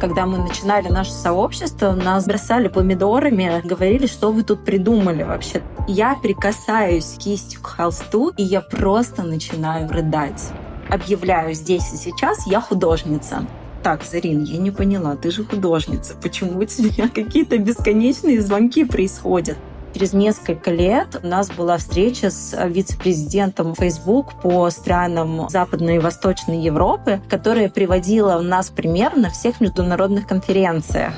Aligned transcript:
Когда 0.00 0.26
мы 0.26 0.38
начинали 0.38 0.88
наше 0.88 1.12
сообщество, 1.12 1.92
нас 1.92 2.26
бросали 2.26 2.68
помидорами, 2.68 3.62
говорили, 3.64 4.06
что 4.06 4.32
вы 4.32 4.42
тут 4.42 4.64
придумали 4.64 5.22
вообще. 5.22 5.62
Я 5.88 6.14
прикасаюсь 6.22 7.16
кистью 7.18 7.62
к 7.62 7.66
холсту, 7.66 8.28
и 8.36 8.42
я 8.42 8.60
просто 8.60 9.22
начинаю 9.22 9.88
рыдать. 9.88 10.52
Объявляю 10.90 11.54
здесь 11.54 11.92
и 11.94 11.96
сейчас, 11.96 12.46
я 12.46 12.60
художница 12.60 13.46
так, 13.84 14.02
Зарин, 14.02 14.44
я 14.44 14.56
не 14.56 14.70
поняла, 14.70 15.14
ты 15.14 15.30
же 15.30 15.44
художница, 15.44 16.14
почему 16.20 16.58
у 16.58 16.64
тебя 16.64 17.06
какие-то 17.14 17.58
бесконечные 17.58 18.40
звонки 18.40 18.82
происходят? 18.82 19.58
Через 19.94 20.12
несколько 20.12 20.72
лет 20.72 21.20
у 21.22 21.26
нас 21.26 21.48
была 21.52 21.78
встреча 21.78 22.28
с 22.28 22.66
вице-президентом 22.66 23.76
Facebook 23.76 24.34
по 24.42 24.68
странам 24.70 25.48
Западной 25.48 25.96
и 25.96 25.98
Восточной 26.00 26.60
Европы, 26.60 27.20
которая 27.28 27.68
приводила 27.68 28.40
нас 28.40 28.70
пример 28.70 29.16
на 29.16 29.30
всех 29.30 29.60
международных 29.60 30.26
конференциях. 30.26 31.14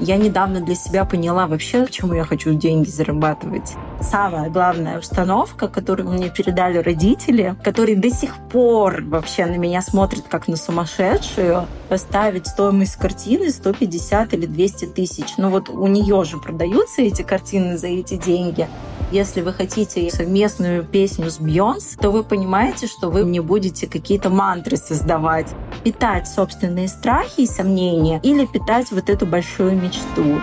Я 0.00 0.16
недавно 0.16 0.62
для 0.62 0.74
себя 0.74 1.04
поняла 1.04 1.46
вообще, 1.46 1.84
почему 1.84 2.14
я 2.14 2.24
хочу 2.24 2.54
деньги 2.54 2.88
зарабатывать. 2.88 3.74
Самая 4.00 4.50
главная 4.50 4.98
установка, 4.98 5.68
которую 5.68 6.10
мне 6.10 6.28
передали 6.28 6.78
родители, 6.78 7.56
которые 7.64 7.96
до 7.96 8.10
сих 8.10 8.36
пор 8.50 9.02
вообще 9.02 9.46
на 9.46 9.56
меня 9.56 9.80
смотрят 9.80 10.24
как 10.28 10.48
на 10.48 10.56
сумасшедшую, 10.56 11.66
поставить 11.88 12.46
стоимость 12.46 12.96
картины 12.96 13.50
150 13.50 14.34
или 14.34 14.46
200 14.46 14.84
тысяч. 14.86 15.34
Ну 15.38 15.48
вот 15.48 15.70
у 15.70 15.86
нее 15.86 16.24
же 16.24 16.38
продаются 16.38 17.02
эти 17.02 17.22
картины 17.22 17.78
за 17.78 17.88
эти 17.88 18.16
деньги. 18.16 18.68
Если 19.12 19.40
вы 19.40 19.52
хотите 19.52 20.10
совместную 20.10 20.84
песню 20.84 21.30
с 21.30 21.38
Бьонс, 21.38 21.96
то 21.98 22.10
вы 22.10 22.22
понимаете, 22.22 22.88
что 22.88 23.08
вы 23.08 23.22
не 23.22 23.40
будете 23.40 23.86
какие-то 23.86 24.30
мантры 24.30 24.76
создавать. 24.76 25.46
Питать 25.84 26.28
собственные 26.28 26.88
страхи 26.88 27.42
и 27.42 27.46
сомнения 27.46 28.20
или 28.22 28.46
питать 28.46 28.90
вот 28.90 29.08
эту 29.08 29.24
большую 29.24 29.76
мечту. 29.76 30.40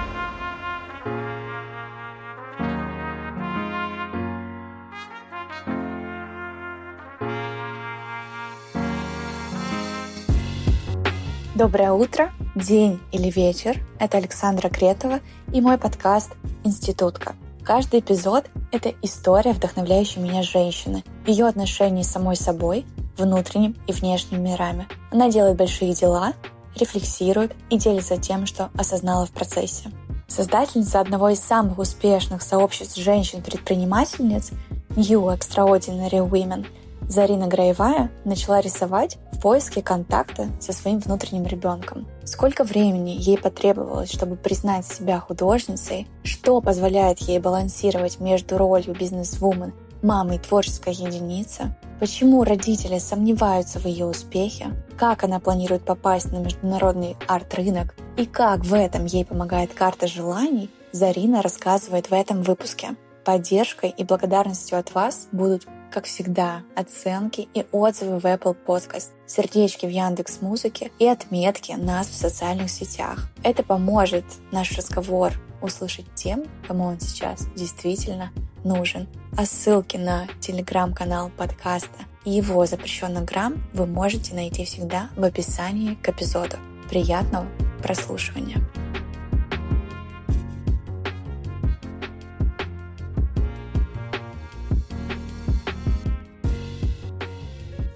Доброе 11.55 11.91
утро, 11.91 12.31
день 12.55 12.99
или 13.11 13.29
вечер. 13.29 13.77
Это 13.99 14.17
Александра 14.17 14.69
Кретова 14.69 15.19
и 15.53 15.61
мой 15.61 15.77
подкаст 15.77 16.31
«Институтка». 16.63 17.35
Каждый 17.63 17.99
эпизод— 17.99 18.45
это 18.71 18.91
история, 19.03 19.53
вдохновляющая 19.53 20.23
меня 20.23 20.41
женщины, 20.41 21.03
ее 21.27 21.45
отношения 21.45 22.03
с 22.03 22.09
самой 22.09 22.37
собой, 22.37 22.87
внутренним 23.19 23.75
и 23.85 23.91
внешним 23.91 24.43
мирами. 24.43 24.87
Она 25.11 25.29
делает 25.29 25.55
большие 25.55 25.93
дела, 25.93 26.33
рефлексирует 26.75 27.55
и 27.69 27.77
делится 27.77 28.17
тем, 28.17 28.47
что 28.47 28.71
осознала 28.75 29.27
в 29.27 29.31
процессе. 29.31 29.91
Создательница 30.27 31.01
одного 31.01 31.29
из 31.29 31.39
самых 31.39 31.77
успешных 31.77 32.41
сообществ 32.41 32.97
женщин-предпринимательниц 32.97 34.49
New 34.95 35.21
Extraordinary 35.27 36.27
Women— 36.27 36.65
Зарина 37.07 37.47
Граевая 37.47 38.11
начала 38.25 38.61
рисовать 38.61 39.17
в 39.31 39.41
поиске 39.41 39.81
контакта 39.81 40.47
со 40.59 40.73
своим 40.73 40.99
внутренним 40.99 41.45
ребенком. 41.45 42.07
Сколько 42.23 42.63
времени 42.63 43.15
ей 43.19 43.37
потребовалось, 43.37 44.11
чтобы 44.11 44.35
признать 44.35 44.85
себя 44.85 45.19
художницей, 45.19 46.07
что 46.23 46.61
позволяет 46.61 47.19
ей 47.19 47.39
балансировать 47.39 48.19
между 48.19 48.57
ролью 48.57 48.95
бизнес-вумен, 48.95 49.73
мамой 50.01 50.37
творческой 50.37 50.93
единицы, 50.93 51.75
почему 51.99 52.43
родители 52.43 52.99
сомневаются 52.99 53.79
в 53.79 53.85
ее 53.85 54.05
успехе, 54.05 54.67
как 54.97 55.23
она 55.23 55.39
планирует 55.39 55.83
попасть 55.83 56.31
на 56.31 56.37
международный 56.37 57.15
арт-рынок? 57.27 57.95
И 58.17 58.25
как 58.25 58.65
в 58.65 58.73
этом 58.73 59.05
ей 59.05 59.25
помогает 59.25 59.73
карта 59.73 60.07
желаний, 60.07 60.69
Зарина 60.91 61.41
рассказывает 61.41 62.09
в 62.09 62.13
этом 62.13 62.43
выпуске. 62.43 62.95
Поддержкой 63.25 63.89
и 63.89 64.03
благодарностью 64.03 64.77
от 64.77 64.93
вас 64.93 65.27
будут 65.31 65.65
как 65.93 66.05
всегда, 66.05 66.63
оценки 66.75 67.47
и 67.53 67.65
отзывы 67.71 68.19
в 68.19 68.25
Apple 68.25 68.57
Podcast, 68.65 69.11
сердечки 69.27 69.85
в 69.85 69.89
Яндекс 69.89 70.41
Музыке 70.41 70.91
и 70.97 71.07
отметки 71.07 71.73
нас 71.73 72.07
в 72.07 72.15
социальных 72.15 72.71
сетях. 72.71 73.29
Это 73.43 73.61
поможет 73.61 74.25
наш 74.51 74.75
разговор 74.75 75.33
услышать 75.61 76.07
тем, 76.15 76.45
кому 76.67 76.85
он 76.85 76.99
сейчас 76.99 77.47
действительно 77.55 78.31
нужен. 78.63 79.07
А 79.37 79.45
ссылки 79.45 79.97
на 79.97 80.27
телеграм-канал 80.39 81.29
подкаста 81.37 81.99
и 82.25 82.31
его 82.31 82.65
запрещенный 82.65 83.21
грамм 83.21 83.63
вы 83.73 83.85
можете 83.85 84.33
найти 84.33 84.65
всегда 84.65 85.09
в 85.15 85.23
описании 85.23 85.93
к 85.93 86.09
эпизоду. 86.09 86.57
Приятного 86.89 87.47
прослушивания! 87.83 88.57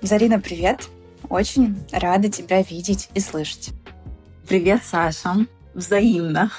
Зарина, 0.07 0.39
привет! 0.39 0.87
Очень 1.29 1.85
рада 1.91 2.29
тебя 2.29 2.61
видеть 2.61 3.09
и 3.13 3.19
слышать. 3.19 3.71
Привет, 4.47 4.81
Саша. 4.85 5.45
Взаимно. 5.73 6.49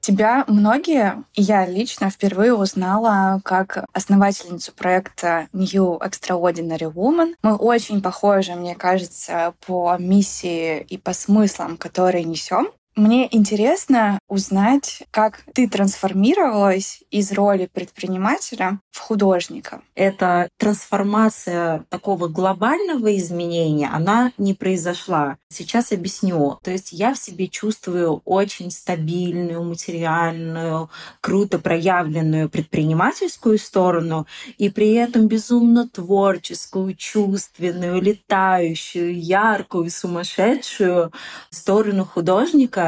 Тебя 0.00 0.44
многие, 0.46 1.24
я 1.32 1.64
лично 1.64 2.10
впервые 2.10 2.52
узнала 2.52 3.40
как 3.42 3.86
основательницу 3.94 4.72
проекта 4.72 5.48
New 5.54 5.96
Extraordinary 6.00 6.92
Woman. 6.92 7.32
Мы 7.42 7.56
очень 7.56 8.02
похожи, 8.02 8.52
мне 8.56 8.74
кажется, 8.74 9.54
по 9.66 9.96
миссии 9.98 10.82
и 10.82 10.98
по 10.98 11.14
смыслам, 11.14 11.78
которые 11.78 12.24
несем. 12.24 12.68
Мне 12.94 13.26
интересно 13.34 14.18
узнать, 14.28 15.04
как 15.10 15.44
ты 15.54 15.66
трансформировалась 15.66 17.02
из 17.10 17.32
роли 17.32 17.66
предпринимателя 17.72 18.80
в 18.90 18.98
художника. 18.98 19.80
Эта 19.94 20.50
трансформация 20.58 21.86
такого 21.88 22.28
глобального 22.28 23.16
изменения, 23.16 23.88
она 23.90 24.32
не 24.36 24.52
произошла. 24.52 25.38
Сейчас 25.48 25.92
объясню. 25.92 26.58
То 26.62 26.70
есть 26.70 26.92
я 26.92 27.14
в 27.14 27.18
себе 27.18 27.48
чувствую 27.48 28.20
очень 28.26 28.70
стабильную, 28.70 29.62
материальную, 29.62 30.90
круто 31.22 31.58
проявленную 31.58 32.50
предпринимательскую 32.50 33.58
сторону 33.58 34.26
и 34.58 34.68
при 34.68 34.92
этом 34.92 35.28
безумно 35.28 35.88
творческую, 35.88 36.94
чувственную, 36.94 38.02
летающую, 38.02 39.18
яркую, 39.18 39.90
сумасшедшую 39.90 41.10
сторону 41.48 42.04
художника, 42.04 42.81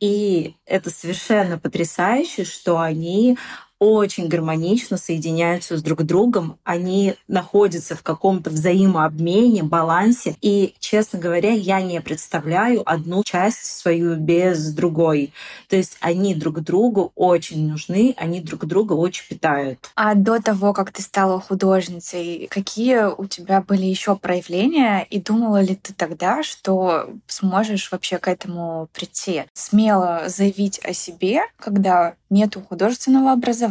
И 0.00 0.54
это 0.66 0.90
совершенно 0.90 1.58
потрясающе, 1.58 2.44
что 2.44 2.78
они 2.78 3.38
очень 3.78 4.28
гармонично 4.28 4.96
соединяются 4.96 5.76
с 5.76 5.82
друг 5.82 6.02
другом, 6.02 6.58
они 6.64 7.14
находятся 7.28 7.94
в 7.94 8.02
каком-то 8.02 8.50
взаимообмене, 8.50 9.62
балансе. 9.62 10.36
И, 10.40 10.74
честно 10.78 11.18
говоря, 11.18 11.52
я 11.52 11.80
не 11.82 12.00
представляю 12.00 12.82
одну 12.88 13.22
часть 13.22 13.64
свою 13.64 14.16
без 14.16 14.72
другой. 14.72 15.32
То 15.68 15.76
есть 15.76 15.96
они 16.00 16.34
друг 16.34 16.60
другу 16.60 17.12
очень 17.14 17.68
нужны, 17.68 18.14
они 18.16 18.40
друг 18.40 18.64
друга 18.64 18.94
очень 18.94 19.26
питают. 19.28 19.90
А 19.94 20.14
до 20.14 20.40
того, 20.40 20.72
как 20.72 20.92
ты 20.92 21.02
стала 21.02 21.40
художницей, 21.40 22.48
какие 22.50 23.04
у 23.14 23.26
тебя 23.26 23.60
были 23.60 23.84
еще 23.84 24.16
проявления? 24.16 25.06
И 25.10 25.20
думала 25.20 25.60
ли 25.60 25.74
ты 25.76 25.92
тогда, 25.92 26.42
что 26.42 27.10
сможешь 27.26 27.90
вообще 27.92 28.18
к 28.18 28.28
этому 28.28 28.88
прийти? 28.92 29.44
Смело 29.52 30.24
заявить 30.28 30.80
о 30.84 30.92
себе, 30.92 31.42
когда 31.58 32.14
нету 32.30 32.60
художественного 32.60 33.32
образования, 33.32 33.65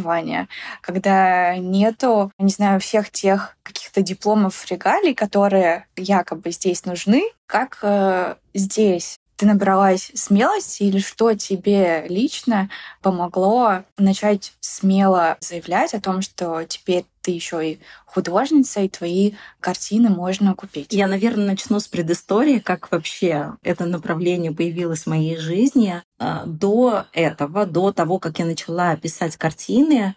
когда 0.80 1.56
нету, 1.56 2.32
не 2.38 2.50
знаю, 2.50 2.80
всех 2.80 3.10
тех 3.10 3.56
каких-то 3.62 4.02
дипломов, 4.02 4.66
регалий, 4.70 5.14
которые 5.14 5.86
якобы 5.96 6.50
здесь 6.50 6.84
нужны, 6.84 7.24
как 7.46 7.78
э, 7.82 8.34
здесь? 8.54 9.18
Ты 9.36 9.44
набралась 9.44 10.10
смелости 10.14 10.84
или 10.84 10.98
что 10.98 11.34
тебе 11.34 12.06
лично 12.08 12.70
помогло 13.02 13.82
начать 13.98 14.54
смело 14.60 15.36
заявлять 15.40 15.92
о 15.92 16.00
том, 16.00 16.22
что 16.22 16.64
теперь 16.64 17.04
ты 17.26 17.32
еще 17.32 17.72
и 17.72 17.78
художница, 18.06 18.80
и 18.80 18.88
твои 18.88 19.32
картины 19.58 20.10
можно 20.10 20.54
купить. 20.54 20.92
Я, 20.92 21.08
наверное, 21.08 21.48
начну 21.48 21.80
с 21.80 21.88
предыстории, 21.88 22.60
как 22.60 22.92
вообще 22.92 23.56
это 23.64 23.84
направление 23.84 24.52
появилось 24.52 25.02
в 25.02 25.06
моей 25.08 25.36
жизни. 25.36 26.02
А, 26.18 26.44
до 26.46 27.04
этого, 27.12 27.66
до 27.66 27.92
того, 27.92 28.18
как 28.18 28.38
я 28.38 28.46
начала 28.46 28.96
писать 28.96 29.36
картины, 29.36 30.14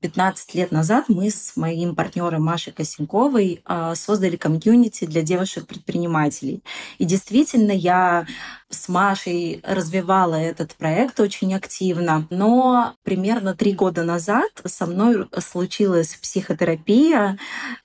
15 0.00 0.54
лет 0.54 0.70
назад 0.70 1.06
мы 1.08 1.30
с 1.30 1.56
моим 1.56 1.96
партнером 1.96 2.44
Машей 2.44 2.72
Косенковой 2.72 3.62
а, 3.64 3.94
создали 3.94 4.36
комьюнити 4.36 5.06
для 5.06 5.22
девушек-предпринимателей. 5.22 6.62
И 6.98 7.04
действительно, 7.04 7.72
я 7.72 8.26
с 8.68 8.88
Машей 8.88 9.60
развивала 9.64 10.36
этот 10.36 10.74
проект 10.76 11.18
очень 11.18 11.52
активно. 11.54 12.28
Но 12.30 12.94
примерно 13.02 13.56
три 13.56 13.72
года 13.72 14.04
назад 14.04 14.50
со 14.64 14.86
мной 14.86 15.26
случилась 15.40 16.14
психо 16.14 16.49
психотерапия. 16.50 17.38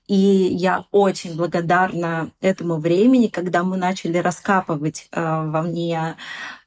И 0.06 0.14
я 0.14 0.84
очень 0.90 1.36
благодарна 1.36 2.30
этому 2.40 2.76
времени, 2.76 3.28
когда 3.28 3.62
мы 3.62 3.76
начали 3.76 4.18
раскапывать 4.18 5.08
э, 5.12 5.20
во 5.20 5.62
мне, 5.62 6.16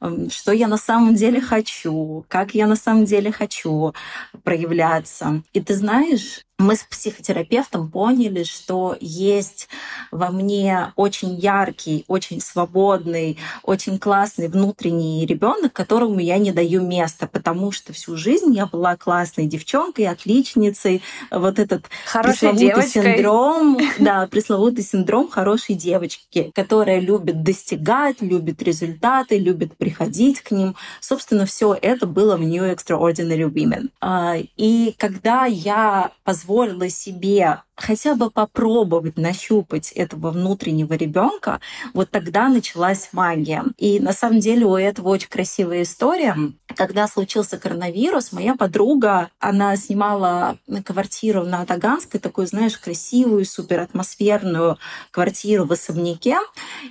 э, 0.01 0.28
что 0.30 0.51
я 0.51 0.68
на 0.68 0.78
самом 0.78 1.16
деле 1.16 1.42
хочу, 1.42 2.25
как 2.28 2.54
я 2.54 2.68
на 2.68 2.75
самом 2.75 3.06
деле 3.06 3.31
хочу 3.31 3.94
проявляться. 4.44 5.44
И 5.54 5.62
ты 5.62 5.75
знаешь, 5.75 6.42
мы 6.59 6.75
с 6.75 6.83
психотерапевтом 6.83 7.89
поняли, 7.89 8.44
что 8.44 8.97
есть 9.00 9.69
во 10.11 10.29
мне 10.29 10.91
очень 10.97 11.35
яркий, 11.35 12.03
очень 12.07 12.41
свободный, 12.41 13.38
очень 13.63 13.97
классный 13.97 14.50
внутренний 14.50 15.25
ребенок, 15.25 15.71
которому 15.71 16.19
я 16.19 16.38
не 16.38 16.51
даю 16.51 16.81
места, 16.81 17.27
потому 17.27 17.71
что 17.71 17.94
всю 17.94 18.17
жизнь 18.17 18.53
я 18.53 18.65
была 18.65 18.97
классной 18.97 19.45
девчонкой, 19.45 20.07
отличницей. 20.07 21.01
Вот 21.31 21.59
этот 21.59 21.85
Хорошей 22.06 22.50
пресловутый 22.50 22.67
девочкой. 22.67 23.03
синдром, 23.15 23.77
да, 23.97 24.27
пресловутый 24.27 24.83
синдром 24.83 25.29
хорошей 25.29 25.75
девочки, 25.75 26.51
которая 26.53 27.00
любит 27.00 27.41
достигать, 27.41 28.21
любит 28.21 28.62
результаты, 28.62 29.39
любит 29.39 29.77
приходить 29.77 30.41
к 30.41 30.51
ним. 30.51 30.75
Собственно, 31.00 31.45
все 31.45 31.73
это 31.81 32.05
было 32.05 32.35
в 32.35 32.44
New 32.44 32.65
Extraordinary 32.65 33.50
Women. 33.50 33.91
А, 34.01 34.35
и 34.57 34.94
когда 34.97 35.45
я 35.45 36.12
позволила 36.25 36.49
позволила 36.50 36.90
себе 36.90 37.62
хотя 37.79 38.15
бы 38.15 38.29
попробовать 38.29 39.17
нащупать 39.17 39.91
этого 39.93 40.31
внутреннего 40.31 40.93
ребенка, 40.93 41.59
вот 41.93 42.11
тогда 42.11 42.49
началась 42.49 43.09
магия. 43.13 43.63
И 43.77 43.99
на 43.99 44.13
самом 44.13 44.39
деле 44.39 44.65
у 44.65 44.75
этого 44.75 45.09
очень 45.09 45.29
красивая 45.29 45.83
история. 45.83 46.35
Когда 46.75 47.07
случился 47.07 47.57
коронавирус, 47.57 48.31
моя 48.31 48.55
подруга, 48.55 49.29
она 49.39 49.75
снимала 49.75 50.57
квартиру 50.85 51.43
на 51.43 51.65
Таганской, 51.65 52.19
такую, 52.19 52.47
знаешь, 52.47 52.77
красивую, 52.77 53.45
супер 53.45 53.79
атмосферную 53.79 54.77
квартиру 55.11 55.65
в 55.65 55.71
особняке. 55.71 56.37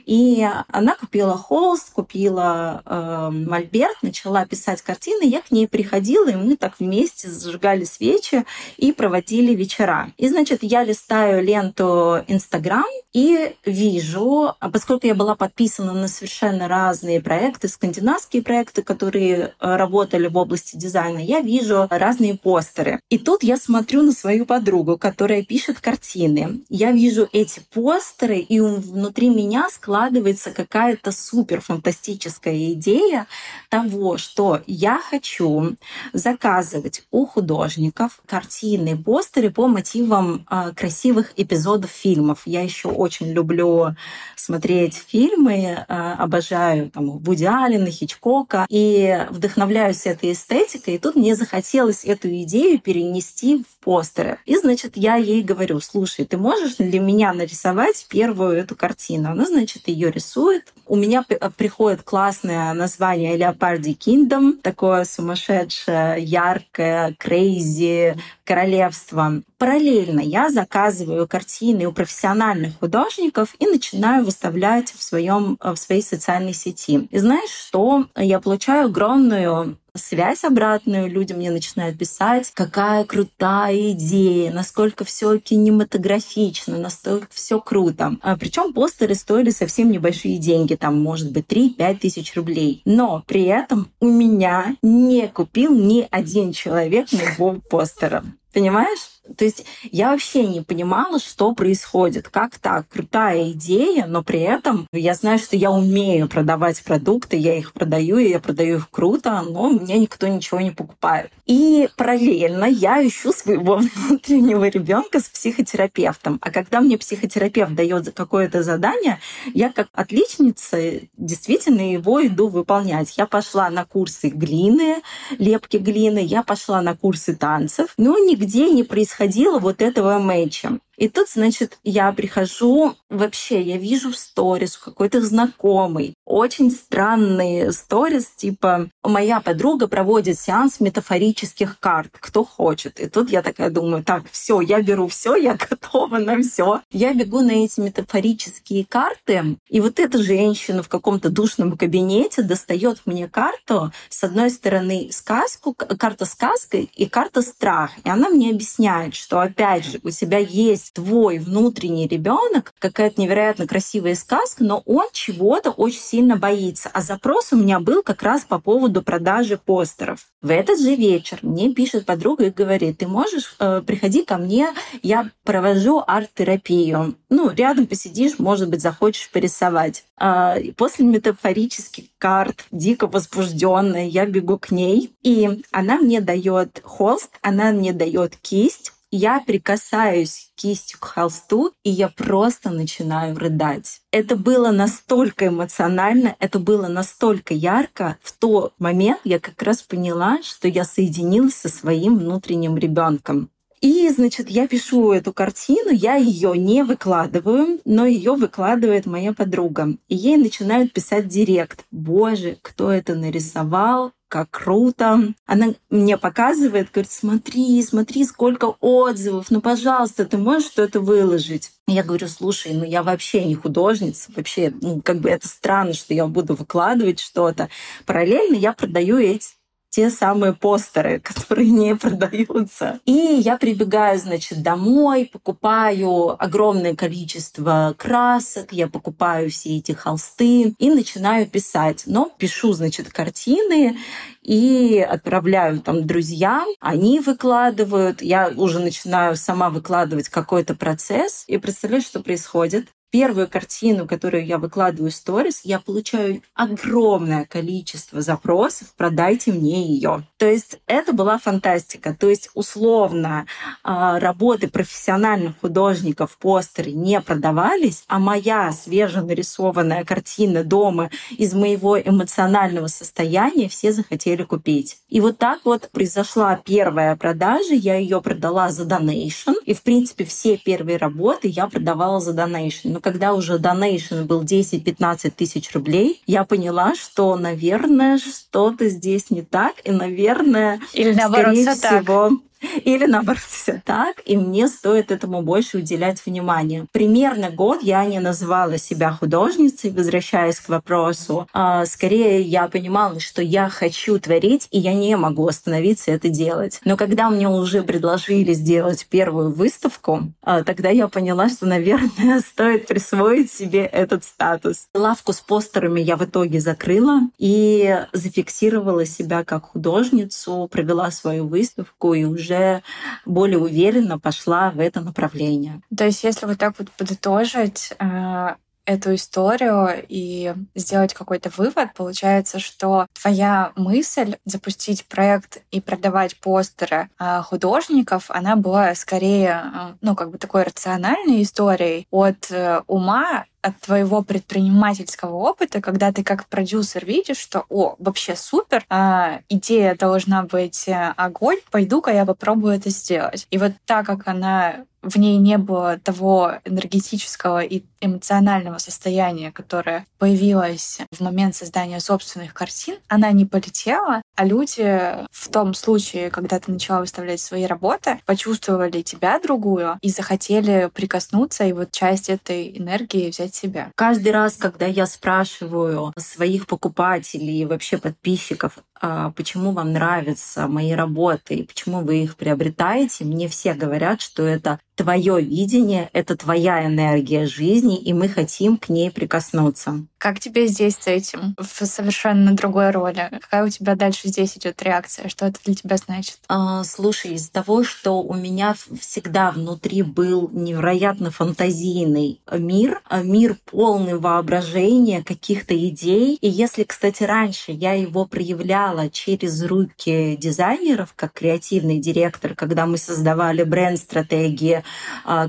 И 0.06 0.46
она 0.68 0.94
купила 0.94 1.36
холст, 1.36 1.92
купила 1.92 2.82
э, 2.84 3.30
мольберт, 3.30 4.02
начала 4.02 4.46
писать 4.46 4.82
картины. 4.82 5.24
Я 5.24 5.42
к 5.42 5.50
ней 5.50 5.68
приходила, 5.68 6.28
и 6.28 6.34
мы 6.34 6.56
так 6.56 6.74
вместе 6.78 7.28
зажигали 7.28 7.84
свечи 7.84 8.44
и 8.76 8.92
проводили 8.92 9.54
вечера. 9.54 10.12
И, 10.16 10.28
значит, 10.28 10.60
я 10.62 10.77
листаю 10.84 11.42
ленту 11.42 12.24
Инстаграм 12.26 12.84
и 13.12 13.56
вижу, 13.64 14.54
а 14.60 14.70
поскольку 14.70 15.06
я 15.06 15.14
была 15.14 15.34
подписана 15.34 15.92
на 15.92 16.08
совершенно 16.08 16.68
разные 16.68 17.20
проекты, 17.20 17.68
скандинавские 17.68 18.42
проекты, 18.42 18.82
которые 18.82 19.54
э, 19.58 19.76
работали 19.76 20.28
в 20.28 20.36
области 20.36 20.76
дизайна, 20.76 21.18
я 21.18 21.40
вижу 21.40 21.86
разные 21.90 22.34
постеры. 22.36 23.00
И 23.08 23.18
тут 23.18 23.42
я 23.42 23.56
смотрю 23.56 24.02
на 24.02 24.12
свою 24.12 24.44
подругу, 24.44 24.98
которая 24.98 25.42
пишет 25.42 25.80
картины. 25.80 26.60
Я 26.68 26.92
вижу 26.92 27.28
эти 27.32 27.60
постеры, 27.72 28.38
и 28.38 28.60
внутри 28.60 29.30
меня 29.30 29.68
складывается 29.70 30.50
какая-то 30.50 31.10
супер 31.10 31.60
фантастическая 31.60 32.72
идея 32.72 33.26
того, 33.70 34.18
что 34.18 34.60
я 34.66 35.00
хочу 35.00 35.76
заказывать 36.12 37.02
у 37.10 37.26
художников 37.26 38.20
картины, 38.26 38.96
постеры 38.96 39.50
по 39.50 39.66
мотивам 39.66 40.46
э, 40.50 40.67
красивых 40.74 41.32
эпизодов 41.36 41.90
фильмов. 41.90 42.42
Я 42.44 42.62
еще 42.62 42.88
очень 42.88 43.32
люблю 43.32 43.94
смотреть 44.36 44.94
фильмы, 44.94 45.84
э, 45.88 46.14
обожаю 46.18 46.90
там 46.90 47.18
Вуди 47.18 47.44
Аллена, 47.44 47.90
Хичкока, 47.90 48.66
и 48.68 49.26
вдохновляюсь 49.30 50.06
этой 50.06 50.32
эстетикой. 50.32 50.94
И 50.94 50.98
тут 50.98 51.16
мне 51.16 51.34
захотелось 51.34 52.04
эту 52.04 52.28
идею 52.42 52.80
перенести 52.80 53.62
в 53.62 53.84
постеры. 53.84 54.38
И, 54.46 54.56
значит, 54.56 54.96
я 54.96 55.16
ей 55.16 55.42
говорю, 55.42 55.80
слушай, 55.80 56.24
ты 56.24 56.36
можешь 56.36 56.76
для 56.76 57.00
меня 57.00 57.32
нарисовать 57.32 58.06
первую 58.08 58.56
эту 58.56 58.76
картину? 58.76 59.30
Она, 59.30 59.46
значит, 59.46 59.88
ее 59.88 60.10
рисует. 60.10 60.72
У 60.86 60.96
меня 60.96 61.24
приходит 61.56 62.02
классное 62.02 62.72
название 62.74 63.36
Leopardi 63.36 63.96
Kingdom, 63.96 64.60
такое 64.62 65.04
сумасшедшее, 65.04 66.22
яркое, 66.22 67.14
крейзи 67.18 68.16
королевство. 68.44 69.42
Параллельно 69.58 70.20
я 70.20 70.50
заказываю 70.50 71.26
картины 71.26 71.86
у 71.86 71.92
профессиональных 71.92 72.78
художников 72.78 73.56
и 73.58 73.66
начинаю 73.66 74.24
выставлять 74.24 74.92
в, 74.92 75.02
своем, 75.02 75.58
в 75.60 75.74
своей 75.76 76.02
социальной 76.02 76.54
сети. 76.54 77.08
И 77.10 77.18
знаешь 77.18 77.50
что? 77.50 78.06
Я 78.16 78.38
получаю 78.38 78.86
огромную 78.86 79.76
связь 79.98 80.44
обратную, 80.44 81.10
люди 81.10 81.32
мне 81.32 81.50
начинают 81.50 81.98
писать, 81.98 82.52
какая 82.54 83.04
крутая 83.04 83.90
идея, 83.90 84.52
насколько 84.52 85.04
все 85.04 85.38
кинематографично, 85.38 86.78
настолько 86.78 87.26
все 87.30 87.60
круто. 87.60 88.16
А, 88.22 88.36
причем 88.36 88.72
постеры 88.72 89.16
стоили 89.16 89.50
совсем 89.50 89.90
небольшие 89.90 90.38
деньги, 90.38 90.76
там, 90.76 91.02
может 91.02 91.32
быть, 91.32 91.46
3-5 91.46 91.98
тысяч 91.98 92.36
рублей. 92.36 92.82
Но 92.84 93.24
при 93.26 93.44
этом 93.44 93.90
у 93.98 94.06
меня 94.06 94.76
не 94.82 95.26
купил 95.26 95.74
ни 95.74 96.06
один 96.10 96.52
человек 96.52 97.08
моего 97.12 97.60
постера. 97.68 98.24
Понимаешь? 98.52 99.17
То 99.36 99.44
есть 99.44 99.64
я 99.90 100.10
вообще 100.10 100.46
не 100.46 100.60
понимала, 100.62 101.18
что 101.18 101.52
происходит. 101.52 102.28
Как 102.28 102.58
так? 102.58 102.88
Крутая 102.88 103.50
идея, 103.50 104.06
но 104.06 104.22
при 104.22 104.40
этом 104.40 104.86
я 104.92 105.14
знаю, 105.14 105.38
что 105.38 105.56
я 105.56 105.70
умею 105.70 106.28
продавать 106.28 106.82
продукты, 106.82 107.36
я 107.36 107.56
их 107.56 107.72
продаю, 107.72 108.18
и 108.18 108.30
я 108.30 108.40
продаю 108.40 108.76
их 108.76 108.90
круто, 108.90 109.42
но 109.42 109.68
мне 109.68 109.98
никто 109.98 110.26
ничего 110.26 110.60
не 110.60 110.70
покупает. 110.70 111.30
И 111.46 111.88
параллельно 111.96 112.64
я 112.64 113.06
ищу 113.06 113.32
своего 113.32 113.76
внутреннего 113.94 114.68
ребенка 114.68 115.20
с 115.20 115.28
психотерапевтом. 115.28 116.38
А 116.40 116.50
когда 116.50 116.80
мне 116.80 116.96
психотерапевт 116.98 117.74
дает 117.74 118.12
какое-то 118.12 118.62
задание, 118.62 119.18
я 119.54 119.70
как 119.70 119.88
отличница 119.92 121.00
действительно 121.16 121.92
его 121.92 122.24
иду 122.26 122.48
выполнять. 122.48 123.16
Я 123.16 123.26
пошла 123.26 123.68
на 123.70 123.84
курсы 123.84 124.28
глины, 124.28 125.02
лепки 125.38 125.76
глины, 125.76 126.20
я 126.20 126.42
пошла 126.42 126.80
на 126.82 126.96
курсы 126.96 127.34
танцев, 127.34 127.94
но 127.96 128.18
нигде 128.18 128.70
не 128.70 128.84
происходит 128.84 129.17
происходило 129.18 129.58
вот 129.58 129.82
этого 129.82 130.18
мэча. 130.18 130.78
И 130.98 131.08
тут, 131.08 131.28
значит, 131.28 131.78
я 131.84 132.12
прихожу, 132.12 132.96
вообще, 133.08 133.62
я 133.62 133.76
вижу 133.76 134.10
в 134.10 134.16
сторис 134.16 134.76
какой-то 134.76 135.22
знакомый, 135.22 136.14
очень 136.24 136.72
странные 136.72 137.70
сторис, 137.70 138.26
типа, 138.36 138.90
моя 139.04 139.40
подруга 139.40 139.86
проводит 139.86 140.40
сеанс 140.40 140.80
метафорических 140.80 141.78
карт, 141.78 142.16
кто 142.18 142.44
хочет. 142.44 142.98
И 142.98 143.08
тут 143.08 143.30
я 143.30 143.42
такая 143.42 143.70
думаю, 143.70 144.02
так, 144.02 144.24
все, 144.30 144.60
я 144.60 144.82
беру 144.82 145.06
все, 145.06 145.36
я 145.36 145.54
готова 145.70 146.18
на 146.18 146.42
все. 146.42 146.82
Я 146.90 147.14
бегу 147.14 147.40
на 147.42 147.52
эти 147.52 147.78
метафорические 147.78 148.84
карты, 148.84 149.56
и 149.68 149.80
вот 149.80 150.00
эта 150.00 150.20
женщина 150.20 150.82
в 150.82 150.88
каком-то 150.88 151.30
душном 151.30 151.76
кабинете 151.78 152.42
достает 152.42 153.02
мне 153.06 153.28
карту, 153.28 153.92
с 154.08 154.24
одной 154.24 154.50
стороны 154.50 155.10
сказку, 155.12 155.74
карта 155.74 156.24
сказка 156.24 156.78
и 156.78 157.06
карта 157.06 157.42
страх. 157.42 157.92
И 158.02 158.10
она 158.10 158.28
мне 158.30 158.50
объясняет, 158.50 159.14
что, 159.14 159.40
опять 159.40 159.84
же, 159.84 160.00
у 160.02 160.10
тебя 160.10 160.38
есть 160.38 160.87
твой 160.92 161.38
внутренний 161.38 162.06
ребенок, 162.06 162.72
какая-то 162.78 163.20
невероятно 163.20 163.66
красивая 163.66 164.14
сказка, 164.14 164.64
но 164.64 164.82
он 164.86 165.06
чего-то 165.12 165.70
очень 165.70 166.00
сильно 166.00 166.36
боится. 166.36 166.90
А 166.92 167.02
запрос 167.02 167.52
у 167.52 167.56
меня 167.56 167.80
был 167.80 168.02
как 168.02 168.22
раз 168.22 168.44
по 168.44 168.58
поводу 168.58 169.02
продажи 169.02 169.58
постеров. 169.58 170.26
В 170.40 170.50
этот 170.50 170.80
же 170.80 170.94
вечер 170.94 171.38
мне 171.42 171.72
пишет 171.74 172.06
подруга 172.06 172.46
и 172.46 172.50
говорит, 172.50 172.98
ты 172.98 173.06
можешь 173.06 173.56
э, 173.58 173.82
приходи 173.84 174.24
ко 174.24 174.38
мне, 174.38 174.68
я 175.02 175.30
провожу 175.44 176.02
арт-терапию. 176.06 177.16
Ну, 177.28 177.50
рядом 177.50 177.86
посидишь, 177.86 178.38
может 178.38 178.68
быть, 178.68 178.80
захочешь 178.80 179.30
порисовать. 179.30 180.04
Э, 180.20 180.72
после 180.76 181.04
метафорических 181.04 182.04
карт, 182.18 182.66
дико 182.70 183.06
возбужденная, 183.06 184.06
я 184.06 184.26
бегу 184.26 184.58
к 184.58 184.70
ней, 184.70 185.12
и 185.22 185.62
она 185.72 185.96
мне 185.98 186.20
дает 186.20 186.80
холст, 186.84 187.30
она 187.42 187.72
мне 187.72 187.92
дает 187.92 188.36
кисть, 188.36 188.92
я 189.10 189.40
прикасаюсь 189.40 190.50
кистью 190.54 190.98
к 191.00 191.04
холсту, 191.04 191.72
и 191.82 191.90
я 191.90 192.08
просто 192.08 192.70
начинаю 192.70 193.36
рыдать. 193.36 194.00
Это 194.10 194.36
было 194.36 194.70
настолько 194.70 195.48
эмоционально, 195.48 196.36
это 196.38 196.58
было 196.58 196.88
настолько 196.88 197.54
ярко. 197.54 198.18
В 198.22 198.32
тот 198.32 198.74
момент 198.78 199.20
я 199.24 199.38
как 199.38 199.62
раз 199.62 199.82
поняла, 199.82 200.42
что 200.42 200.68
я 200.68 200.84
соединилась 200.84 201.54
со 201.54 201.68
своим 201.68 202.18
внутренним 202.18 202.76
ребенком. 202.76 203.50
И, 203.80 204.08
значит, 204.08 204.50
я 204.50 204.66
пишу 204.66 205.12
эту 205.12 205.32
картину, 205.32 205.90
я 205.92 206.16
ее 206.16 206.58
не 206.58 206.82
выкладываю, 206.82 207.80
но 207.84 208.06
ее 208.06 208.34
выкладывает 208.34 209.06
моя 209.06 209.32
подруга. 209.32 209.96
И 210.08 210.16
ей 210.16 210.36
начинают 210.36 210.92
писать 210.92 211.28
директ. 211.28 211.84
Боже, 211.92 212.58
кто 212.62 212.90
это 212.90 213.14
нарисовал? 213.14 214.12
Как 214.28 214.50
круто. 214.50 215.34
Она 215.46 215.74
мне 215.90 216.16
показывает, 216.18 216.90
говорит, 216.92 217.10
смотри, 217.10 217.82
смотри, 217.82 218.24
сколько 218.24 218.76
отзывов, 218.80 219.46
ну, 219.50 219.60
пожалуйста, 219.60 220.24
ты 220.26 220.38
можешь 220.38 220.70
что-то 220.70 221.00
выложить? 221.00 221.72
Я 221.86 222.02
говорю, 222.02 222.28
слушай, 222.28 222.72
ну 222.74 222.84
я 222.84 223.02
вообще 223.02 223.44
не 223.44 223.54
художница, 223.54 224.30
вообще, 224.36 224.72
ну 224.82 225.00
как 225.02 225.20
бы 225.20 225.30
это 225.30 225.48
странно, 225.48 225.94
что 225.94 226.14
я 226.14 226.26
буду 226.26 226.54
выкладывать 226.54 227.20
что-то. 227.20 227.70
Параллельно 228.06 228.56
я 228.56 228.72
продаю 228.74 229.18
эти 229.18 229.48
те 229.90 230.10
самые 230.10 230.52
постеры, 230.52 231.20
которые 231.24 231.70
не 231.70 231.94
продаются. 231.96 233.00
И 233.04 233.12
я 233.12 233.56
прибегаю, 233.56 234.18
значит, 234.18 234.62
домой, 234.62 235.28
покупаю 235.32 236.42
огромное 236.42 236.94
количество 236.94 237.94
красок, 237.96 238.72
я 238.72 238.88
покупаю 238.88 239.50
все 239.50 239.78
эти 239.78 239.92
холсты 239.92 240.74
и 240.78 240.90
начинаю 240.90 241.46
писать. 241.46 242.04
Но 242.06 242.30
пишу, 242.38 242.72
значит, 242.72 243.10
картины 243.10 243.96
и 244.42 244.98
отправляю 244.98 245.80
там 245.80 246.06
друзьям, 246.06 246.66
они 246.80 247.20
выкладывают, 247.20 248.22
я 248.22 248.52
уже 248.56 248.78
начинаю 248.78 249.36
сама 249.36 249.68
выкладывать 249.68 250.28
какой-то 250.28 250.74
процесс, 250.74 251.44
и 251.46 251.58
представляю, 251.58 252.02
что 252.02 252.22
происходит 252.22 252.88
первую 253.10 253.48
картину, 253.48 254.06
которую 254.06 254.44
я 254.44 254.58
выкладываю 254.58 255.10
в 255.10 255.14
сторис, 255.14 255.62
я 255.64 255.78
получаю 255.78 256.42
огромное 256.54 257.44
количество 257.44 258.20
запросов 258.20 258.92
«продайте 258.96 259.52
мне 259.52 259.86
ее». 259.86 260.26
То 260.36 260.46
есть 260.46 260.78
это 260.86 261.12
была 261.12 261.38
фантастика. 261.38 262.14
То 262.18 262.28
есть 262.28 262.50
условно 262.54 263.46
а, 263.82 264.18
работы 264.18 264.68
профессиональных 264.68 265.58
художников, 265.60 266.36
постеры 266.38 266.92
не 266.92 267.20
продавались, 267.20 268.04
а 268.08 268.18
моя 268.18 268.70
свеженарисованная 268.72 270.04
картина 270.04 270.64
дома 270.64 271.10
из 271.30 271.54
моего 271.54 271.98
эмоционального 271.98 272.88
состояния 272.88 273.68
все 273.68 273.92
захотели 273.92 274.42
купить. 274.42 274.98
И 275.08 275.20
вот 275.20 275.38
так 275.38 275.60
вот 275.64 275.88
произошла 275.90 276.60
первая 276.62 277.16
продажа, 277.16 277.74
я 277.74 277.96
ее 277.96 278.20
продала 278.20 278.70
за 278.70 278.84
донейшн, 278.84 279.52
и 279.64 279.74
в 279.74 279.82
принципе 279.82 280.24
все 280.24 280.56
первые 280.56 280.98
работы 280.98 281.48
я 281.48 281.66
продавала 281.66 282.20
за 282.20 282.32
донейшн 282.32 282.97
но 282.98 283.02
когда 283.02 283.32
уже 283.32 283.60
донейшн 283.60 284.24
был 284.24 284.42
10-15 284.42 285.30
тысяч 285.30 285.72
рублей, 285.72 286.20
я 286.26 286.44
поняла, 286.44 286.96
что, 286.96 287.36
наверное, 287.36 288.18
что-то 288.18 288.88
здесь 288.88 289.30
не 289.30 289.42
так, 289.42 289.74
и, 289.84 289.92
наверное, 289.92 290.80
Или 290.94 291.12
наоборот, 291.12 291.56
скорее 291.56 291.74
всего, 291.74 292.28
так. 292.30 292.38
Или 292.84 293.06
наоборот, 293.06 293.42
все 293.48 293.82
так, 293.84 294.22
и 294.24 294.36
мне 294.36 294.68
стоит 294.68 295.10
этому 295.10 295.42
больше 295.42 295.78
уделять 295.78 296.24
внимание. 296.24 296.86
Примерно 296.92 297.50
год 297.50 297.82
я 297.82 298.04
не 298.04 298.20
называла 298.20 298.78
себя 298.78 299.12
художницей, 299.12 299.90
возвращаясь 299.90 300.60
к 300.60 300.68
вопросу. 300.68 301.48
А, 301.52 301.84
скорее, 301.86 302.42
я 302.42 302.68
понимала, 302.68 303.20
что 303.20 303.42
я 303.42 303.68
хочу 303.68 304.18
творить, 304.18 304.68
и 304.70 304.78
я 304.78 304.94
не 304.94 305.16
могу 305.16 305.46
остановиться 305.46 306.10
это 306.10 306.28
делать. 306.28 306.80
Но 306.84 306.96
когда 306.96 307.30
мне 307.30 307.48
уже 307.48 307.82
предложили 307.82 308.52
сделать 308.52 309.06
первую 309.08 309.52
выставку, 309.52 310.32
а, 310.42 310.64
тогда 310.64 310.90
я 310.90 311.08
поняла, 311.08 311.48
что, 311.48 311.66
наверное, 311.66 312.40
стоит 312.46 312.86
присвоить 312.86 313.50
себе 313.52 313.84
этот 313.84 314.24
статус. 314.24 314.88
Лавку 314.94 315.32
с 315.32 315.40
постерами 315.40 316.00
я 316.00 316.16
в 316.16 316.24
итоге 316.24 316.60
закрыла 316.60 317.20
и 317.38 318.04
зафиксировала 318.12 319.04
себя 319.04 319.44
как 319.44 319.70
художницу, 319.70 320.68
провела 320.70 321.10
свою 321.10 321.46
выставку 321.46 322.14
и 322.14 322.24
уже 322.24 322.47
уже 322.48 322.82
более 323.26 323.58
уверенно 323.58 324.18
пошла 324.18 324.70
в 324.70 324.80
это 324.80 325.00
направление. 325.00 325.80
То 325.96 326.04
есть, 326.04 326.24
если 326.24 326.46
вот 326.46 326.58
так 326.58 326.74
вот 326.78 326.90
подытожить, 326.92 327.92
э, 327.98 328.54
эту 328.86 329.14
историю 329.14 330.02
и 330.08 330.54
сделать 330.74 331.12
какой-то 331.12 331.50
вывод, 331.54 331.92
получается, 331.94 332.58
что 332.58 333.06
твоя 333.12 333.72
мысль 333.76 334.36
запустить 334.46 335.04
проект 335.04 335.58
и 335.70 335.82
продавать 335.82 336.40
постеры 336.40 337.10
э, 337.18 337.42
художников, 337.42 338.30
она 338.30 338.56
была 338.56 338.94
скорее, 338.94 339.62
э, 339.62 339.94
ну, 340.00 340.14
как 340.14 340.30
бы 340.30 340.38
такой 340.38 340.62
рациональной 340.62 341.42
историей 341.42 342.06
от 342.10 342.50
ума 342.86 343.44
от 343.62 343.78
твоего 343.80 344.22
предпринимательского 344.22 345.34
опыта, 345.34 345.80
когда 345.80 346.12
ты 346.12 346.22
как 346.22 346.46
продюсер 346.46 347.04
видишь, 347.04 347.38
что, 347.38 347.64
о, 347.68 347.96
вообще 347.98 348.36
супер, 348.36 348.84
а, 348.88 349.40
идея 349.48 349.94
должна 349.94 350.42
быть 350.42 350.88
э, 350.88 351.14
огонь, 351.16 351.58
пойду-ка 351.70 352.12
я 352.12 352.24
попробую 352.24 352.74
это 352.74 352.90
сделать. 352.90 353.46
И 353.50 353.58
вот 353.58 353.72
так 353.86 354.06
как 354.06 354.28
она 354.28 354.84
в 355.02 355.16
ней 355.16 355.36
не 355.36 355.58
было 355.58 355.98
того 355.98 356.54
энергетического 356.64 357.62
и 357.62 357.82
эмоционального 358.00 358.78
состояния, 358.78 359.52
которое 359.52 360.06
появилось 360.18 361.00
в 361.12 361.20
момент 361.20 361.54
создания 361.54 362.00
собственных 362.00 362.54
картин, 362.54 362.96
она 363.08 363.30
не 363.32 363.44
полетела, 363.44 364.22
а 364.36 364.44
люди 364.44 365.26
в 365.30 365.48
том 365.50 365.74
случае, 365.74 366.30
когда 366.30 366.58
ты 366.60 366.72
начала 366.72 367.00
выставлять 367.00 367.40
свои 367.40 367.64
работы, 367.64 368.20
почувствовали 368.26 369.02
тебя 369.02 369.38
другую 369.40 369.98
и 370.00 370.10
захотели 370.10 370.90
прикоснуться 370.92 371.64
и 371.64 371.72
вот 371.72 371.90
часть 371.90 372.28
этой 372.28 372.76
энергии 372.76 373.30
взять 373.30 373.47
себя. 373.54 373.90
Каждый 373.94 374.32
раз, 374.32 374.56
когда 374.56 374.86
я 374.86 375.06
спрашиваю 375.06 376.12
своих 376.16 376.66
покупателей 376.66 377.62
и 377.62 377.64
вообще 377.64 377.98
подписчиков, 377.98 378.78
а, 379.00 379.30
почему 379.30 379.72
вам 379.72 379.92
нравятся 379.92 380.66
мои 380.66 380.92
работы 380.92 381.54
и 381.54 381.62
почему 381.62 382.00
вы 382.00 382.22
их 382.22 382.36
приобретаете, 382.36 383.24
мне 383.24 383.48
все 383.48 383.74
говорят, 383.74 384.20
что 384.20 384.44
это 384.44 384.80
твое 384.98 385.40
видение, 385.40 386.10
это 386.12 386.36
твоя 386.36 386.84
энергия 386.84 387.46
жизни, 387.46 387.96
и 387.96 388.12
мы 388.12 388.28
хотим 388.28 388.76
к 388.76 388.88
ней 388.88 389.10
прикоснуться. 389.12 390.04
Как 390.18 390.40
тебе 390.40 390.66
здесь 390.66 390.96
с 390.96 391.06
этим? 391.06 391.54
В 391.56 391.86
совершенно 391.86 392.52
другой 392.52 392.90
роли. 392.90 393.28
Какая 393.40 393.64
у 393.64 393.68
тебя 393.68 393.94
дальше 393.94 394.26
здесь 394.26 394.58
идет 394.58 394.82
реакция? 394.82 395.28
Что 395.28 395.46
это 395.46 395.60
для 395.64 395.76
тебя 395.76 395.96
значит? 395.96 396.38
А, 396.48 396.82
слушай, 396.82 397.34
из-за 397.34 397.52
того, 397.52 397.84
что 397.84 398.20
у 398.20 398.34
меня 398.34 398.74
всегда 399.00 399.52
внутри 399.52 400.02
был 400.02 400.50
невероятно 400.52 401.30
фантазийный 401.30 402.40
мир, 402.52 403.00
а 403.08 403.22
мир 403.22 403.56
полный 403.66 404.18
воображения, 404.18 405.22
каких-то 405.22 405.78
идей. 405.78 406.36
И 406.40 406.48
если, 406.48 406.82
кстати, 406.82 407.22
раньше 407.22 407.70
я 407.70 407.92
его 407.92 408.26
проявляла 408.26 409.08
через 409.08 409.62
руки 409.62 410.36
дизайнеров, 410.36 411.12
как 411.14 411.34
креативный 411.34 411.98
директор, 411.98 412.56
когда 412.56 412.86
мы 412.86 412.98
создавали 412.98 413.62
бренд-стратегии, 413.62 414.82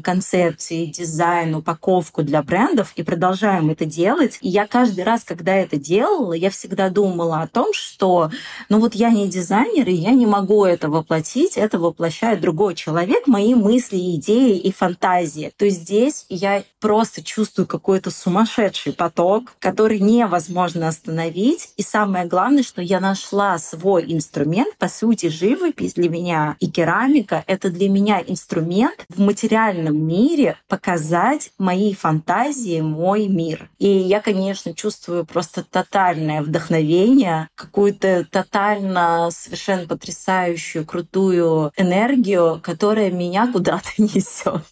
концепции, 0.04 0.86
дизайн, 0.86 1.56
упаковку 1.56 2.24
для 2.24 2.44
брендов, 2.44 2.94
и 2.96 3.04
продолжаем 3.04 3.70
это 3.70 3.86
делать. 3.86 4.38
И 4.42 4.50
я 4.50 4.68
каждый 4.68 5.04
раз, 5.04 5.24
когда 5.24 5.56
это 5.56 5.78
делала, 5.78 6.34
я 6.34 6.50
всегда 6.50 6.90
думала 6.90 7.42
о 7.42 7.48
том, 7.48 7.74
что 7.74 8.32
ну 8.70 8.80
вот 8.80 8.96
я 8.96 9.10
не 9.10 9.28
дизайнер, 9.28 9.88
и 9.88 9.94
я 9.94 10.12
не 10.12 10.26
могу 10.26 10.66
это 10.66 10.90
воплотить, 10.90 11.58
это 11.58 11.80
воплощает 11.80 12.42
другой 12.42 12.76
человек, 12.76 13.28
мои 13.28 13.56
мысли, 13.56 13.98
идеи 14.16 14.58
и 14.58 14.72
фантазии. 14.72 15.52
То 15.58 15.66
есть 15.66 15.82
здесь 15.82 16.26
я 16.30 16.64
просто 16.80 17.24
чувствую 17.24 17.68
какой-то 17.68 18.12
сумасшедший 18.12 18.94
поток, 18.94 19.54
который 19.60 20.00
невозможно 20.00 20.88
остановить. 20.88 21.74
И 21.78 21.84
самое 21.84 22.26
главное, 22.26 22.64
что 22.64 22.82
я 22.82 23.00
нашла 23.00 23.58
свой 23.58 24.06
инструмент. 24.14 24.76
По 24.78 24.88
сути, 24.88 25.28
живопись 25.28 25.94
для 25.94 26.10
меня 26.10 26.56
и 26.60 26.70
керамика— 26.70 27.44
это 27.48 27.70
для 27.70 27.90
меня 27.90 28.22
инструмент 28.26 29.06
в 29.10 29.22
материальном 29.30 29.96
мире 29.96 30.58
показать 30.68 31.52
мои 31.60 31.94
фантазии, 31.94 32.82
мой 32.82 33.28
мир. 33.28 33.70
И 33.78 33.88
я, 33.88 34.22
конечно, 34.22 34.74
чувствую 34.74 35.24
просто 35.24 35.64
тотальное 35.64 36.42
вдохновение, 36.42 37.48
какую-то 37.54 38.26
тотально 38.32 39.30
совершенно 39.32 39.88
потрясающую, 39.88 40.84
крутую 40.84 41.72
энергию, 41.78 42.60
которая 42.64 43.12
меня 43.12 43.52
куда-то 43.52 43.90
несет. 44.00 44.66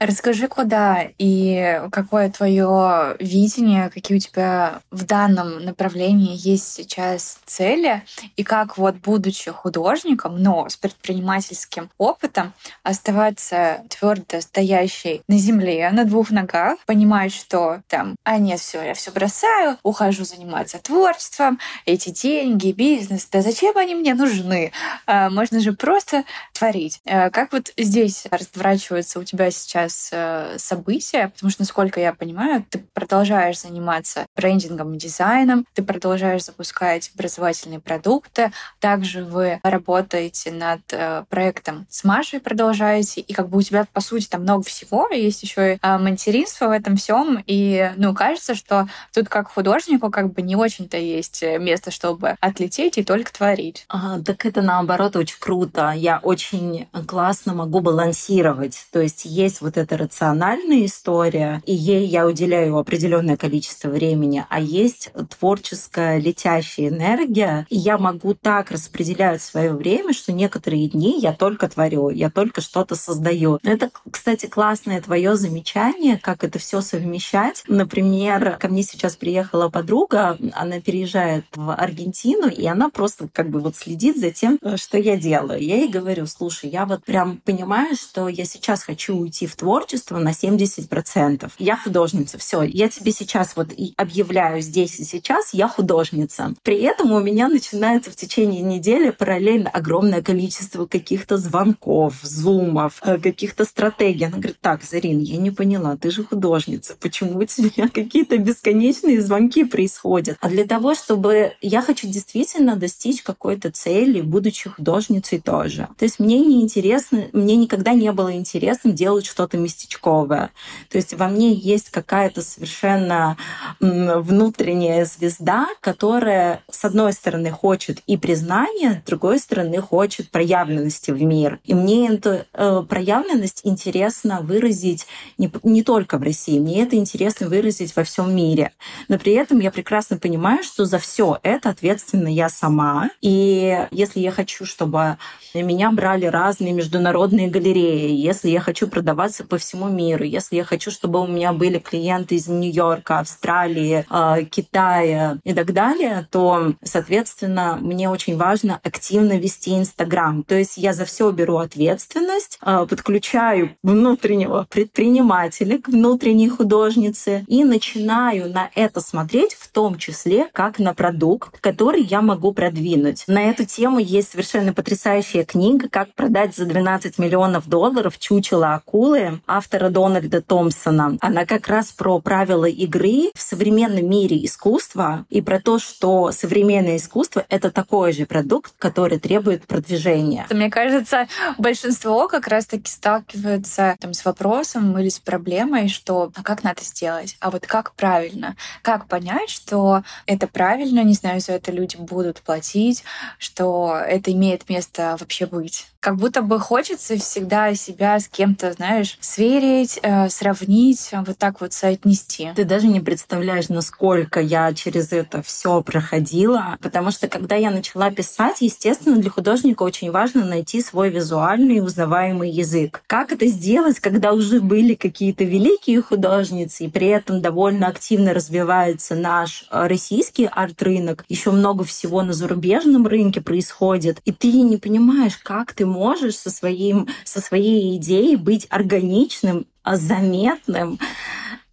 Расскажи, 0.00 0.48
куда 0.48 1.04
и 1.18 1.80
какое 1.92 2.30
твое 2.30 3.16
видение, 3.18 3.90
какие 3.90 4.16
у 4.16 4.20
тебя 4.20 4.80
в 4.90 5.04
данном 5.04 5.64
направлении 5.64 6.36
есть 6.36 6.72
сейчас 6.72 7.38
цели, 7.44 8.02
и 8.36 8.44
как 8.44 8.78
вот, 8.78 8.96
будучи 8.96 9.50
художником, 9.50 10.42
но 10.42 10.68
с 10.68 10.76
предпринимательским 10.76 11.90
опытом, 11.98 12.52
оставаться 12.82 13.82
твердо 13.88 14.40
стоящей 14.40 15.22
на 15.28 15.38
земле, 15.38 15.90
на 15.90 16.04
двух 16.04 16.30
ногах, 16.30 16.78
понимать, 16.86 17.32
что 17.32 17.80
там, 17.88 18.16
а 18.24 18.38
нет, 18.38 18.60
все, 18.60 18.82
я 18.82 18.94
все 18.94 19.10
бросаю, 19.10 19.78
ухожу 19.82 20.24
заниматься 20.24 20.78
творчеством, 20.78 21.58
эти 21.84 22.10
деньги, 22.10 22.72
бизнес, 22.72 23.28
да 23.30 23.42
зачем 23.42 23.76
они 23.76 23.94
мне 23.94 24.14
нужны? 24.14 24.72
А, 25.06 25.30
можно 25.30 25.60
же 25.60 25.72
просто 25.72 26.24
творить. 26.56 27.00
А, 27.06 27.30
как 27.30 27.52
вот 27.52 27.72
здесь 27.76 28.24
разворачивается 28.30 29.18
у 29.18 29.24
тебя 29.24 29.50
сейчас 29.50 30.10
э, 30.12 30.56
события, 30.58 31.28
потому 31.28 31.50
что, 31.50 31.62
насколько 31.62 32.00
я 32.00 32.12
понимаю, 32.12 32.64
ты 32.68 32.84
продолжаешь 32.94 33.60
заниматься 33.60 34.26
брендингом 34.34 34.94
и 34.94 34.98
дизайном, 34.98 35.66
ты 35.74 35.82
продолжаешь 35.82 36.44
запускать 36.44 37.10
образовательные 37.14 37.80
продукты, 37.80 38.52
также 38.80 39.24
вы 39.24 39.60
работаете 39.62 40.50
над 40.50 40.80
э, 40.92 41.24
проектом 41.28 41.86
с 41.90 42.04
Машей, 42.04 42.40
продолжаете, 42.40 43.20
и 43.20 43.32
как 43.32 43.48
бы 43.48 43.58
у 43.58 43.62
тебя, 43.62 43.86
по 43.92 44.00
сути, 44.00 44.26
там 44.26 44.42
много 44.42 44.64
всего, 44.64 45.08
есть 45.10 45.42
еще 45.42 45.74
и 45.74 45.78
э, 45.80 45.98
материнство 45.98 46.68
в 46.68 46.70
этом 46.70 46.96
всем, 46.96 47.42
и, 47.46 47.92
ну, 47.96 48.14
кажется, 48.14 48.54
что 48.54 48.88
тут 49.12 49.28
как 49.28 49.50
художнику 49.50 50.10
как 50.10 50.32
бы 50.32 50.42
не 50.42 50.56
очень-то 50.56 50.96
есть 50.96 51.42
место, 51.42 51.90
чтобы 51.90 52.36
отлететь 52.40 52.98
и 52.98 53.04
только 53.04 53.32
творить. 53.32 53.84
А, 53.88 54.20
так 54.20 54.46
это 54.46 54.62
наоборот 54.62 55.16
очень 55.16 55.38
круто. 55.38 55.92
Я 55.94 56.18
очень 56.18 56.45
очень 56.46 56.86
классно 57.06 57.54
могу 57.54 57.80
балансировать. 57.80 58.86
То 58.92 59.00
есть 59.00 59.24
есть 59.24 59.60
вот 59.60 59.76
эта 59.76 59.96
рациональная 59.96 60.84
история, 60.84 61.62
и 61.66 61.74
ей 61.74 62.06
я 62.06 62.26
уделяю 62.26 62.76
определенное 62.76 63.36
количество 63.36 63.88
времени, 63.88 64.44
а 64.48 64.60
есть 64.60 65.10
творческая 65.38 66.18
летящая 66.18 66.88
энергия, 66.88 67.66
и 67.68 67.76
я 67.76 67.98
могу 67.98 68.34
так 68.34 68.70
распределять 68.70 69.42
свое 69.42 69.72
время, 69.72 70.12
что 70.12 70.32
некоторые 70.32 70.88
дни 70.88 71.18
я 71.20 71.32
только 71.32 71.68
творю, 71.68 72.10
я 72.10 72.30
только 72.30 72.60
что-то 72.60 72.94
создаю. 72.94 73.58
Это, 73.62 73.90
кстати, 74.10 74.46
классное 74.46 75.00
твое 75.00 75.36
замечание, 75.36 76.18
как 76.18 76.44
это 76.44 76.58
все 76.58 76.80
совмещать. 76.80 77.64
Например, 77.66 78.56
ко 78.58 78.68
мне 78.68 78.82
сейчас 78.82 79.16
приехала 79.16 79.68
подруга, 79.68 80.38
она 80.52 80.80
переезжает 80.80 81.44
в 81.54 81.72
Аргентину, 81.72 82.48
и 82.48 82.66
она 82.66 82.88
просто 82.88 83.28
как 83.32 83.50
бы 83.50 83.60
вот 83.60 83.76
следит 83.76 84.18
за 84.18 84.30
тем, 84.30 84.58
что 84.76 84.98
я 84.98 85.16
делаю. 85.16 85.60
Я 85.60 85.76
ей 85.76 85.88
говорю, 85.88 86.26
слушай, 86.36 86.70
я 86.70 86.86
вот 86.86 87.04
прям 87.04 87.38
понимаю, 87.44 87.96
что 87.96 88.28
я 88.28 88.44
сейчас 88.44 88.82
хочу 88.82 89.16
уйти 89.16 89.46
в 89.46 89.56
творчество 89.56 90.18
на 90.18 90.30
70%. 90.30 91.50
Я 91.58 91.76
художница, 91.76 92.38
все, 92.38 92.62
я 92.62 92.88
тебе 92.88 93.12
сейчас 93.12 93.56
вот 93.56 93.68
объявляю 93.96 94.60
здесь 94.60 95.00
и 95.00 95.04
сейчас, 95.04 95.54
я 95.54 95.68
художница. 95.68 96.54
При 96.62 96.80
этом 96.82 97.12
у 97.12 97.20
меня 97.20 97.48
начинается 97.48 98.10
в 98.10 98.16
течение 98.16 98.62
недели 98.62 99.10
параллельно 99.10 99.70
огромное 99.70 100.22
количество 100.22 100.86
каких-то 100.86 101.36
звонков, 101.36 102.14
зумов, 102.22 103.00
э, 103.02 103.18
каких-то 103.18 103.64
стратегий. 103.64 104.24
Она 104.24 104.38
говорит, 104.38 104.58
так, 104.60 104.82
Зарин, 104.82 105.20
я 105.20 105.36
не 105.38 105.50
поняла, 105.50 105.96
ты 105.96 106.10
же 106.10 106.24
художница, 106.24 106.96
почему 107.00 107.38
у 107.38 107.44
тебя 107.44 107.88
какие-то 107.92 108.38
бесконечные 108.38 109.20
звонки 109.22 109.64
происходят? 109.64 110.36
А 110.40 110.48
для 110.48 110.64
того, 110.64 110.94
чтобы 110.94 111.52
я 111.60 111.82
хочу 111.82 112.06
действительно 112.06 112.76
достичь 112.76 113.22
какой-то 113.22 113.70
цели, 113.70 114.20
будучи 114.20 114.68
художницей 114.68 115.40
тоже. 115.40 115.88
То 115.98 116.04
есть 116.04 116.18
мне 116.26 116.40
не 116.40 116.60
интересно, 116.60 117.28
мне 117.32 117.54
никогда 117.54 117.92
не 117.92 118.10
было 118.10 118.34
интересно 118.34 118.90
делать 118.90 119.26
что-то 119.26 119.56
местечковое. 119.58 120.50
То 120.90 120.98
есть 120.98 121.14
во 121.14 121.28
мне 121.28 121.52
есть 121.52 121.90
какая-то 121.90 122.42
совершенно 122.42 123.36
внутренняя 123.78 125.04
звезда, 125.04 125.68
которая, 125.80 126.64
с 126.68 126.84
одной 126.84 127.12
стороны, 127.12 127.52
хочет 127.52 128.00
и 128.08 128.16
признания, 128.16 129.02
с 129.04 129.08
другой 129.08 129.38
стороны, 129.38 129.80
хочет 129.80 130.30
проявленности 130.32 131.12
в 131.12 131.22
мир. 131.22 131.60
И 131.64 131.74
мне 131.74 132.08
эту 132.08 132.44
э, 132.52 132.82
проявленность 132.88 133.60
интересно 133.62 134.40
выразить 134.40 135.06
не, 135.38 135.48
не 135.62 135.84
только 135.84 136.18
в 136.18 136.22
России, 136.22 136.58
мне 136.58 136.82
это 136.82 136.96
интересно 136.96 137.48
выразить 137.48 137.94
во 137.94 138.02
всем 138.02 138.34
мире. 138.34 138.72
Но 139.06 139.16
при 139.16 139.34
этом 139.34 139.60
я 139.60 139.70
прекрасно 139.70 140.18
понимаю, 140.18 140.64
что 140.64 140.86
за 140.86 140.98
все 140.98 141.38
это 141.44 141.70
ответственна 141.70 142.28
я 142.28 142.48
сама. 142.48 143.10
И 143.20 143.86
если 143.92 144.18
я 144.18 144.32
хочу, 144.32 144.66
чтобы 144.66 145.18
меня 145.54 145.92
брали 145.92 146.15
разные 146.24 146.72
международные 146.72 147.48
галереи, 147.48 148.10
если 148.10 148.48
я 148.48 148.60
хочу 148.60 148.88
продаваться 148.88 149.44
по 149.44 149.58
всему 149.58 149.88
миру, 149.88 150.24
если 150.24 150.56
я 150.56 150.64
хочу, 150.64 150.90
чтобы 150.90 151.20
у 151.20 151.26
меня 151.26 151.52
были 151.52 151.78
клиенты 151.78 152.36
из 152.36 152.48
Нью-Йорка, 152.48 153.18
Австралии, 153.18 154.06
э, 154.10 154.44
Китая 154.44 155.38
и 155.44 155.52
так 155.52 155.72
далее, 155.72 156.26
то, 156.30 156.72
соответственно, 156.82 157.78
мне 157.80 158.08
очень 158.08 158.36
важно 158.36 158.80
активно 158.82 159.38
вести 159.38 159.76
Инстаграм. 159.76 160.42
То 160.42 160.54
есть 160.54 160.76
я 160.76 160.92
за 160.92 161.04
все 161.04 161.30
беру 161.30 161.58
ответственность, 161.58 162.58
э, 162.62 162.86
подключаю 162.88 163.76
внутреннего 163.82 164.66
предпринимателя 164.70 165.78
к 165.78 165.88
внутренней 165.88 166.48
художнице 166.48 167.44
и 167.46 167.64
начинаю 167.64 168.50
на 168.50 168.70
это 168.74 169.00
смотреть 169.00 169.54
в 169.54 169.68
том 169.68 169.98
числе 169.98 170.48
как 170.52 170.78
на 170.78 170.94
продукт, 170.94 171.58
который 171.60 172.02
я 172.02 172.22
могу 172.22 172.52
продвинуть. 172.52 173.24
На 173.26 173.50
эту 173.50 173.64
тему 173.64 173.98
есть 173.98 174.30
совершенно 174.30 174.72
потрясающая 174.72 175.44
книга 175.44 175.88
«Как 175.88 176.05
продать 176.14 176.54
за 176.54 176.66
12 176.66 177.18
миллионов 177.18 177.68
долларов 177.68 178.18
чучело 178.18 178.74
акулы» 178.74 179.40
автора 179.46 179.90
Дональда 179.90 180.42
Томпсона. 180.42 181.16
Она 181.20 181.46
как 181.46 181.68
раз 181.68 181.92
про 181.92 182.20
правила 182.20 182.66
игры 182.66 183.30
в 183.34 183.40
современном 183.40 184.08
мире 184.08 184.44
искусства 184.44 185.26
и 185.30 185.40
про 185.40 185.60
то, 185.60 185.78
что 185.78 186.32
современное 186.32 186.96
искусство— 186.96 187.44
это 187.48 187.70
такой 187.70 188.12
же 188.12 188.26
продукт, 188.26 188.72
который 188.78 189.18
требует 189.18 189.66
продвижения. 189.66 190.46
Мне 190.50 190.70
кажется, 190.70 191.26
большинство 191.58 192.28
как 192.28 192.48
раз-таки 192.48 192.90
сталкиваются 192.90 193.96
там, 194.00 194.12
с 194.12 194.24
вопросом 194.24 194.98
или 194.98 195.08
с 195.08 195.18
проблемой, 195.18 195.88
что 195.88 196.30
а 196.34 196.42
как 196.42 196.64
надо 196.64 196.82
сделать, 196.82 197.36
а 197.40 197.50
вот 197.50 197.66
как 197.66 197.94
правильно, 197.94 198.56
как 198.82 199.08
понять, 199.08 199.50
что 199.50 200.02
это 200.26 200.46
правильно, 200.46 201.02
не 201.02 201.14
знаю, 201.14 201.40
за 201.40 201.52
это 201.52 201.72
люди 201.72 201.96
будут 201.96 202.40
платить, 202.42 203.04
что 203.38 203.96
это 203.96 204.32
имеет 204.32 204.68
место 204.68 205.16
вообще 205.18 205.46
быть 205.46 205.86
как 206.00 206.16
будто 206.16 206.42
бы 206.42 206.58
хочется 206.58 207.16
всегда 207.16 207.74
себя 207.74 208.18
с 208.18 208.28
кем-то, 208.28 208.72
знаешь, 208.72 209.18
сверить, 209.20 209.98
э, 210.02 210.28
сравнить, 210.28 211.10
вот 211.26 211.38
так 211.38 211.60
вот 211.60 211.72
соотнести. 211.72 212.50
Ты 212.54 212.64
даже 212.64 212.86
не 212.86 213.00
представляешь, 213.00 213.68
насколько 213.68 214.40
я 214.40 214.72
через 214.74 215.12
это 215.12 215.42
все 215.42 215.82
проходила, 215.82 216.76
потому 216.80 217.10
что 217.10 217.28
когда 217.28 217.56
я 217.56 217.70
начала 217.70 218.10
писать, 218.10 218.60
естественно, 218.60 219.16
для 219.16 219.30
художника 219.30 219.82
очень 219.82 220.10
важно 220.10 220.44
найти 220.44 220.82
свой 220.82 221.10
визуальный 221.10 221.80
узнаваемый 221.80 222.50
язык. 222.50 223.02
Как 223.06 223.32
это 223.32 223.46
сделать, 223.46 224.00
когда 224.00 224.32
уже 224.32 224.60
были 224.60 224.94
какие-то 224.94 225.44
великие 225.44 226.02
художницы, 226.02 226.84
и 226.84 226.88
при 226.88 227.08
этом 227.08 227.40
довольно 227.40 227.86
активно 227.86 228.34
развивается 228.34 229.14
наш 229.14 229.66
э, 229.70 229.86
российский 229.86 230.46
арт-рынок, 230.46 231.24
еще 231.28 231.50
много 231.50 231.84
всего 231.84 232.22
на 232.22 232.32
зарубежном 232.32 233.06
рынке 233.06 233.40
происходит, 233.40 234.20
и 234.24 234.32
ты 234.32 234.52
не 234.52 234.76
понимаешь, 234.76 235.36
как 235.36 235.72
ты 235.72 235.86
можешь 235.96 236.36
со, 236.36 236.50
своим, 236.50 237.08
со 237.24 237.40
своей 237.40 237.96
идеей 237.96 238.36
быть 238.36 238.66
органичным, 238.70 239.66
а, 239.82 239.96
заметным, 239.96 240.98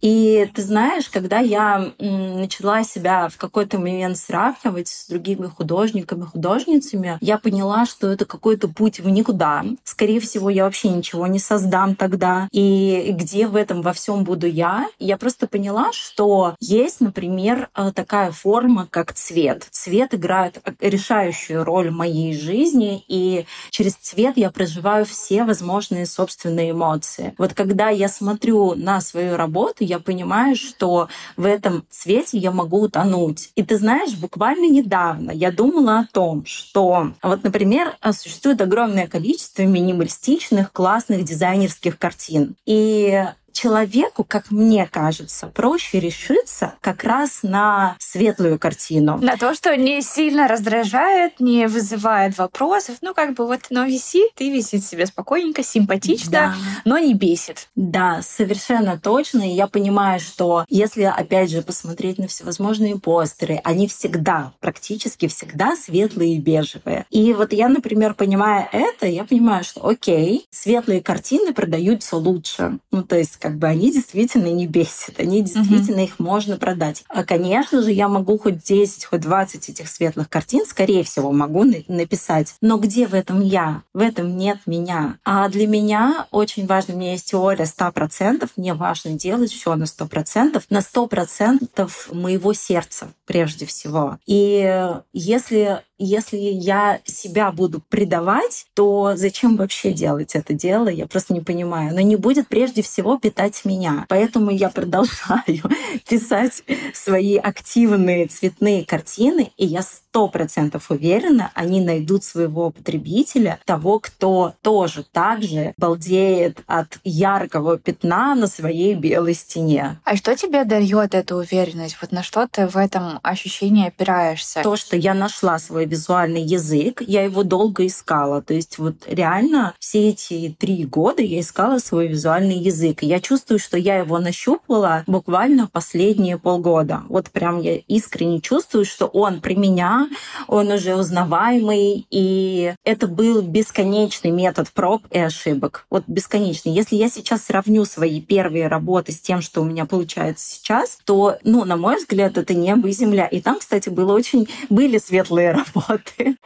и 0.04 0.50
ты 0.52 0.60
знаешь, 0.60 1.08
когда 1.08 1.38
я 1.38 1.94
начала 1.98 2.84
себя 2.84 3.30
в 3.30 3.38
какой-то 3.38 3.78
момент 3.78 4.18
сравнивать 4.18 4.88
с 4.88 5.08
другими 5.08 5.46
художниками, 5.46 6.24
художницами, 6.24 7.16
я 7.22 7.38
поняла, 7.38 7.86
что 7.86 8.08
это 8.08 8.26
какой-то 8.26 8.68
путь 8.68 9.00
в 9.00 9.08
никуда. 9.08 9.64
Скорее 9.82 10.20
всего, 10.20 10.50
я 10.50 10.64
вообще 10.64 10.90
ничего 10.90 11.26
не 11.26 11.38
создам 11.38 11.96
тогда. 11.96 12.48
И 12.52 13.14
где 13.18 13.46
в 13.46 13.56
этом 13.56 13.80
во 13.80 13.94
всем 13.94 14.24
буду 14.24 14.46
я? 14.46 14.88
Я 14.98 15.16
просто 15.16 15.46
поняла, 15.46 15.90
что 15.92 16.54
есть, 16.60 17.00
например, 17.00 17.70
э, 17.74 17.90
такая 17.94 18.30
форма, 18.30 18.86
как 18.90 19.14
цвет. 19.14 19.66
Цвет 19.70 20.12
играет 20.12 20.60
решающую 20.80 21.64
роль 21.64 21.88
в 21.88 21.94
моей 21.94 22.38
жизни, 22.38 23.02
и 23.08 23.46
через 23.70 23.94
цвет 23.94 24.36
я 24.36 24.50
проживаю 24.50 25.06
все 25.06 25.44
возможные 25.44 26.04
собственные 26.04 26.72
эмоции. 26.72 27.34
Вот 27.38 27.54
когда 27.54 27.88
я 27.88 28.08
смотрю 28.08 28.74
на 28.74 29.00
свою 29.00 29.38
работу, 29.38 29.82
я 29.82 29.93
я 29.94 29.98
понимаю, 30.00 30.56
что 30.56 31.08
в 31.36 31.44
этом 31.44 31.84
цвете 31.90 32.38
я 32.38 32.50
могу 32.50 32.82
утонуть. 32.82 33.50
И 33.54 33.62
ты 33.62 33.76
знаешь, 33.78 34.14
буквально 34.14 34.70
недавно 34.70 35.30
я 35.30 35.50
думала 35.50 36.00
о 36.00 36.08
том, 36.12 36.44
что 36.46 37.12
вот, 37.22 37.44
например, 37.44 37.96
существует 38.12 38.60
огромное 38.60 39.06
количество 39.06 39.62
минималистичных, 39.62 40.72
классных 40.72 41.24
дизайнерских 41.24 41.98
картин. 41.98 42.56
И 42.66 43.24
человеку, 43.54 44.24
как 44.24 44.50
мне 44.50 44.86
кажется, 44.86 45.46
проще 45.46 46.00
решиться 46.00 46.74
как 46.80 47.04
раз 47.04 47.42
на 47.42 47.96
светлую 47.98 48.58
картину. 48.58 49.18
На 49.22 49.36
то, 49.36 49.54
что 49.54 49.74
не 49.76 50.02
сильно 50.02 50.48
раздражает, 50.48 51.40
не 51.40 51.66
вызывает 51.66 52.36
вопросов. 52.36 52.96
Ну, 53.00 53.14
как 53.14 53.34
бы 53.34 53.46
вот 53.46 53.60
оно 53.70 53.84
висит 53.84 54.32
и 54.38 54.50
висит 54.50 54.84
себе 54.84 55.06
спокойненько, 55.06 55.62
симпатично, 55.62 56.30
да. 56.30 56.54
но 56.84 56.98
не 56.98 57.14
бесит. 57.14 57.68
Да, 57.76 58.20
совершенно 58.22 58.98
точно. 58.98 59.48
И 59.48 59.54
я 59.54 59.68
понимаю, 59.68 60.20
что 60.20 60.64
если, 60.68 61.02
опять 61.02 61.50
же, 61.50 61.62
посмотреть 61.62 62.18
на 62.18 62.26
всевозможные 62.26 62.98
постеры, 62.98 63.60
они 63.64 63.86
всегда, 63.86 64.52
практически 64.60 65.28
всегда 65.28 65.76
светлые 65.76 66.34
и 66.34 66.40
бежевые. 66.40 67.06
И 67.10 67.32
вот 67.32 67.52
я, 67.52 67.68
например, 67.68 68.14
понимая 68.14 68.68
это, 68.72 69.06
я 69.06 69.24
понимаю, 69.24 69.62
что 69.62 69.86
окей, 69.86 70.46
светлые 70.50 71.00
картины 71.00 71.54
продаются 71.54 72.16
лучше. 72.16 72.78
Ну, 72.90 73.04
то 73.04 73.16
есть 73.16 73.36
как 73.44 73.58
бы 73.58 73.66
они 73.66 73.92
действительно 73.92 74.46
не 74.46 74.66
бесят, 74.66 75.20
они 75.20 75.42
действительно 75.42 75.98
угу. 75.98 76.04
их 76.04 76.18
можно 76.18 76.56
продать. 76.56 77.04
А, 77.08 77.24
конечно 77.24 77.82
же, 77.82 77.92
я 77.92 78.08
могу 78.08 78.38
хоть 78.38 78.64
10, 78.64 79.04
хоть 79.04 79.20
20 79.20 79.68
этих 79.68 79.86
светлых 79.86 80.30
картин, 80.30 80.64
скорее 80.64 81.04
всего, 81.04 81.30
могу 81.30 81.62
написать. 81.88 82.54
Но 82.62 82.78
где 82.78 83.06
в 83.06 83.12
этом 83.12 83.42
я? 83.42 83.82
В 83.92 83.98
этом 83.98 84.38
нет 84.38 84.60
меня. 84.64 85.18
А 85.26 85.46
для 85.50 85.66
меня 85.66 86.26
очень 86.30 86.66
важно, 86.66 86.94
у 86.94 86.96
меня 86.96 87.12
есть 87.12 87.32
теория 87.32 87.64
100%, 87.64 88.48
мне 88.56 88.72
важно 88.72 89.10
делать 89.10 89.52
все 89.52 89.74
на 89.74 89.84
100%, 89.84 90.62
на 90.70 90.78
100% 90.78 92.14
моего 92.14 92.54
сердца 92.54 93.08
прежде 93.26 93.66
всего. 93.66 94.16
И 94.24 94.90
если 95.12 95.82
если 95.98 96.36
я 96.36 97.00
себя 97.04 97.52
буду 97.52 97.80
предавать, 97.88 98.66
то 98.74 99.12
зачем 99.16 99.56
вообще 99.56 99.92
делать 99.92 100.34
это 100.34 100.52
дело? 100.52 100.88
Я 100.88 101.06
просто 101.06 101.32
не 101.32 101.40
понимаю. 101.40 101.94
Но 101.94 102.00
не 102.00 102.16
будет 102.16 102.48
прежде 102.48 102.82
всего 102.82 103.16
питать 103.34 103.64
меня. 103.64 104.06
Поэтому 104.08 104.50
я 104.50 104.68
продолжаю 104.68 105.62
писать 106.08 106.62
свои 106.92 107.36
активные 107.36 108.28
цветные 108.28 108.84
картины, 108.84 109.50
и 109.56 109.66
я 109.66 109.82
сто 109.82 110.28
процентов 110.28 110.90
уверена, 110.90 111.50
они 111.54 111.80
найдут 111.80 112.22
своего 112.22 112.70
потребителя, 112.70 113.58
того, 113.64 113.98
кто 113.98 114.54
тоже 114.62 115.04
так 115.10 115.42
же 115.42 115.74
балдеет 115.76 116.62
от 116.68 116.98
яркого 117.02 117.76
пятна 117.78 118.36
на 118.36 118.46
своей 118.46 118.94
белой 118.94 119.34
стене. 119.34 119.98
А 120.04 120.16
что 120.16 120.36
тебе 120.36 120.64
дает 120.64 121.14
эту 121.14 121.36
уверенность? 121.36 121.96
Вот 122.00 122.12
на 122.12 122.22
что 122.22 122.46
ты 122.46 122.68
в 122.68 122.76
этом 122.76 123.18
ощущении 123.24 123.88
опираешься? 123.88 124.62
То, 124.62 124.76
что 124.76 124.96
я 124.96 125.14
нашла 125.14 125.58
свой 125.58 125.86
визуальный 125.86 126.42
язык, 126.42 127.02
я 127.04 127.24
его 127.24 127.42
долго 127.42 127.84
искала. 127.86 128.40
То 128.42 128.54
есть 128.54 128.78
вот 128.78 128.94
реально 129.08 129.74
все 129.80 130.10
эти 130.10 130.54
три 130.56 130.84
года 130.84 131.22
я 131.22 131.40
искала 131.40 131.78
свой 131.78 132.06
визуальный 132.06 132.58
язык. 132.58 133.02
И 133.02 133.06
я 133.06 133.20
чувствую, 133.24 133.58
что 133.58 133.76
я 133.76 133.96
его 133.96 134.18
нащупала 134.18 135.02
буквально 135.06 135.66
последние 135.66 136.38
полгода. 136.38 137.02
Вот 137.08 137.30
прям 137.30 137.60
я 137.60 137.76
искренне 137.76 138.40
чувствую, 138.40 138.84
что 138.84 139.06
он 139.06 139.40
при 139.40 139.54
меня, 139.54 140.08
он 140.46 140.70
уже 140.70 140.94
узнаваемый, 140.94 142.06
и 142.10 142.74
это 142.84 143.08
был 143.08 143.42
бесконечный 143.42 144.30
метод 144.30 144.70
проб 144.70 145.02
и 145.10 145.18
ошибок. 145.18 145.86
Вот 145.90 146.04
бесконечный. 146.06 146.72
Если 146.72 146.96
я 146.96 147.08
сейчас 147.08 147.44
сравню 147.44 147.84
свои 147.84 148.20
первые 148.20 148.68
работы 148.68 149.12
с 149.12 149.20
тем, 149.20 149.40
что 149.40 149.62
у 149.62 149.64
меня 149.64 149.86
получается 149.86 150.46
сейчас, 150.46 150.98
то, 151.04 151.38
ну, 151.42 151.64
на 151.64 151.76
мой 151.76 151.96
взгляд, 151.96 152.36
это 152.38 152.54
небо 152.54 152.88
и 152.88 152.92
земля. 152.92 153.26
И 153.26 153.40
там, 153.40 153.58
кстати, 153.58 153.88
было 153.88 154.12
очень... 154.12 154.48
были 154.68 154.98
светлые 154.98 155.52
работы. 155.74 156.36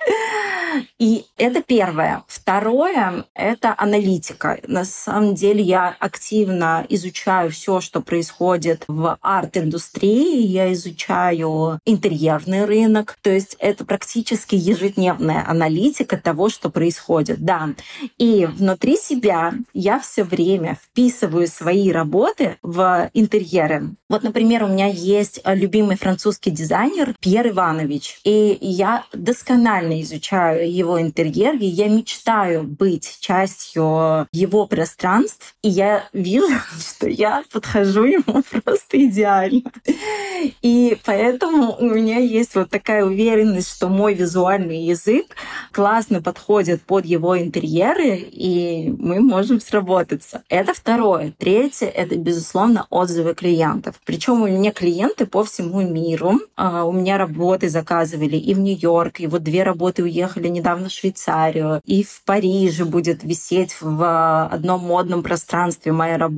И 0.99 1.25
это 1.37 1.63
первое. 1.63 2.25
Второе— 2.27 3.25
это 3.35 3.75
аналитика. 3.77 4.59
На 4.67 4.85
самом 4.85 5.35
деле 5.35 5.63
я 5.63 5.97
активно 5.99 6.58
изучаю 6.89 7.51
все, 7.51 7.81
что 7.81 8.01
происходит 8.01 8.85
в 8.89 9.19
арт-индустрии. 9.21 10.47
Я 10.47 10.73
изучаю 10.73 11.81
интерьерный 11.85 12.65
рынок. 12.65 13.17
То 13.23 13.31
есть 13.31 13.57
это 13.59 13.85
практически 13.85 14.55
ежедневная 14.55 15.45
аналитика 15.49 16.17
того, 16.17 16.49
что 16.49 16.71
происходит. 16.71 17.41
Да. 17.41 17.71
И 18.19 18.47
внутри 18.47 18.97
себя 18.97 19.55
я 19.73 19.99
все 20.01 20.25
время 20.25 20.79
вписываю 20.83 21.47
свои 21.47 21.91
работы 21.91 22.57
в 22.63 23.11
интерьеры. 23.15 23.91
Вот, 24.09 24.23
например, 24.23 24.65
у 24.65 24.69
меня 24.69 24.87
есть 24.87 25.41
любимый 25.45 25.97
французский 25.97 26.51
дизайнер 26.51 27.15
Пьер 27.21 27.49
Иванович. 27.49 28.21
И 28.25 28.59
я 28.61 29.05
досконально 29.13 30.01
изучаю 30.03 30.73
его 30.73 31.01
интерьер, 31.01 31.55
и 31.55 31.67
я 31.67 31.89
мечтаю 31.89 32.63
быть 32.65 33.19
частью 33.21 34.27
его 34.33 34.67
пространств, 34.67 35.55
и 35.63 35.69
я 35.69 36.05
вижу, 36.13 36.48
что 36.79 37.09
я 37.09 37.43
подхожу 37.53 38.05
ему 38.05 38.43
просто 38.65 39.05
идеально. 39.05 39.63
И 40.63 40.97
поэтому 41.05 41.77
у 41.79 41.85
меня 41.85 42.19
есть 42.19 42.55
вот 42.55 42.71
такая 42.71 43.05
уверенность, 43.05 43.71
что 43.71 43.89
мой 43.89 44.15
визуальный 44.15 44.83
язык 44.83 45.37
классно 45.73 46.23
подходит 46.23 46.83
под 46.83 47.05
его 47.05 47.39
интерьеры, 47.39 48.17
и 48.17 48.95
мы 48.99 49.21
можем 49.21 49.61
сработаться. 49.61 50.43
Это 50.49 50.75
второе. 50.75 51.33
Третье— 51.39 51.87
это, 51.95 52.17
безусловно, 52.17 52.87
отзывы 52.91 53.35
клиентов. 53.35 54.01
Причем 54.05 54.43
у 54.43 54.47
меня 54.47 54.73
клиенты 54.73 55.27
по 55.27 55.45
всему 55.45 55.83
миру. 55.83 56.41
А, 56.57 56.85
у 56.85 56.93
меня 56.93 57.19
работы 57.19 57.69
заказывали 57.69 58.37
и 58.37 58.55
в 58.55 58.61
Нью-Йорк, 58.61 59.21
и 59.21 59.27
вот 59.27 59.43
две 59.43 59.63
работы 59.63 60.03
уехали 60.03 60.49
недавно 60.49 60.89
в 60.89 60.93
Швейцарию, 60.93 61.81
и 61.85 62.03
в 62.03 62.23
Париже 62.25 62.85
будет 62.85 63.25
висеть 63.25 63.77
в 63.81 64.47
одном 64.47 64.81
модном 64.81 65.23
пространстве 65.23 65.93
моя 65.93 66.19
работа. 66.19 66.38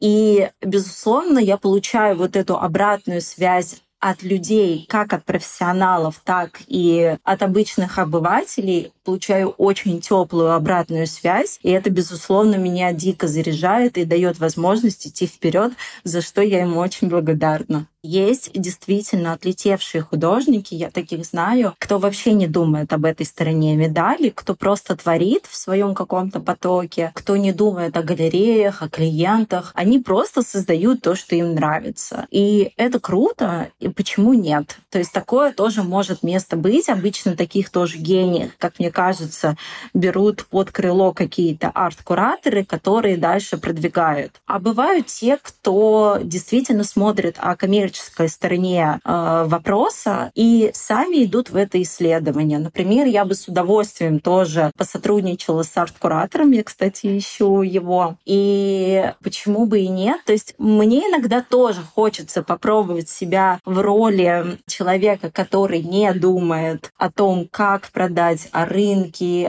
И, 0.00 0.50
безусловно, 0.60 1.38
я 1.38 1.56
получаю 1.56 2.16
вот 2.16 2.36
эту 2.36 2.58
обратную 2.58 3.20
связь 3.20 3.82
от 4.00 4.22
людей, 4.22 4.86
как 4.88 5.12
от 5.12 5.24
профессионалов, 5.24 6.20
так 6.24 6.60
и 6.66 7.16
от 7.24 7.42
обычных 7.42 7.98
обывателей, 7.98 8.92
получаю 9.08 9.54
очень 9.56 10.02
теплую 10.02 10.52
обратную 10.52 11.06
связь, 11.06 11.58
и 11.62 11.70
это, 11.70 11.88
безусловно, 11.88 12.56
меня 12.56 12.92
дико 12.92 13.26
заряжает 13.26 13.96
и 13.96 14.04
дает 14.04 14.38
возможность 14.38 15.06
идти 15.06 15.26
вперед, 15.26 15.72
за 16.04 16.20
что 16.20 16.42
я 16.42 16.60
ему 16.60 16.78
очень 16.78 17.08
благодарна. 17.08 17.86
Есть 18.02 18.50
действительно 18.54 19.32
отлетевшие 19.32 20.02
художники, 20.02 20.72
я 20.74 20.88
таких 20.88 21.24
знаю, 21.24 21.74
кто 21.78 21.98
вообще 21.98 22.32
не 22.32 22.46
думает 22.46 22.92
об 22.92 23.04
этой 23.04 23.26
стороне 23.26 23.74
медали, 23.74 24.28
кто 24.28 24.54
просто 24.54 24.94
творит 24.96 25.46
в 25.46 25.56
своем 25.56 25.94
каком-то 25.94 26.38
потоке, 26.38 27.10
кто 27.14 27.36
не 27.36 27.52
думает 27.52 27.96
о 27.96 28.02
галереях, 28.02 28.82
о 28.82 28.88
клиентах. 28.88 29.72
Они 29.74 29.98
просто 29.98 30.42
создают 30.42 31.02
то, 31.02 31.16
что 31.16 31.34
им 31.34 31.54
нравится. 31.54 32.26
И 32.30 32.72
это 32.76 33.00
круто, 33.00 33.70
и 33.80 33.88
почему 33.88 34.32
нет? 34.32 34.78
То 34.90 34.98
есть 34.98 35.12
такое 35.12 35.52
тоже 35.52 35.82
может 35.82 36.22
место 36.22 36.56
быть. 36.56 36.88
Обычно 36.88 37.36
таких 37.36 37.68
тоже 37.70 37.98
гениев, 37.98 38.52
как 38.58 38.78
мне 38.78 38.92
кажется, 38.98 39.56
берут 39.94 40.44
под 40.46 40.72
крыло 40.72 41.12
какие-то 41.12 41.70
арт-кураторы, 41.72 42.64
которые 42.64 43.16
дальше 43.16 43.56
продвигают. 43.56 44.32
А 44.44 44.58
бывают 44.58 45.06
те, 45.06 45.38
кто 45.40 46.18
действительно 46.20 46.82
смотрит 46.82 47.36
о 47.38 47.54
коммерческой 47.54 48.28
стороне 48.28 48.98
э, 49.04 49.44
вопроса 49.46 50.32
и 50.34 50.72
сами 50.74 51.24
идут 51.26 51.50
в 51.50 51.56
это 51.56 51.80
исследование. 51.80 52.58
Например, 52.58 53.06
я 53.06 53.24
бы 53.24 53.36
с 53.36 53.46
удовольствием 53.46 54.18
тоже 54.18 54.72
посотрудничала 54.76 55.62
с 55.62 55.76
арт-куратором, 55.76 56.50
я, 56.50 56.64
кстати, 56.64 57.16
ищу 57.18 57.62
его. 57.62 58.16
И 58.24 59.12
почему 59.22 59.66
бы 59.66 59.78
и 59.78 59.88
нет? 59.88 60.24
То 60.26 60.32
есть 60.32 60.56
мне 60.58 61.02
иногда 61.02 61.40
тоже 61.40 61.82
хочется 61.94 62.42
попробовать 62.42 63.08
себя 63.08 63.60
в 63.64 63.80
роли 63.80 64.58
человека, 64.66 65.30
который 65.30 65.82
не 65.82 66.12
думает 66.14 66.90
о 66.98 67.12
том, 67.12 67.46
как 67.48 67.90
продать, 67.92 68.48
о 68.50 68.66
рынке, 68.66 68.87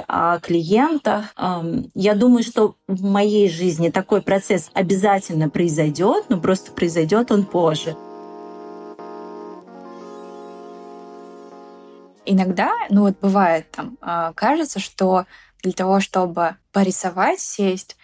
о 0.08 0.40
клиентах. 0.40 1.34
Я 1.94 2.16
думаю, 2.16 2.44
что 2.44 2.76
в 2.88 3.04
моей 3.04 3.50
жизни 3.50 3.90
такой 3.90 4.22
процесс 4.22 4.70
обязательно 4.74 5.50
произойдет, 5.50 6.26
но 6.30 6.40
просто 6.40 6.72
произойдет 6.72 7.32
он 7.32 7.46
позже. 7.46 7.96
иногда, 12.30 12.72
ну 12.90 13.02
вот 13.02 13.20
бывает 13.20 13.70
там, 13.72 13.98
а, 14.02 14.34
кажется, 14.34 14.80
что 14.80 15.26
для 15.64 15.74
того, 15.74 16.00
чтобы 16.00 16.56
порисовать, 16.72 17.40
сесть, 17.40 17.98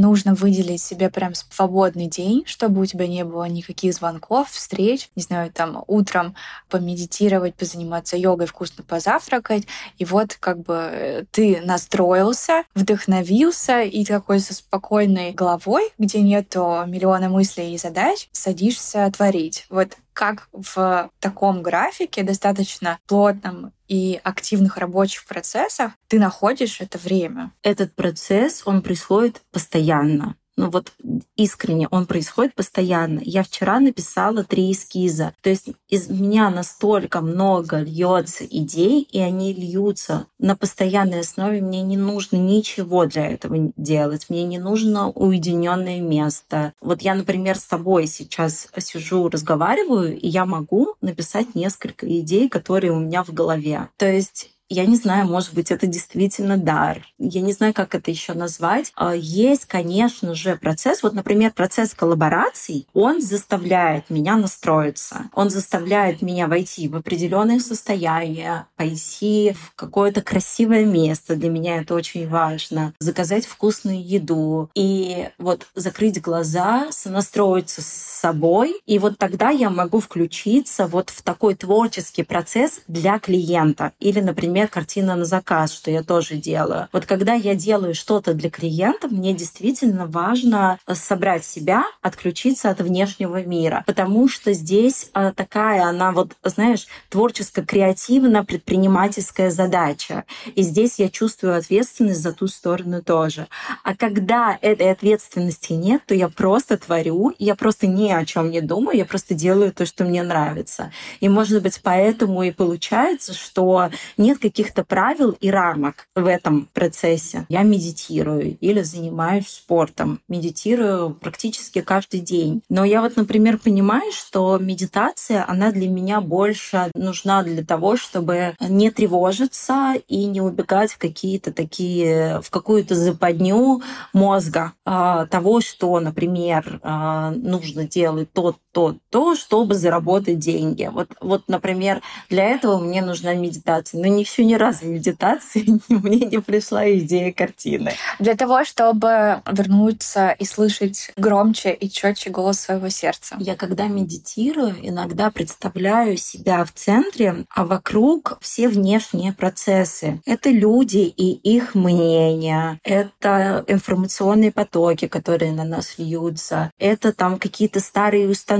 нужно 0.00 0.34
выделить 0.34 0.82
себе 0.82 1.10
прям 1.10 1.34
свободный 1.34 2.06
день, 2.06 2.44
чтобы 2.46 2.80
у 2.80 2.86
тебя 2.86 3.06
не 3.06 3.24
было 3.24 3.44
никаких 3.44 3.94
звонков, 3.94 4.50
встреч, 4.50 5.10
не 5.16 5.22
знаю, 5.22 5.52
там 5.52 5.84
утром 5.86 6.34
помедитировать, 6.68 7.54
позаниматься 7.54 8.16
йогой, 8.16 8.46
вкусно 8.46 8.84
позавтракать, 8.84 9.66
и 9.98 10.04
вот 10.04 10.36
как 10.40 10.60
бы 10.60 10.74
э, 10.74 11.24
ты 11.30 11.60
настроился, 11.62 12.64
вдохновился, 12.74 13.82
и 13.82 14.04
такой 14.04 14.40
со 14.40 14.54
спокойной 14.54 15.32
головой, 15.32 15.90
где 15.98 16.20
нету 16.20 16.84
миллиона 16.86 17.28
мыслей 17.28 17.74
и 17.74 17.78
задач, 17.78 18.28
садишься 18.32 19.10
творить. 19.14 19.66
Вот 19.70 19.96
как 20.12 20.48
в 20.52 21.10
таком 21.18 21.62
графике, 21.62 22.22
достаточно 22.22 22.98
плотном 23.06 23.72
и 23.88 24.20
активных 24.22 24.76
рабочих 24.76 25.24
процессах, 25.26 25.92
ты 26.08 26.18
находишь 26.18 26.80
это 26.80 26.98
время? 26.98 27.52
Этот 27.62 27.94
процесс, 27.94 28.62
он 28.64 28.82
происходит 28.82 29.42
постоянно 29.50 30.36
ну 30.60 30.68
вот 30.68 30.92
искренне, 31.36 31.88
он 31.90 32.04
происходит 32.04 32.54
постоянно. 32.54 33.20
Я 33.24 33.42
вчера 33.42 33.80
написала 33.80 34.44
три 34.44 34.72
эскиза. 34.72 35.32
То 35.40 35.48
есть 35.48 35.70
из 35.88 36.10
меня 36.10 36.50
настолько 36.50 37.22
много 37.22 37.80
льется 37.80 38.44
идей, 38.44 39.08
и 39.10 39.20
они 39.20 39.54
льются 39.54 40.26
на 40.38 40.54
постоянной 40.56 41.20
основе. 41.20 41.62
Мне 41.62 41.80
не 41.80 41.96
нужно 41.96 42.36
ничего 42.36 43.06
для 43.06 43.26
этого 43.26 43.72
делать. 43.78 44.26
Мне 44.28 44.44
не 44.44 44.58
нужно 44.58 45.08
уединенное 45.08 46.00
место. 46.00 46.74
Вот 46.82 47.00
я, 47.00 47.14
например, 47.14 47.56
с 47.56 47.64
тобой 47.64 48.06
сейчас 48.06 48.68
сижу, 48.76 49.30
разговариваю, 49.30 50.14
и 50.14 50.28
я 50.28 50.44
могу 50.44 50.94
написать 51.00 51.54
несколько 51.54 52.06
идей, 52.20 52.50
которые 52.50 52.92
у 52.92 52.98
меня 52.98 53.24
в 53.24 53.32
голове. 53.32 53.88
То 53.96 54.12
есть 54.12 54.50
я 54.70 54.86
не 54.86 54.94
знаю, 54.94 55.26
может 55.26 55.52
быть, 55.52 55.72
это 55.72 55.88
действительно 55.88 56.56
дар. 56.56 57.04
Я 57.18 57.40
не 57.40 57.52
знаю, 57.52 57.74
как 57.74 57.96
это 57.96 58.08
еще 58.12 58.34
назвать. 58.34 58.92
А, 58.94 59.16
есть, 59.16 59.66
конечно 59.66 60.32
же, 60.32 60.56
процесс. 60.56 61.02
Вот, 61.02 61.12
например, 61.12 61.52
процесс 61.52 61.92
коллабораций, 61.92 62.86
он 62.94 63.20
заставляет 63.20 64.10
меня 64.10 64.36
настроиться. 64.36 65.28
Он 65.34 65.50
заставляет 65.50 66.22
меня 66.22 66.46
войти 66.46 66.86
в 66.86 66.94
определенное 66.94 67.58
состояние, 67.58 68.66
пойти 68.76 69.56
в 69.60 69.74
какое-то 69.74 70.22
красивое 70.22 70.84
место. 70.84 71.34
Для 71.34 71.50
меня 71.50 71.78
это 71.78 71.96
очень 71.96 72.28
важно. 72.28 72.94
Заказать 73.00 73.46
вкусную 73.46 74.00
еду. 74.00 74.70
И 74.76 75.28
вот 75.38 75.66
закрыть 75.74 76.20
глаза, 76.20 76.92
сонастроиться 76.92 77.82
с 77.82 77.86
собой. 77.86 78.80
И 78.86 79.00
вот 79.00 79.18
тогда 79.18 79.50
я 79.50 79.68
могу 79.68 79.98
включиться 79.98 80.86
вот 80.86 81.10
в 81.10 81.22
такой 81.22 81.56
творческий 81.56 82.22
процесс 82.22 82.82
для 82.86 83.18
клиента. 83.18 83.92
Или, 83.98 84.20
например, 84.20 84.59
например, 84.60 84.68
картина 84.68 85.16
на 85.16 85.24
заказ, 85.24 85.72
что 85.72 85.90
я 85.90 86.02
тоже 86.02 86.36
делаю. 86.36 86.88
Вот 86.92 87.06
когда 87.06 87.34
я 87.34 87.54
делаю 87.54 87.94
что-то 87.94 88.34
для 88.34 88.50
клиентов, 88.50 89.10
мне 89.10 89.32
действительно 89.32 90.06
важно 90.06 90.78
собрать 90.92 91.44
себя, 91.44 91.84
отключиться 92.02 92.70
от 92.70 92.80
внешнего 92.80 93.42
мира, 93.42 93.82
потому 93.86 94.28
что 94.28 94.52
здесь 94.52 95.10
а, 95.14 95.32
такая, 95.32 95.84
она 95.84 96.12
вот, 96.12 96.32
знаешь, 96.44 96.86
творческо-креативно 97.10 98.44
предпринимательская 98.44 99.50
задача. 99.50 100.24
И 100.54 100.62
здесь 100.62 100.98
я 100.98 101.08
чувствую 101.08 101.56
ответственность 101.56 102.20
за 102.20 102.32
ту 102.32 102.46
сторону 102.46 103.02
тоже. 103.02 103.46
А 103.84 103.94
когда 103.94 104.58
этой 104.60 104.90
ответственности 104.90 105.72
нет, 105.72 106.02
то 106.06 106.14
я 106.14 106.28
просто 106.28 106.76
творю, 106.76 107.32
я 107.38 107.54
просто 107.54 107.86
ни 107.86 108.10
о 108.10 108.24
чем 108.24 108.50
не 108.50 108.60
думаю, 108.60 108.96
я 108.98 109.04
просто 109.04 109.34
делаю 109.34 109.72
то, 109.72 109.86
что 109.86 110.04
мне 110.04 110.22
нравится. 110.22 110.92
И, 111.20 111.28
может 111.28 111.62
быть, 111.62 111.80
поэтому 111.82 112.42
и 112.42 112.50
получается, 112.50 113.32
что 113.32 113.90
нет 114.16 114.38
каких-то 114.50 114.84
правил 114.84 115.36
и 115.40 115.48
рамок 115.48 116.08
в 116.16 116.26
этом 116.26 116.68
процессе. 116.72 117.46
Я 117.48 117.62
медитирую 117.62 118.58
или 118.58 118.82
занимаюсь 118.82 119.46
спортом. 119.46 120.20
Медитирую 120.28 121.14
практически 121.14 121.80
каждый 121.80 122.20
день. 122.20 122.62
Но 122.68 122.84
я 122.84 123.00
вот, 123.00 123.16
например, 123.16 123.58
понимаю, 123.58 124.10
что 124.12 124.58
медитация, 124.58 125.44
она 125.46 125.70
для 125.70 125.88
меня 125.88 126.20
больше 126.20 126.90
нужна 126.94 127.44
для 127.44 127.64
того, 127.64 127.96
чтобы 127.96 128.56
не 128.60 128.90
тревожиться 128.90 129.94
и 130.08 130.24
не 130.24 130.40
убегать 130.40 130.92
в 130.92 130.98
какие-то 130.98 131.52
такие, 131.52 132.40
в 132.42 132.50
какую-то 132.50 132.96
западню 132.96 133.82
мозга 134.12 134.72
а, 134.84 135.26
того, 135.26 135.60
что, 135.60 136.00
например, 136.00 136.80
а, 136.82 137.30
нужно 137.30 137.84
делать 137.84 138.32
то, 138.32 138.56
то, 138.72 138.96
то, 139.10 139.34
чтобы 139.34 139.74
заработать 139.74 140.38
деньги. 140.38 140.88
Вот, 140.92 141.10
вот, 141.20 141.44
например, 141.48 142.02
для 142.28 142.44
этого 142.44 142.78
мне 142.78 143.02
нужна 143.02 143.34
медитация. 143.34 144.00
Но 144.00 144.06
не 144.06 144.24
все 144.24 144.44
ни 144.44 144.54
разу 144.54 144.86
медитации 144.86 145.80
мне 145.88 146.26
не 146.26 146.40
пришла 146.40 146.90
идея 146.90 147.32
картины. 147.32 147.92
Для 148.18 148.34
того, 148.36 148.64
чтобы 148.64 149.42
вернуться 149.50 150.30
и 150.38 150.44
слышать 150.44 151.12
громче 151.16 151.72
и 151.72 151.90
четче 151.90 152.30
голос 152.30 152.60
своего 152.60 152.88
сердца. 152.88 153.36
Я 153.38 153.56
когда 153.56 153.86
медитирую, 153.86 154.76
иногда 154.82 155.30
представляю 155.30 156.16
себя 156.16 156.64
в 156.64 156.72
центре, 156.72 157.44
а 157.54 157.64
вокруг 157.64 158.38
все 158.40 158.68
внешние 158.68 159.32
процессы. 159.32 160.20
Это 160.26 160.50
люди 160.50 160.98
и 160.98 161.32
их 161.32 161.74
мнения, 161.74 162.78
это 162.84 163.64
информационные 163.66 164.52
потоки, 164.52 165.08
которые 165.08 165.52
на 165.52 165.64
нас 165.64 165.98
льются, 165.98 166.70
это 166.78 167.12
там 167.12 167.38
какие-то 167.38 167.80
старые 167.80 168.28
установки, 168.28 168.59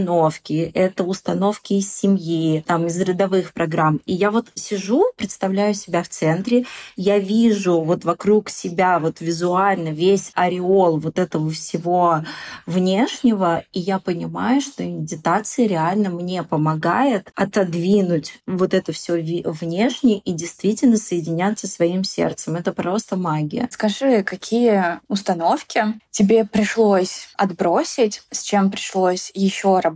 это 0.74 1.04
установки 1.04 1.74
из 1.74 1.94
семьи, 1.94 2.64
там 2.66 2.86
из 2.86 2.98
рядовых 3.00 3.52
программ. 3.52 4.00
И 4.06 4.12
я 4.12 4.30
вот 4.30 4.46
сижу, 4.54 5.04
представляю 5.16 5.74
себя 5.74 6.02
в 6.02 6.08
центре, 6.08 6.64
я 6.96 7.18
вижу 7.18 7.80
вот 7.80 8.04
вокруг 8.04 8.50
себя 8.50 8.98
вот 8.98 9.20
визуально 9.20 9.88
весь 9.88 10.32
ореол 10.34 10.98
вот 10.98 11.18
этого 11.18 11.50
всего 11.50 12.24
внешнего, 12.66 13.64
и 13.72 13.80
я 13.80 13.98
понимаю, 13.98 14.60
что 14.60 14.84
медитация 14.84 15.66
реально 15.66 16.10
мне 16.10 16.42
помогает 16.42 17.30
отодвинуть 17.34 18.34
вот 18.46 18.74
это 18.74 18.92
все 18.92 19.14
внешне 19.44 20.18
и 20.18 20.32
действительно 20.32 20.96
соединяться 20.96 21.66
своим 21.66 22.04
сердцем. 22.04 22.56
Это 22.56 22.72
просто 22.72 23.16
магия. 23.16 23.68
Скажи, 23.70 24.22
какие 24.22 25.00
установки 25.08 26.00
тебе 26.10 26.44
пришлось 26.44 27.28
отбросить, 27.36 28.22
с 28.30 28.42
чем 28.42 28.70
пришлось 28.70 29.30
еще 29.34 29.78
работать 29.78 29.89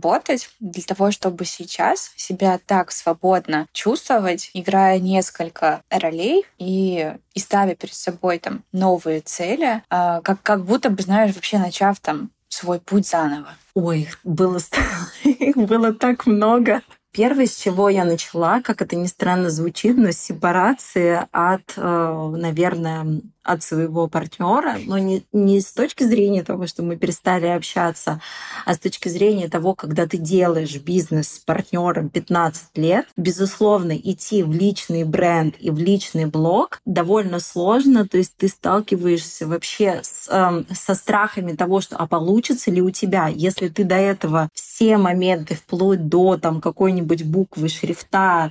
для 0.59 0.83
того, 0.83 1.11
чтобы 1.11 1.45
сейчас 1.45 2.11
себя 2.15 2.59
так 2.65 2.91
свободно 2.91 3.67
чувствовать, 3.73 4.51
играя 4.53 4.99
несколько 4.99 5.81
ролей 5.89 6.45
и, 6.57 7.13
и 7.33 7.39
ставя 7.39 7.75
перед 7.75 7.93
собой 7.93 8.39
там 8.39 8.63
новые 8.71 9.21
цели, 9.21 9.83
а, 9.89 10.21
как, 10.21 10.41
как 10.43 10.65
будто 10.65 10.89
бы, 10.89 11.01
знаешь, 11.03 11.33
вообще 11.35 11.57
начав 11.57 11.99
там 11.99 12.31
свой 12.47 12.79
путь 12.79 13.07
заново? 13.07 13.49
Ой, 13.73 14.09
было, 14.23 14.59
было 15.55 15.93
так 15.93 16.25
много. 16.25 16.81
Первое, 17.11 17.45
с 17.45 17.55
чего 17.55 17.87
я 17.89 18.03
начала, 18.03 18.61
как 18.61 18.81
это 18.81 18.95
ни 18.97 19.07
странно 19.07 19.49
звучит, 19.49 19.97
но 19.97 20.11
сепарация 20.11 21.29
от, 21.31 21.73
э, 21.77 22.33
наверное, 22.37 23.21
от 23.45 23.63
своего 23.63 24.07
партнера, 24.07 24.77
но 24.85 24.97
не, 24.97 25.23
не 25.31 25.61
с 25.61 25.71
точки 25.71 26.03
зрения 26.03 26.43
того, 26.43 26.65
что 26.65 26.81
мы 26.83 26.97
перестали 26.97 27.45
общаться, 27.45 28.19
а 28.65 28.73
с 28.73 28.79
точки 28.79 29.07
зрения 29.07 29.47
того, 29.47 29.75
когда 29.75 30.07
ты 30.07 30.17
делаешь 30.17 30.75
бизнес 30.77 31.29
с 31.29 31.39
партнером 31.39 32.09
15 32.09 32.77
лет, 32.77 33.05
безусловно, 33.15 33.95
идти 33.95 34.41
в 34.41 34.51
личный 34.51 35.03
бренд 35.03 35.55
и 35.59 35.69
в 35.69 35.77
личный 35.77 36.25
блог 36.25 36.81
довольно 36.85 37.39
сложно, 37.39 38.07
то 38.07 38.17
есть 38.17 38.35
ты 38.35 38.47
сталкиваешься 38.47 39.47
вообще 39.47 40.01
с, 40.01 40.27
э, 40.29 40.63
со 40.73 40.95
страхами 40.95 41.53
того, 41.53 41.81
что 41.81 41.97
а 41.97 42.07
получится 42.07 42.71
ли 42.71 42.81
у 42.81 42.89
тебя, 42.89 43.27
если 43.27 43.67
ты 43.67 43.83
до 43.83 43.95
этого 43.95 44.49
все 44.53 44.97
моменты 44.97 45.55
вплоть 45.55 46.07
до 46.07 46.37
там 46.37 46.61
какой-нибудь 46.61 47.23
буквы 47.23 47.69
шрифта 47.69 48.49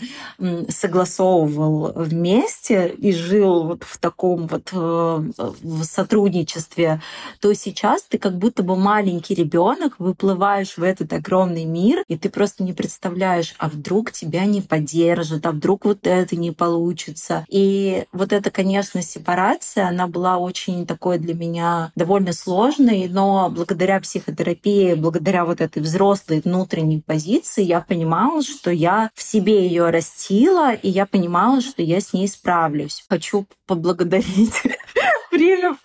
согласовывал 0.68 1.92
вместе 1.94 2.88
и 2.88 3.12
жил 3.12 3.64
вот 3.64 3.82
в 3.82 3.98
таком 3.98 4.46
вот 4.46 4.70
э, 4.72 4.83
в 4.84 5.84
сотрудничестве, 5.84 7.00
то 7.40 7.52
сейчас 7.54 8.02
ты 8.02 8.18
как 8.18 8.36
будто 8.38 8.62
бы 8.62 8.76
маленький 8.76 9.34
ребенок, 9.34 9.94
выплываешь 9.98 10.76
в 10.76 10.82
этот 10.82 11.12
огромный 11.12 11.64
мир, 11.64 12.02
и 12.08 12.16
ты 12.16 12.28
просто 12.28 12.62
не 12.62 12.72
представляешь, 12.72 13.54
а 13.58 13.68
вдруг 13.68 14.12
тебя 14.12 14.44
не 14.44 14.60
поддержат, 14.60 15.46
а 15.46 15.52
вдруг 15.52 15.84
вот 15.84 16.06
это 16.06 16.36
не 16.36 16.50
получится. 16.50 17.44
И 17.48 18.04
вот 18.12 18.32
эта, 18.32 18.50
конечно, 18.50 19.02
сепарация, 19.02 19.88
она 19.88 20.06
была 20.06 20.38
очень 20.38 20.86
такой 20.86 21.18
для 21.18 21.34
меня 21.34 21.92
довольно 21.94 22.32
сложной, 22.32 23.08
но 23.08 23.50
благодаря 23.50 24.00
психотерапии, 24.00 24.94
благодаря 24.94 25.44
вот 25.44 25.60
этой 25.60 25.82
взрослой 25.82 26.40
внутренней 26.44 27.00
позиции, 27.00 27.62
я 27.62 27.80
понимала, 27.80 28.42
что 28.42 28.70
я 28.70 29.10
в 29.14 29.22
себе 29.22 29.66
ее 29.66 29.90
растила, 29.90 30.72
и 30.72 30.88
я 30.88 31.06
понимала, 31.06 31.60
что 31.60 31.82
я 31.82 32.00
с 32.00 32.12
ней 32.12 32.28
справлюсь. 32.28 33.04
Хочу 33.08 33.46
поблагодарить 33.66 34.62
время. 35.30 35.76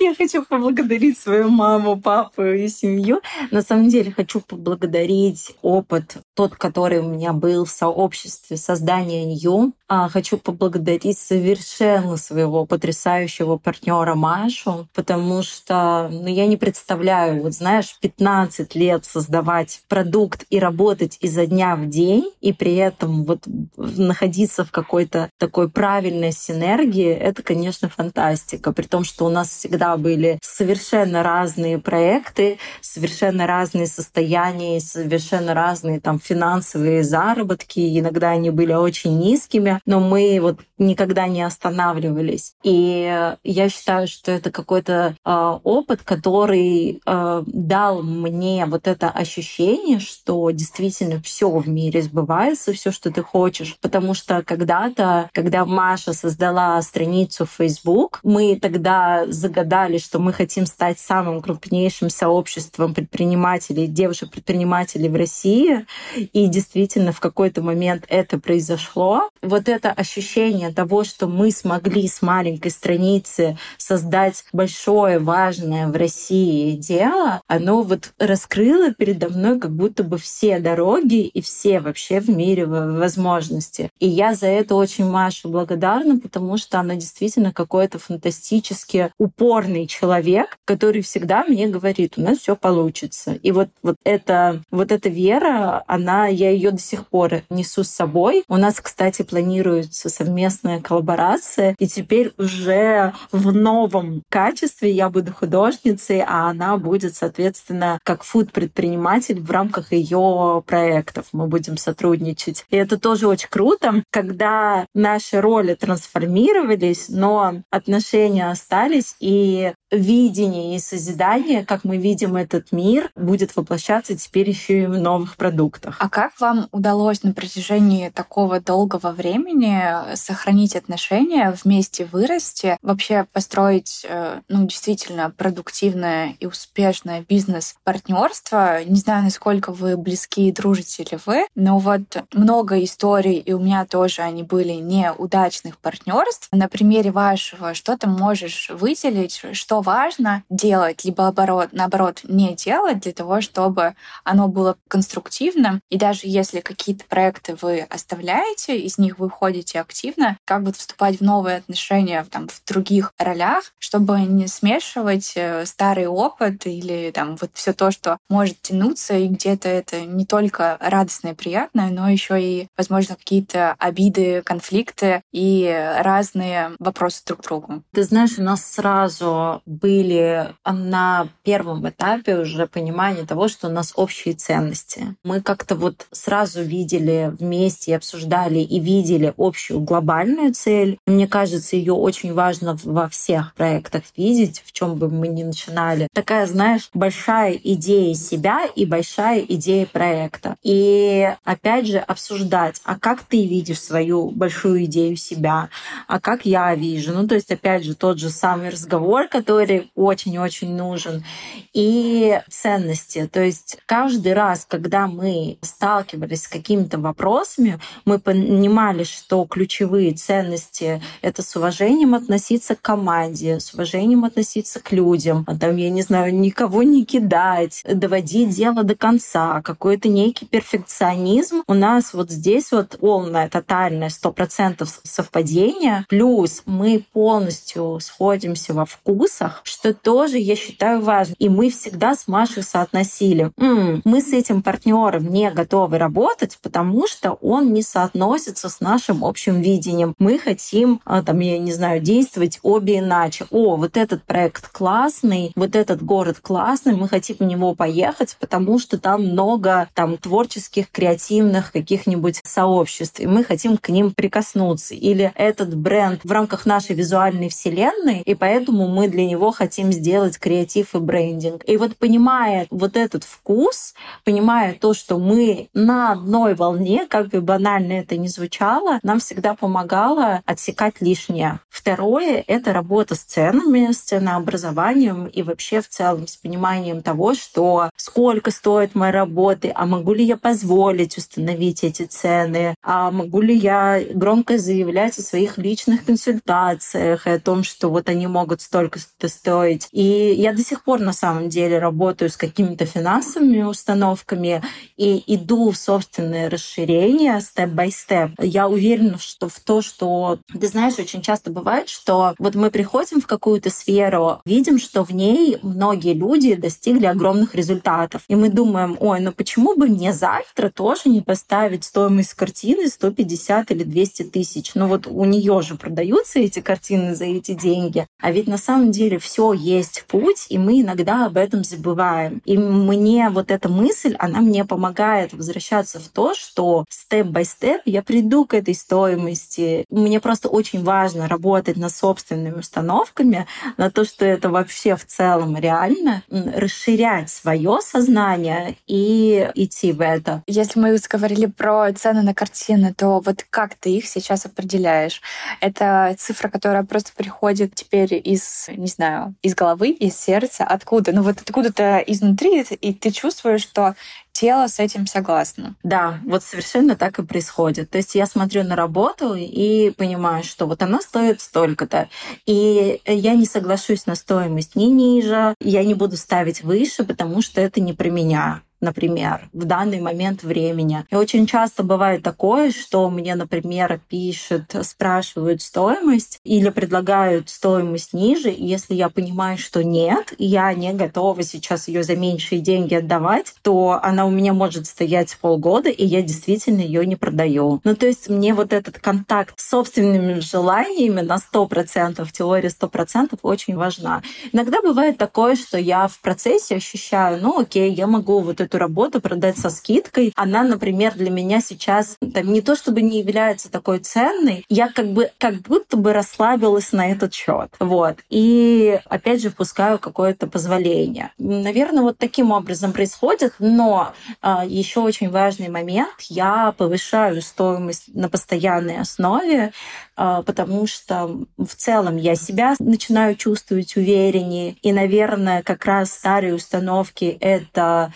Я 0.00 0.14
хочу 0.14 0.44
поблагодарить 0.44 1.18
свою 1.18 1.48
маму, 1.48 2.00
папу 2.00 2.42
и 2.42 2.68
семью. 2.68 3.20
На 3.50 3.62
самом 3.62 3.88
деле 3.88 4.12
хочу 4.12 4.40
поблагодарить 4.40 5.54
опыт, 5.62 6.16
тот, 6.34 6.54
который 6.54 7.00
у 7.00 7.08
меня 7.08 7.32
был 7.32 7.64
в 7.64 7.70
сообществе 7.70 8.56
создания 8.56 9.24
Нью. 9.24 9.72
А, 9.88 10.08
хочу 10.08 10.38
поблагодарить 10.38 11.18
совершенно 11.18 12.16
своего 12.16 12.64
потрясающего 12.64 13.58
партнера 13.58 14.14
Машу, 14.14 14.88
потому 14.94 15.42
что 15.42 16.08
ну, 16.10 16.28
я 16.28 16.46
не 16.46 16.56
представляю, 16.56 17.42
вот 17.42 17.52
знаешь, 17.52 17.96
15 18.00 18.74
лет 18.74 19.04
создавать 19.04 19.82
продукт 19.88 20.46
и 20.48 20.58
работать 20.58 21.18
изо 21.20 21.46
дня 21.46 21.76
в 21.76 21.88
день, 21.88 22.30
и 22.40 22.54
при 22.54 22.76
этом 22.76 23.24
вот 23.24 23.40
находиться 23.76 24.64
в 24.64 24.70
какой-то 24.70 25.28
такой 25.38 25.68
правильной 25.68 26.32
синергии, 26.32 27.12
это, 27.12 27.42
конечно, 27.42 27.90
фантастика 27.90 28.72
при 28.72 28.86
том, 28.86 29.04
что 29.04 29.26
у 29.26 29.28
нас 29.28 29.50
всегда 29.50 29.96
были 29.98 30.38
совершенно 30.42 31.22
разные 31.22 31.78
проекты, 31.78 32.58
совершенно 32.80 33.46
разные 33.46 33.86
состояния, 33.86 34.80
совершенно 34.80 35.52
разные 35.52 36.00
там 36.00 36.18
финансовые 36.22 37.02
заработки. 37.02 37.98
Иногда 37.98 38.30
они 38.30 38.50
были 38.50 38.72
очень 38.72 39.18
низкими, 39.18 39.80
но 39.86 40.00
мы 40.00 40.38
вот 40.40 40.60
никогда 40.78 41.28
не 41.28 41.42
останавливались. 41.42 42.54
И 42.62 43.34
я 43.44 43.68
считаю, 43.68 44.08
что 44.08 44.32
это 44.32 44.50
какой-то 44.50 45.14
э, 45.24 45.58
опыт, 45.62 46.02
который 46.02 47.00
э, 47.04 47.42
дал 47.46 48.02
мне 48.02 48.66
вот 48.66 48.86
это 48.86 49.08
ощущение, 49.10 50.00
что 50.00 50.50
действительно 50.50 51.20
все 51.22 51.50
в 51.50 51.68
мире 51.68 52.02
сбывается, 52.02 52.72
все, 52.72 52.90
что 52.90 53.10
ты 53.10 53.22
хочешь. 53.22 53.76
Потому 53.80 54.14
что 54.14 54.42
когда-то, 54.42 55.30
когда 55.32 55.64
Маша 55.64 56.12
создала 56.12 56.80
страницу 56.82 57.46
в 57.46 57.50
Facebook, 57.50 58.20
мы 58.22 58.58
тогда 58.60 59.24
загадали, 59.28 59.98
что 59.98 60.18
мы 60.18 60.32
хотим 60.32 60.66
стать 60.66 60.98
самым 60.98 61.40
крупнейшим 61.40 62.10
сообществом 62.10 62.94
предпринимателей, 62.94 63.86
девушек-предпринимателей 63.86 65.08
в 65.08 65.16
России. 65.16 65.86
И 66.16 66.46
действительно 66.46 67.12
в 67.12 67.20
какой-то 67.20 67.62
момент 67.62 68.04
это 68.08 68.38
произошло. 68.38 69.28
Вот 69.42 69.68
это 69.68 69.90
ощущение 69.90 70.72
того, 70.72 71.04
что 71.04 71.26
мы 71.26 71.50
смогли 71.50 72.08
с 72.08 72.22
маленькой 72.22 72.70
страницы 72.70 73.58
создать 73.78 74.44
большое, 74.52 75.18
важное 75.18 75.88
в 75.88 75.96
России 75.96 76.76
дело, 76.76 77.40
оно 77.46 77.82
вот 77.82 78.12
раскрыло 78.18 78.92
передо 78.92 79.28
мной 79.28 79.58
как 79.58 79.74
будто 79.74 80.04
бы 80.04 80.18
все 80.18 80.58
дороги 80.58 81.26
и 81.26 81.40
все 81.40 81.80
вообще 81.80 82.20
в 82.20 82.28
мире 82.28 82.66
возможности. 82.66 83.90
И 83.98 84.08
я 84.08 84.34
за 84.34 84.46
это 84.46 84.74
очень 84.74 85.08
Маше 85.08 85.48
благодарна, 85.48 86.18
потому 86.18 86.56
что 86.56 86.78
она 86.78 86.94
действительно 86.94 87.52
фантастическое 87.52 87.98
фантастически 87.98 89.12
упорный 89.18 89.86
человек, 89.86 90.56
который 90.64 91.02
всегда 91.02 91.44
мне 91.44 91.66
говорит, 91.68 92.14
у 92.16 92.22
нас 92.22 92.38
все 92.38 92.56
получится. 92.56 93.34
И 93.34 93.52
вот, 93.52 93.68
вот, 93.82 93.96
это, 94.04 94.62
вот 94.70 94.92
эта 94.92 95.08
вера, 95.08 95.82
она 95.86 96.01
она, 96.02 96.26
я 96.26 96.50
ее 96.50 96.72
до 96.72 96.80
сих 96.80 97.06
пор 97.06 97.42
несу 97.48 97.84
с 97.84 97.88
собой. 97.88 98.44
У 98.48 98.56
нас, 98.56 98.80
кстати, 98.80 99.22
планируется 99.22 100.08
совместная 100.08 100.80
коллаборация, 100.80 101.76
и 101.78 101.86
теперь 101.86 102.32
уже 102.36 103.12
в 103.30 103.52
новом 103.52 104.22
качестве 104.28 104.90
я 104.90 105.08
буду 105.08 105.32
художницей, 105.32 106.22
а 106.26 106.50
она 106.50 106.76
будет, 106.76 107.14
соответственно, 107.14 107.98
как 108.04 108.24
фуд-предприниматель 108.24 109.40
в 109.40 109.50
рамках 109.50 109.92
ее 109.92 110.62
проектов. 110.66 111.26
Мы 111.32 111.46
будем 111.46 111.76
сотрудничать. 111.76 112.64
И 112.70 112.76
это 112.76 112.98
тоже 112.98 113.28
очень 113.28 113.48
круто, 113.48 114.02
когда 114.10 114.86
наши 114.94 115.40
роли 115.40 115.74
трансформировались, 115.74 117.08
но 117.08 117.62
отношения 117.70 118.50
остались, 118.50 119.14
и 119.20 119.72
видение 119.92 120.74
и 120.74 120.78
созидание, 120.78 121.64
как 121.64 121.84
мы 121.84 121.98
видим 121.98 122.34
этот 122.34 122.72
мир, 122.72 123.10
будет 123.14 123.54
воплощаться 123.54 124.16
теперь 124.16 124.48
еще 124.48 124.82
и 124.82 124.86
в 124.86 124.98
новых 124.98 125.36
продуктах. 125.36 125.96
А 126.00 126.08
как 126.08 126.40
вам 126.40 126.68
удалось 126.72 127.22
на 127.22 127.32
протяжении 127.32 128.08
такого 128.08 128.58
долгого 128.58 129.12
времени 129.12 130.14
сохранить 130.14 130.74
отношения, 130.74 131.54
вместе 131.62 132.06
вырасти, 132.06 132.78
вообще 132.82 133.26
построить, 133.32 134.06
э, 134.08 134.40
ну, 134.48 134.66
действительно 134.66 135.30
продуктивное 135.30 136.36
и 136.40 136.46
успешное 136.46 137.24
бизнес-партнерство? 137.28 138.82
Не 138.84 138.96
знаю, 138.96 139.24
насколько 139.24 139.72
вы 139.72 139.96
близки 139.96 140.48
и 140.48 140.52
дружите 140.52 141.04
ли 141.04 141.18
вы, 141.26 141.46
но 141.54 141.78
вот 141.78 142.24
много 142.32 142.82
историй, 142.82 143.36
и 143.36 143.52
у 143.52 143.58
меня 143.58 143.84
тоже 143.84 144.22
они 144.22 144.42
были 144.42 144.72
неудачных 144.72 145.78
партнерств. 145.78 146.48
На 146.50 146.68
примере 146.68 147.10
вашего, 147.10 147.74
что 147.74 147.98
ты 147.98 148.06
можешь 148.06 148.70
выделить, 148.70 149.42
что 149.52 149.81
важно 149.82 150.44
делать, 150.48 151.04
либо 151.04 151.28
оборот, 151.28 151.70
наоборот, 151.72 152.20
не 152.24 152.54
делать 152.54 153.00
для 153.00 153.12
того, 153.12 153.40
чтобы 153.40 153.94
оно 154.24 154.48
было 154.48 154.76
конструктивным. 154.88 155.80
И 155.90 155.98
даже 155.98 156.20
если 156.24 156.60
какие-то 156.60 157.04
проекты 157.04 157.56
вы 157.60 157.80
оставляете, 157.80 158.78
из 158.78 158.98
них 158.98 159.18
вы 159.18 159.26
уходите 159.26 159.80
активно, 159.80 160.38
как 160.44 160.62
вот 160.62 160.76
вступать 160.76 161.18
в 161.18 161.22
новые 161.22 161.58
отношения 161.58 162.24
там, 162.30 162.48
в 162.48 162.62
других 162.66 163.12
ролях, 163.18 163.72
чтобы 163.78 164.20
не 164.20 164.46
смешивать 164.46 165.32
э, 165.36 165.66
старый 165.66 166.06
опыт 166.06 166.66
или 166.66 167.10
там 167.12 167.36
вот 167.36 167.50
все 167.54 167.72
то, 167.72 167.90
что 167.90 168.18
может 168.28 168.60
тянуться, 168.62 169.14
и 169.14 169.28
где-то 169.28 169.68
это 169.68 170.00
не 170.02 170.24
только 170.24 170.76
радостное 170.80 171.32
и 171.32 171.34
приятное, 171.34 171.90
но 171.90 172.08
еще 172.08 172.40
и, 172.40 172.68
возможно, 172.76 173.16
какие-то 173.16 173.74
обиды, 173.78 174.42
конфликты 174.42 175.22
и 175.32 175.68
разные 175.98 176.72
вопросы 176.78 177.22
друг 177.26 177.40
к 177.40 177.44
другу. 177.44 177.82
Ты 177.92 178.04
знаешь, 178.04 178.38
у 178.38 178.42
нас 178.42 178.64
сразу 178.64 179.62
были 179.72 180.54
на 180.64 181.28
первом 181.42 181.88
этапе 181.88 182.36
уже 182.36 182.66
понимание 182.66 183.26
того, 183.26 183.48
что 183.48 183.68
у 183.68 183.70
нас 183.70 183.92
общие 183.96 184.34
ценности. 184.34 185.16
Мы 185.24 185.40
как-то 185.40 185.74
вот 185.74 186.06
сразу 186.12 186.62
видели 186.62 187.32
вместе, 187.38 187.96
обсуждали 187.96 188.58
и 188.58 188.78
видели 188.78 189.32
общую 189.36 189.80
глобальную 189.80 190.52
цель. 190.52 190.98
Мне 191.06 191.26
кажется, 191.26 191.76
ее 191.76 191.94
очень 191.94 192.34
важно 192.34 192.78
во 192.84 193.08
всех 193.08 193.54
проектах 193.54 194.02
видеть, 194.16 194.62
в 194.64 194.72
чем 194.72 194.96
бы 194.96 195.08
мы 195.08 195.28
ни 195.28 195.42
начинали. 195.42 196.08
Такая, 196.12 196.46
знаешь, 196.46 196.90
большая 196.94 197.52
идея 197.52 198.14
себя 198.14 198.66
и 198.74 198.84
большая 198.84 199.40
идея 199.40 199.86
проекта. 199.86 200.56
И 200.62 201.32
опять 201.44 201.86
же 201.86 201.98
обсуждать, 201.98 202.80
а 202.84 202.98
как 202.98 203.22
ты 203.22 203.46
видишь 203.46 203.80
свою 203.80 204.30
большую 204.30 204.84
идею 204.84 205.16
себя, 205.16 205.68
а 206.06 206.20
как 206.20 206.44
я 206.44 206.74
вижу. 206.74 207.12
Ну, 207.12 207.26
то 207.26 207.34
есть, 207.34 207.50
опять 207.50 207.84
же, 207.84 207.94
тот 207.94 208.18
же 208.18 208.30
самый 208.30 208.68
разговор, 208.70 209.28
который 209.28 209.61
который 209.62 209.90
очень-очень 209.94 210.74
нужен, 210.74 211.24
и 211.72 212.40
ценности. 212.50 213.28
То 213.32 213.42
есть 213.42 213.78
каждый 213.86 214.34
раз, 214.34 214.66
когда 214.68 215.06
мы 215.06 215.58
сталкивались 215.62 216.42
с 216.42 216.48
какими-то 216.48 216.98
вопросами, 216.98 217.78
мы 218.04 218.18
понимали, 218.18 219.04
что 219.04 219.44
ключевые 219.44 220.12
ценности— 220.14 221.00
это 221.22 221.42
с 221.42 221.54
уважением 221.56 222.14
относиться 222.14 222.74
к 222.74 222.82
команде, 222.82 223.60
с 223.60 223.72
уважением 223.72 224.24
относиться 224.24 224.80
к 224.80 224.90
людям, 224.92 225.44
а 225.46 225.56
там, 225.56 225.76
я 225.76 225.90
не 225.90 226.02
знаю, 226.02 226.34
никого 226.34 226.82
не 226.82 227.04
кидать, 227.04 227.84
доводить 227.84 228.50
дело 228.50 228.82
до 228.82 228.96
конца, 228.96 229.62
какой-то 229.62 230.08
некий 230.08 230.46
перфекционизм. 230.46 231.62
У 231.68 231.74
нас 231.74 232.14
вот 232.14 232.30
здесь 232.30 232.72
вот 232.72 232.98
полное, 232.98 233.48
тотальное, 233.48 234.10
сто 234.10 234.32
процентов 234.32 235.00
совпадение, 235.04 236.04
плюс 236.08 236.62
мы 236.66 237.04
полностью 237.12 238.00
сходимся 238.00 238.74
во 238.74 238.84
вкусах, 238.84 239.41
вопросах, 239.42 239.60
что 239.64 239.94
тоже 239.94 240.38
я 240.38 240.56
считаю 240.56 241.00
важным. 241.00 241.36
И 241.38 241.48
мы 241.48 241.70
всегда 241.70 242.14
с 242.14 242.28
Машей 242.28 242.62
соотносили. 242.62 243.50
М-м, 243.58 244.02
мы 244.04 244.20
с 244.20 244.32
этим 244.32 244.62
партнером 244.62 245.28
не 245.28 245.50
готовы 245.50 245.98
работать, 245.98 246.58
потому 246.62 247.06
что 247.06 247.32
он 247.32 247.72
не 247.72 247.82
соотносится 247.82 248.68
с 248.68 248.80
нашим 248.80 249.24
общим 249.24 249.60
видением. 249.60 250.14
Мы 250.18 250.38
хотим, 250.38 251.00
а, 251.04 251.22
там, 251.22 251.40
я 251.40 251.58
не 251.58 251.72
знаю, 251.72 252.00
действовать 252.00 252.58
обе 252.62 252.98
иначе. 252.98 253.46
О, 253.50 253.76
вот 253.76 253.96
этот 253.96 254.22
проект 254.24 254.68
классный, 254.68 255.52
вот 255.56 255.76
этот 255.76 256.02
город 256.02 256.38
классный, 256.40 256.94
мы 256.94 257.08
хотим 257.08 257.36
в 257.38 257.44
него 257.44 257.74
поехать, 257.74 258.36
потому 258.40 258.78
что 258.78 258.98
там 258.98 259.24
много 259.24 259.88
там 259.94 260.16
творческих, 260.16 260.90
креативных 260.90 261.72
каких-нибудь 261.72 262.40
сообществ, 262.44 263.20
и 263.20 263.26
мы 263.26 263.44
хотим 263.44 263.76
к 263.76 263.88
ним 263.88 264.12
прикоснуться. 264.12 264.94
Или 264.94 265.32
этот 265.34 265.74
бренд 265.74 266.20
в 266.24 266.30
рамках 266.30 266.66
нашей 266.66 266.94
визуальной 266.94 267.48
вселенной, 267.48 268.20
и 268.20 268.34
поэтому 268.34 268.88
мы 268.88 269.08
для 269.08 269.31
него 269.32 269.50
хотим 269.50 269.92
сделать 269.92 270.38
креатив 270.38 270.94
и 270.94 270.98
брендинг. 270.98 271.62
И 271.66 271.76
вот 271.76 271.96
понимая 271.96 272.66
вот 272.70 272.96
этот 272.96 273.24
вкус, 273.24 273.94
понимая 274.24 274.74
то, 274.74 274.94
что 274.94 275.18
мы 275.18 275.68
на 275.74 276.12
одной 276.12 276.54
волне, 276.54 277.06
как 277.08 277.28
бы 277.28 277.40
банально 277.40 277.94
это 277.94 278.16
ни 278.16 278.28
звучало, 278.28 279.00
нам 279.02 279.18
всегда 279.18 279.54
помогало 279.54 280.42
отсекать 280.44 281.00
лишнее. 281.00 281.60
Второе— 281.68 282.44
это 282.46 282.72
работа 282.72 283.14
с 283.14 283.20
ценами, 283.20 283.92
с 283.92 283.98
ценообразованием 283.98 285.26
и 285.26 285.42
вообще 285.42 285.80
в 285.80 285.88
целом 285.88 286.26
с 286.26 286.36
пониманием 286.36 287.02
того, 287.02 287.34
что 287.34 287.90
сколько 287.96 288.50
стоит 288.50 288.94
моя 288.94 289.12
работа, 289.12 289.72
а 289.74 289.86
могу 289.86 290.12
ли 290.12 290.24
я 290.24 290.36
позволить 290.36 291.16
установить 291.16 291.84
эти 291.84 292.04
цены, 292.04 292.74
а 292.82 293.10
могу 293.10 293.40
ли 293.40 293.56
я 293.56 294.00
громко 294.12 294.58
заявлять 294.58 295.18
о 295.18 295.22
своих 295.22 295.58
личных 295.58 296.04
консультациях 296.04 297.26
и 297.26 297.30
о 297.30 297.40
том, 297.40 297.64
что 297.64 297.88
вот 297.88 298.08
они 298.08 298.26
могут 298.26 298.60
столько 298.60 298.98
это 299.22 299.32
стоить. 299.32 299.88
И 299.92 300.34
я 300.36 300.52
до 300.52 300.62
сих 300.62 300.82
пор 300.82 301.00
на 301.00 301.12
самом 301.12 301.48
деле 301.48 301.78
работаю 301.78 302.28
с 302.28 302.36
какими-то 302.36 302.86
финансовыми 302.86 303.62
установками 303.62 304.62
и 304.96 305.22
иду 305.26 305.70
в 305.70 305.76
собственное 305.76 306.50
расширение 306.50 307.40
степ-бай-степ. 307.40 308.32
Я 308.40 308.68
уверена, 308.68 309.18
что 309.18 309.48
в 309.48 309.60
то, 309.60 309.80
что... 309.80 310.38
Ты 310.60 310.66
знаешь, 310.66 310.98
очень 310.98 311.22
часто 311.22 311.50
бывает, 311.50 311.88
что 311.88 312.34
вот 312.38 312.54
мы 312.56 312.70
приходим 312.70 313.20
в 313.20 313.26
какую-то 313.26 313.70
сферу, 313.70 314.40
видим, 314.44 314.78
что 314.78 315.04
в 315.04 315.10
ней 315.10 315.58
многие 315.62 316.14
люди 316.14 316.54
достигли 316.54 317.06
огромных 317.06 317.54
результатов. 317.54 318.22
И 318.28 318.34
мы 318.34 318.48
думаем, 318.48 318.96
ой, 318.98 319.20
ну 319.20 319.32
почему 319.32 319.76
бы 319.76 319.86
мне 319.86 320.12
завтра 320.12 320.70
тоже 320.70 321.02
не 321.06 321.20
поставить 321.20 321.84
стоимость 321.84 322.34
картины 322.34 322.88
150 322.88 323.70
или 323.70 323.84
200 323.84 324.22
тысяч? 324.24 324.72
Ну 324.74 324.88
вот 324.88 325.06
у 325.06 325.24
нее 325.24 325.62
же 325.62 325.76
продаются 325.76 326.40
эти 326.40 326.60
картины 326.60 327.14
за 327.14 327.26
эти 327.26 327.54
деньги. 327.54 328.06
А 328.20 328.32
ведь 328.32 328.48
на 328.48 328.58
самом 328.58 328.90
деле 328.90 329.11
деле 329.12 329.18
все 329.18 329.52
есть 329.52 330.04
путь, 330.08 330.46
и 330.48 330.58
мы 330.58 330.80
иногда 330.80 331.26
об 331.26 331.36
этом 331.36 331.64
забываем. 331.64 332.40
И 332.44 332.56
мне 332.56 333.28
вот 333.30 333.50
эта 333.50 333.68
мысль, 333.68 334.16
она 334.18 334.40
мне 334.40 334.64
помогает 334.64 335.32
возвращаться 335.32 336.00
в 336.00 336.08
то, 336.08 336.34
что 336.34 336.84
степ-бай-степ 336.88 337.82
я 337.84 338.02
приду 338.02 338.46
к 338.46 338.54
этой 338.54 338.74
стоимости. 338.74 339.84
Мне 339.90 340.20
просто 340.20 340.48
очень 340.48 340.82
важно 340.82 341.28
работать 341.28 341.76
над 341.76 341.92
собственными 341.92 342.58
установками, 342.58 343.46
на 343.76 343.90
то, 343.90 344.04
что 344.04 344.24
это 344.24 344.48
вообще 344.48 344.96
в 344.96 345.04
целом 345.06 345.56
реально, 345.56 346.22
расширять 346.30 347.30
свое 347.30 347.78
сознание 347.82 348.76
и 348.86 349.50
идти 349.54 349.92
в 349.92 350.00
это. 350.00 350.42
Если 350.46 350.80
мы 350.80 350.98
говорили 351.10 351.46
про 351.46 351.92
цены 351.92 352.22
на 352.22 352.34
картины, 352.34 352.94
то 352.94 353.20
вот 353.20 353.44
как 353.50 353.74
ты 353.74 353.90
их 353.90 354.06
сейчас 354.06 354.46
определяешь? 354.46 355.20
Это 355.60 356.14
цифра, 356.18 356.48
которая 356.48 356.84
просто 356.84 357.10
приходит 357.14 357.74
теперь 357.74 358.14
из, 358.24 358.68
не 358.68 358.86
знаю, 358.86 359.01
знаю, 359.02 359.34
из 359.42 359.54
головы, 359.54 359.90
из 359.90 360.16
сердца, 360.16 360.64
откуда. 360.64 361.12
Ну 361.12 361.22
вот 361.22 361.40
откуда-то 361.40 361.98
изнутри, 362.06 362.60
и 362.60 362.94
ты 362.94 363.10
чувствуешь, 363.10 363.62
что 363.62 363.96
тело 364.32 364.68
с 364.68 364.78
этим 364.78 365.06
согласно. 365.06 365.74
Да, 365.82 366.20
вот 366.24 366.42
совершенно 366.44 366.94
так 366.94 367.18
и 367.18 367.24
происходит. 367.24 367.90
То 367.90 367.98
есть 367.98 368.14
я 368.14 368.26
смотрю 368.26 368.62
на 368.62 368.76
работу 368.76 369.34
и 369.34 369.90
понимаю, 369.90 370.44
что 370.44 370.66
вот 370.66 370.82
она 370.82 371.00
стоит 371.00 371.40
столько-то. 371.40 372.08
И 372.46 373.00
я 373.04 373.34
не 373.34 373.44
соглашусь 373.44 374.06
на 374.06 374.14
стоимость 374.14 374.76
ни 374.76 374.84
ниже, 374.84 375.54
я 375.60 375.84
не 375.84 375.94
буду 375.94 376.16
ставить 376.16 376.62
выше, 376.62 377.04
потому 377.04 377.42
что 377.42 377.60
это 377.60 377.80
не 377.80 377.92
про 377.92 378.08
меня 378.08 378.62
например, 378.82 379.48
в 379.52 379.64
данный 379.64 380.00
момент 380.00 380.42
времени. 380.42 381.06
И 381.10 381.14
очень 381.14 381.46
часто 381.46 381.82
бывает 381.82 382.22
такое, 382.22 382.72
что 382.72 383.08
мне, 383.08 383.34
например, 383.34 384.00
пишут, 384.08 384.74
спрашивают 384.82 385.62
стоимость 385.62 386.40
или 386.44 386.68
предлагают 386.68 387.48
стоимость 387.48 388.12
ниже, 388.12 388.50
и 388.50 388.66
если 388.66 388.94
я 388.94 389.08
понимаю, 389.08 389.56
что 389.56 389.82
нет, 389.82 390.34
я 390.38 390.74
не 390.74 390.92
готова 390.92 391.42
сейчас 391.42 391.88
ее 391.88 392.02
за 392.02 392.16
меньшие 392.16 392.60
деньги 392.60 392.94
отдавать, 392.94 393.54
то 393.62 394.00
она 394.02 394.26
у 394.26 394.30
меня 394.30 394.52
может 394.52 394.86
стоять 394.86 395.36
полгода, 395.40 395.88
и 395.88 396.04
я 396.04 396.22
действительно 396.22 396.80
ее 396.80 397.06
не 397.06 397.16
продаю. 397.16 397.80
Ну, 397.84 397.94
то 397.94 398.06
есть 398.06 398.28
мне 398.28 398.52
вот 398.52 398.72
этот 398.72 398.98
контакт 398.98 399.54
с 399.56 399.68
собственными 399.70 400.40
желаниями 400.40 401.20
на 401.20 401.36
100%, 401.36 402.26
теория 402.32 402.68
100% 402.68 403.38
очень 403.42 403.76
важна. 403.76 404.22
Иногда 404.52 404.82
бывает 404.82 405.18
такое, 405.18 405.54
что 405.54 405.78
я 405.78 406.08
в 406.08 406.18
процессе 406.20 406.76
ощущаю, 406.76 407.40
ну, 407.40 407.60
окей, 407.60 407.92
я 407.92 408.06
могу 408.06 408.40
вот 408.40 408.60
эту 408.60 408.71
работу 408.78 409.20
продать 409.20 409.58
со 409.58 409.70
скидкой. 409.70 410.32
Она, 410.36 410.62
например, 410.62 411.14
для 411.14 411.30
меня 411.30 411.60
сейчас 411.60 412.16
там, 412.32 412.52
не 412.52 412.60
то 412.60 412.76
чтобы 412.76 413.02
не 413.02 413.20
является 413.20 413.70
такой 413.70 413.98
ценной, 413.98 414.64
я 414.68 414.88
как 414.88 415.12
бы 415.12 415.30
как 415.38 415.56
будто 415.56 415.96
бы 415.96 416.12
расслабилась 416.12 416.92
на 416.92 417.10
этот 417.10 417.34
счет. 417.34 417.74
Вот. 417.78 418.18
И 418.30 419.00
опять 419.06 419.42
же 419.42 419.50
впускаю 419.50 419.98
какое-то 419.98 420.46
позволение. 420.46 421.32
Наверное, 421.38 422.02
вот 422.02 422.18
таким 422.18 422.50
образом 422.52 422.92
происходит, 422.92 423.54
но 423.58 424.12
а, 424.40 424.64
еще 424.64 425.00
очень 425.00 425.30
важный 425.30 425.68
момент, 425.68 426.20
я 426.28 426.72
повышаю 426.76 427.42
стоимость 427.42 428.14
на 428.14 428.28
постоянной 428.28 428.98
основе, 428.98 429.72
а, 430.16 430.42
потому 430.42 430.86
что 430.86 431.40
в 431.56 431.74
целом 431.74 432.16
я 432.16 432.34
себя 432.34 432.74
начинаю 432.78 433.34
чувствовать 433.36 433.96
увереннее. 433.96 434.76
И, 434.82 434.92
наверное, 434.92 435.62
как 435.62 435.84
раз 435.84 436.12
старые 436.12 436.54
установки— 436.54 437.36
это 437.40 438.12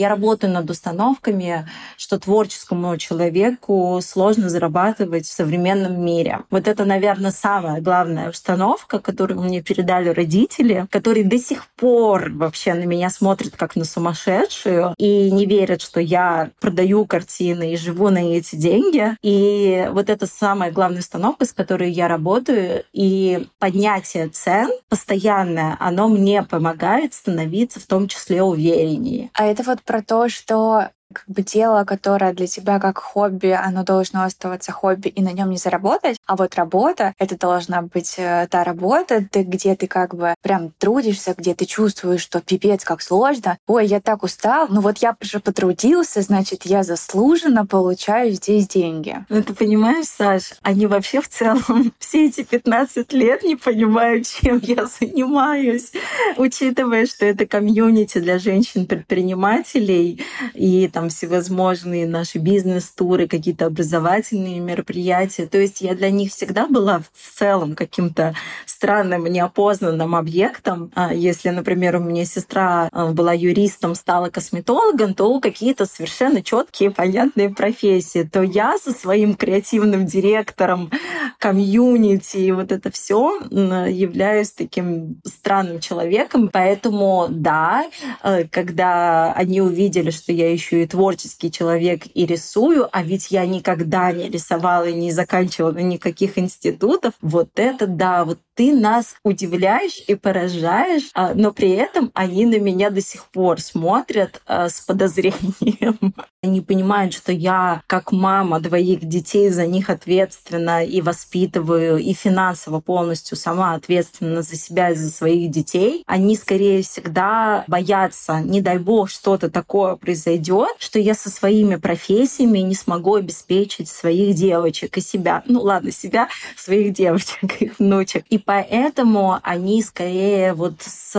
я 0.00 0.08
работаю 0.08 0.52
над 0.52 0.68
установками, 0.70 1.68
что 1.96 2.18
творческому 2.18 2.96
человеку 2.96 4.00
сложно 4.02 4.48
зарабатывать 4.48 5.26
в 5.26 5.32
современном 5.32 6.02
мире. 6.02 6.40
Вот 6.50 6.66
это, 6.66 6.86
наверное, 6.86 7.30
самая 7.30 7.82
главная 7.82 8.30
установка, 8.30 8.98
которую 8.98 9.42
мне 9.42 9.62
передали 9.62 10.08
родители, 10.08 10.86
которые 10.90 11.24
до 11.24 11.38
сих 11.38 11.66
пор 11.76 12.30
вообще 12.32 12.72
на 12.72 12.84
меня 12.84 13.10
смотрят 13.10 13.56
как 13.56 13.76
на 13.76 13.84
сумасшедшую 13.84 14.94
и 14.96 15.30
не 15.30 15.44
верят, 15.44 15.82
что 15.82 16.00
я 16.00 16.50
продаю 16.60 17.04
картины 17.04 17.72
и 17.72 17.76
живу 17.76 18.08
на 18.08 18.18
эти 18.18 18.56
деньги. 18.56 19.16
И 19.22 19.86
вот 19.92 20.08
это 20.08 20.26
самая 20.26 20.72
главная 20.72 21.00
установка, 21.00 21.44
с 21.44 21.52
которой 21.52 21.90
я 21.90 22.08
работаю, 22.08 22.84
и 22.92 23.46
поднятие 23.58 24.28
цен 24.28 24.70
постоянное, 24.88 25.76
оно 25.78 26.08
мне 26.08 26.42
помогает 26.42 27.12
становиться 27.12 27.80
в 27.80 27.86
том 27.86 28.08
числе 28.08 28.42
увереннее. 28.42 29.30
А 29.34 29.44
это 29.44 29.62
вот 29.62 29.80
про 29.90 30.02
то, 30.02 30.28
что 30.28 30.90
как 31.12 31.24
бы 31.26 31.42
дело, 31.42 31.84
которое 31.84 32.32
для 32.32 32.46
тебя 32.46 32.78
как 32.78 32.98
хобби, 32.98 33.48
оно 33.48 33.84
должно 33.84 34.24
оставаться 34.24 34.72
хобби 34.72 35.08
и 35.08 35.22
на 35.22 35.32
нем 35.32 35.50
не 35.50 35.56
заработать. 35.56 36.16
А 36.26 36.36
вот 36.36 36.54
работа, 36.54 37.14
это 37.18 37.36
должна 37.36 37.82
быть 37.82 38.14
э, 38.18 38.46
та 38.50 38.64
работа, 38.64 39.26
ты, 39.30 39.42
где 39.42 39.74
ты 39.74 39.86
как 39.86 40.14
бы 40.14 40.34
прям 40.42 40.72
трудишься, 40.78 41.34
где 41.36 41.54
ты 41.54 41.64
чувствуешь, 41.64 42.20
что 42.20 42.40
пипец 42.40 42.84
как 42.84 43.02
сложно. 43.02 43.58
Ой, 43.66 43.86
я 43.86 44.00
так 44.00 44.22
устал, 44.22 44.66
ну 44.68 44.80
вот 44.80 44.98
я 44.98 45.16
же 45.20 45.40
потрудился, 45.40 46.22
значит, 46.22 46.64
я 46.64 46.82
заслуженно 46.82 47.66
получаю 47.66 48.32
здесь 48.32 48.68
деньги. 48.68 49.24
Ну 49.28 49.42
ты 49.42 49.54
понимаешь, 49.54 50.06
Саш, 50.06 50.54
они 50.62 50.86
вообще 50.86 51.20
в 51.20 51.28
целом 51.28 51.92
все 51.98 52.26
эти 52.26 52.42
15 52.42 53.12
лет 53.12 53.42
не 53.42 53.56
понимают, 53.56 54.26
чем 54.26 54.58
я 54.62 54.86
занимаюсь, 54.86 55.92
учитывая, 56.36 57.06
что 57.06 57.26
это 57.26 57.46
комьюнити 57.46 58.18
для 58.18 58.38
женщин-предпринимателей 58.38 60.22
и 60.54 60.88
там 60.88 60.99
там 61.00 61.08
всевозможные 61.08 62.06
наши 62.06 62.36
бизнес-туры, 62.36 63.26
какие-то 63.26 63.64
образовательные 63.64 64.60
мероприятия. 64.60 65.46
То 65.46 65.56
есть 65.56 65.80
я 65.80 65.94
для 65.94 66.10
них 66.10 66.30
всегда 66.30 66.66
была 66.66 66.98
в 66.98 67.38
целом 67.38 67.74
каким-то 67.74 68.34
странным, 68.80 69.26
неопознанным 69.26 70.16
объектом. 70.16 70.90
А 70.94 71.12
если, 71.12 71.50
например, 71.50 71.96
у 71.96 72.00
меня 72.00 72.24
сестра 72.24 72.88
а, 72.92 73.12
была 73.12 73.34
юристом, 73.34 73.94
стала 73.94 74.30
косметологом, 74.30 75.12
то 75.12 75.38
какие-то 75.38 75.84
совершенно 75.84 76.42
четкие, 76.42 76.90
понятные 76.90 77.50
профессии. 77.50 78.22
То 78.22 78.42
я 78.42 78.78
со 78.78 78.92
своим 78.92 79.34
креативным 79.34 80.06
директором 80.06 80.90
комьюнити 81.38 82.38
и 82.38 82.52
вот 82.52 82.72
это 82.72 82.90
все 82.90 83.38
являюсь 83.50 84.52
таким 84.52 85.20
странным 85.26 85.80
человеком. 85.80 86.48
Поэтому 86.50 87.26
да, 87.28 87.84
э, 88.22 88.44
когда 88.44 89.34
они 89.34 89.60
увидели, 89.60 90.10
что 90.10 90.32
я 90.32 90.50
еще 90.50 90.82
и 90.82 90.86
творческий 90.86 91.52
человек 91.52 92.04
и 92.14 92.24
рисую, 92.24 92.88
а 92.90 93.02
ведь 93.02 93.30
я 93.30 93.44
никогда 93.44 94.10
не 94.10 94.30
рисовала 94.30 94.84
и 94.84 94.94
не 94.94 95.12
заканчивала 95.12 95.76
никаких 95.76 96.38
институтов. 96.38 97.12
Вот 97.20 97.50
это 97.56 97.86
да, 97.86 98.24
вот 98.24 98.38
ты 98.60 98.74
нас 98.74 99.16
удивляешь 99.24 100.02
и 100.06 100.14
поражаешь, 100.14 101.08
а, 101.14 101.32
но 101.32 101.50
при 101.50 101.70
этом 101.70 102.10
они 102.12 102.44
на 102.44 102.58
меня 102.58 102.90
до 102.90 103.00
сих 103.00 103.24
пор 103.30 103.58
смотрят 103.58 104.42
а, 104.46 104.68
с 104.68 104.82
подозрением. 104.82 106.14
Они 106.42 106.62
понимают, 106.62 107.12
что 107.12 107.32
я, 107.32 107.82
как 107.86 108.12
мама 108.12 108.60
двоих 108.60 109.00
детей, 109.00 109.50
за 109.50 109.66
них 109.66 109.90
ответственна 109.90 110.86
и 110.86 111.02
воспитываю, 111.02 111.98
и 111.98 112.14
финансово 112.14 112.80
полностью 112.80 113.36
сама 113.36 113.74
ответственна 113.74 114.40
за 114.40 114.56
себя 114.56 114.90
и 114.90 114.94
за 114.94 115.10
своих 115.10 115.50
детей. 115.50 116.02
Они 116.06 116.36
скорее 116.36 116.82
всегда 116.82 117.64
боятся, 117.66 118.40
не 118.40 118.62
дай 118.62 118.78
бог, 118.78 119.10
что-то 119.10 119.50
такое 119.50 119.96
произойдет, 119.96 120.70
что 120.78 120.98
я 120.98 121.12
со 121.12 121.28
своими 121.28 121.76
профессиями 121.76 122.60
не 122.60 122.74
смогу 122.74 123.16
обеспечить 123.16 123.90
своих 123.90 124.34
девочек 124.34 124.96
и 124.96 125.02
себя. 125.02 125.42
Ну 125.44 125.60
ладно, 125.60 125.92
себя, 125.92 126.28
своих 126.56 126.94
девочек, 126.94 127.52
их 127.60 127.78
внучек. 127.78 128.24
И 128.30 128.38
поэтому 128.50 129.38
они 129.44 129.80
скорее 129.80 130.54
вот 130.54 130.82
с 130.82 131.14